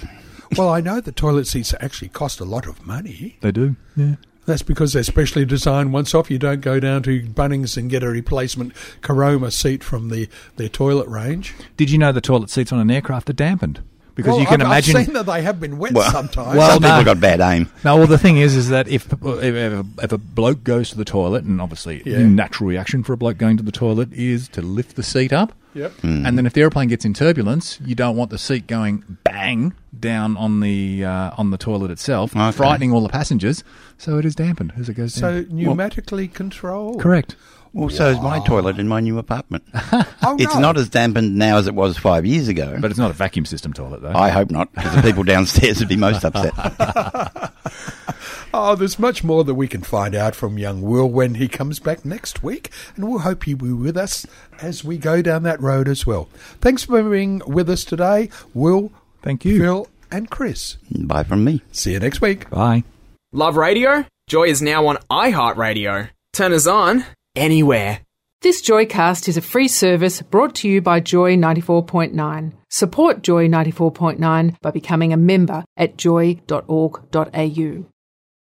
Well, 0.57 0.71
I 0.71 0.81
know 0.81 1.01
the 1.01 1.13
toilet 1.13 1.47
seats 1.47 1.75
actually 1.81 2.09
cost 2.09 2.41
a 2.41 2.45
lot 2.45 2.67
of 2.67 2.87
money. 2.87 3.37
They 3.43 3.53
do. 3.53 3.77
Yeah. 3.97 4.15
That's 4.49 4.63
because 4.63 4.95
they're 4.95 5.03
specially 5.03 5.45
designed. 5.45 5.93
Once 5.93 6.15
off, 6.15 6.31
you 6.31 6.39
don't 6.39 6.61
go 6.63 6.81
down 6.81 7.03
to 7.05 7.21
Bunnings 7.23 7.77
and 7.77 7.89
get 7.91 8.03
a 8.03 8.09
replacement 8.09 8.73
Caroma 9.03 9.53
seat 9.53 9.85
from 9.85 10.09
the 10.09 10.29
their 10.57 10.71
toilet 10.71 11.07
range. 11.07 11.55
Did 11.77 11.91
you 11.91 11.99
know 11.99 12.13
the 12.13 12.21
toilet 12.23 12.49
seats 12.51 12.73
on 12.73 12.81
an 12.81 12.91
aircraft 12.91 13.29
are 13.31 13.35
dampened? 13.35 13.83
Because 14.15 14.33
Well, 14.33 14.41
you 14.41 14.47
can 14.47 14.63
I've, 14.63 14.67
imagine. 14.67 14.97
I've 14.97 15.05
seen 15.05 15.15
that 15.15 15.27
they 15.27 15.43
have 15.43 15.61
been 15.61 15.79
wet 15.79 15.93
Well, 15.93 16.11
sometimes. 16.11 16.57
Well, 16.57 16.73
Some 16.73 16.83
no. 16.83 16.89
people 16.99 17.05
got 17.15 17.21
bad 17.21 17.41
aim. 17.41 17.71
No, 17.85 17.99
well, 17.99 18.07
the 18.09 18.19
thing 18.19 18.39
is, 18.39 18.57
is 18.57 18.71
that 18.71 18.89
if 18.89 19.13
if, 19.13 19.23
if, 19.23 19.55
a, 19.73 19.87
if 20.03 20.11
a 20.13 20.19
bloke 20.19 20.65
goes 20.65 20.91
to 20.91 20.97
the 20.97 21.05
toilet, 21.05 21.45
and 21.45 21.61
obviously 21.61 22.03
Yeah. 22.05 22.17
the 22.19 22.25
natural 22.25 22.69
reaction 22.69 23.05
for 23.05 23.13
a 23.13 23.17
bloke 23.17 23.39
going 23.39 23.59
to 23.59 23.63
the 23.63 23.71
toilet 23.71 24.13
is 24.13 24.49
to 24.49 24.63
lift 24.63 24.97
the 24.97 25.05
seat 25.05 25.33
up. 25.33 25.53
Yep. 25.79 25.93
And 26.03 26.37
then 26.39 26.45
if 26.47 26.53
the 26.53 26.61
airplane 26.63 26.89
gets 26.89 27.05
in 27.05 27.15
turbulence, 27.15 27.79
you 27.85 27.95
don't 27.95 28.17
want 28.17 28.31
the 28.31 28.39
seat 28.39 28.67
going 28.67 29.19
bang 29.25 29.73
down 29.99 30.37
on 30.37 30.61
the 30.61 31.05
uh, 31.05 31.31
on 31.39 31.51
the 31.51 31.59
toilet 31.59 31.91
itself, 31.91 32.35
Okay. 32.37 32.53
frightening 32.57 32.93
all 32.93 33.01
the 33.03 33.09
passengers. 33.09 33.63
So 33.97 34.19
it 34.19 34.25
is 34.25 34.35
dampened 34.35 34.73
as 34.79 34.89
it 34.89 34.95
goes 34.95 35.15
so 35.15 35.43
down. 35.43 35.51
pneumatically 35.53 36.33
controlled. 36.33 37.01
Correct. 37.01 37.37
Well, 37.75 37.91
so 37.91 38.09
is 38.09 38.21
my 38.21 38.41
toilet 38.47 38.79
in 38.79 38.89
my 38.89 39.01
new 39.01 39.19
apartment. 39.19 39.63
Oh, 40.21 40.37
It's 40.39 40.55
no. 40.55 40.61
not 40.61 40.77
as 40.77 40.89
dampened 40.89 41.37
now 41.37 41.59
as 41.59 41.67
it 41.69 41.75
was 41.75 41.97
five 41.97 42.27
years 42.27 42.49
ago. 42.49 42.77
But 42.81 42.91
it's 42.91 42.99
not 42.99 43.11
a 43.11 43.15
vacuum 43.15 43.45
system 43.47 43.73
toilet, 43.73 44.03
though. 44.03 44.13
I 44.13 44.31
hope 44.31 44.51
not, 44.51 44.73
because 44.75 44.95
the 44.97 45.03
people 45.03 45.23
downstairs 45.23 45.79
would 45.79 45.89
be 45.89 45.97
most 45.97 46.25
upset. 46.25 46.53
Oh, 48.55 48.75
there's 48.75 48.99
much 48.99 49.23
more 49.23 49.45
that 49.45 49.55
we 49.55 49.69
can 49.69 49.83
find 49.83 50.15
out 50.15 50.35
from 50.35 50.59
young 50.59 50.81
Will 50.83 51.09
when 51.09 51.35
he 51.35 51.49
comes 51.49 51.79
back 51.79 52.05
next 52.05 52.43
week, 52.43 52.71
and 52.97 53.09
we'll 53.09 53.19
hope 53.21 53.47
you 53.47 53.57
will 53.57 53.67
be 53.69 53.73
with 53.75 53.97
us 53.97 54.27
as 54.63 54.83
we 54.83 54.97
go 54.97 55.21
down 55.21 55.43
that 55.43 55.61
road 55.61 55.87
as 55.87 56.07
well. 56.07 56.29
Thanks 56.61 56.85
for 56.85 57.03
being 57.03 57.43
with 57.47 57.69
us 57.69 57.85
today, 57.85 58.31
Will, 58.55 58.91
Thank 59.23 59.45
you. 59.45 59.59
Phil, 59.59 59.89
and 60.11 60.31
Chris. 60.31 60.77
Bye 60.91 61.25
from 61.25 61.45
me. 61.45 61.63
See 61.73 61.93
you 61.93 62.01
next 62.01 62.21
week. 62.21 62.49
Bye. 62.49 62.85
Love 63.33 63.57
radio? 63.57 64.07
Joy 64.29 64.45
is 64.45 64.63
now 64.63 64.87
on 64.87 64.97
iHeartRadio. 65.11 66.09
Turn 66.33 66.53
us 66.53 66.67
on 66.67 67.05
anywhere. 67.37 68.01
This 68.41 68.63
Joycast 68.63 69.29
is 69.29 69.37
a 69.37 69.43
free 69.43 69.69
service 69.69 70.23
brought 70.23 70.55
to 70.57 70.69
you 70.69 70.81
by 70.81 71.01
Joy 71.01 71.37
94.9. 71.37 72.53
Support 72.71 73.23
Joy 73.23 73.49
94.9 73.49 74.55
by 74.63 74.71
becoming 74.71 75.13
a 75.13 75.17
member 75.17 75.65
at 75.77 75.97
joy.org.au. 75.97 77.85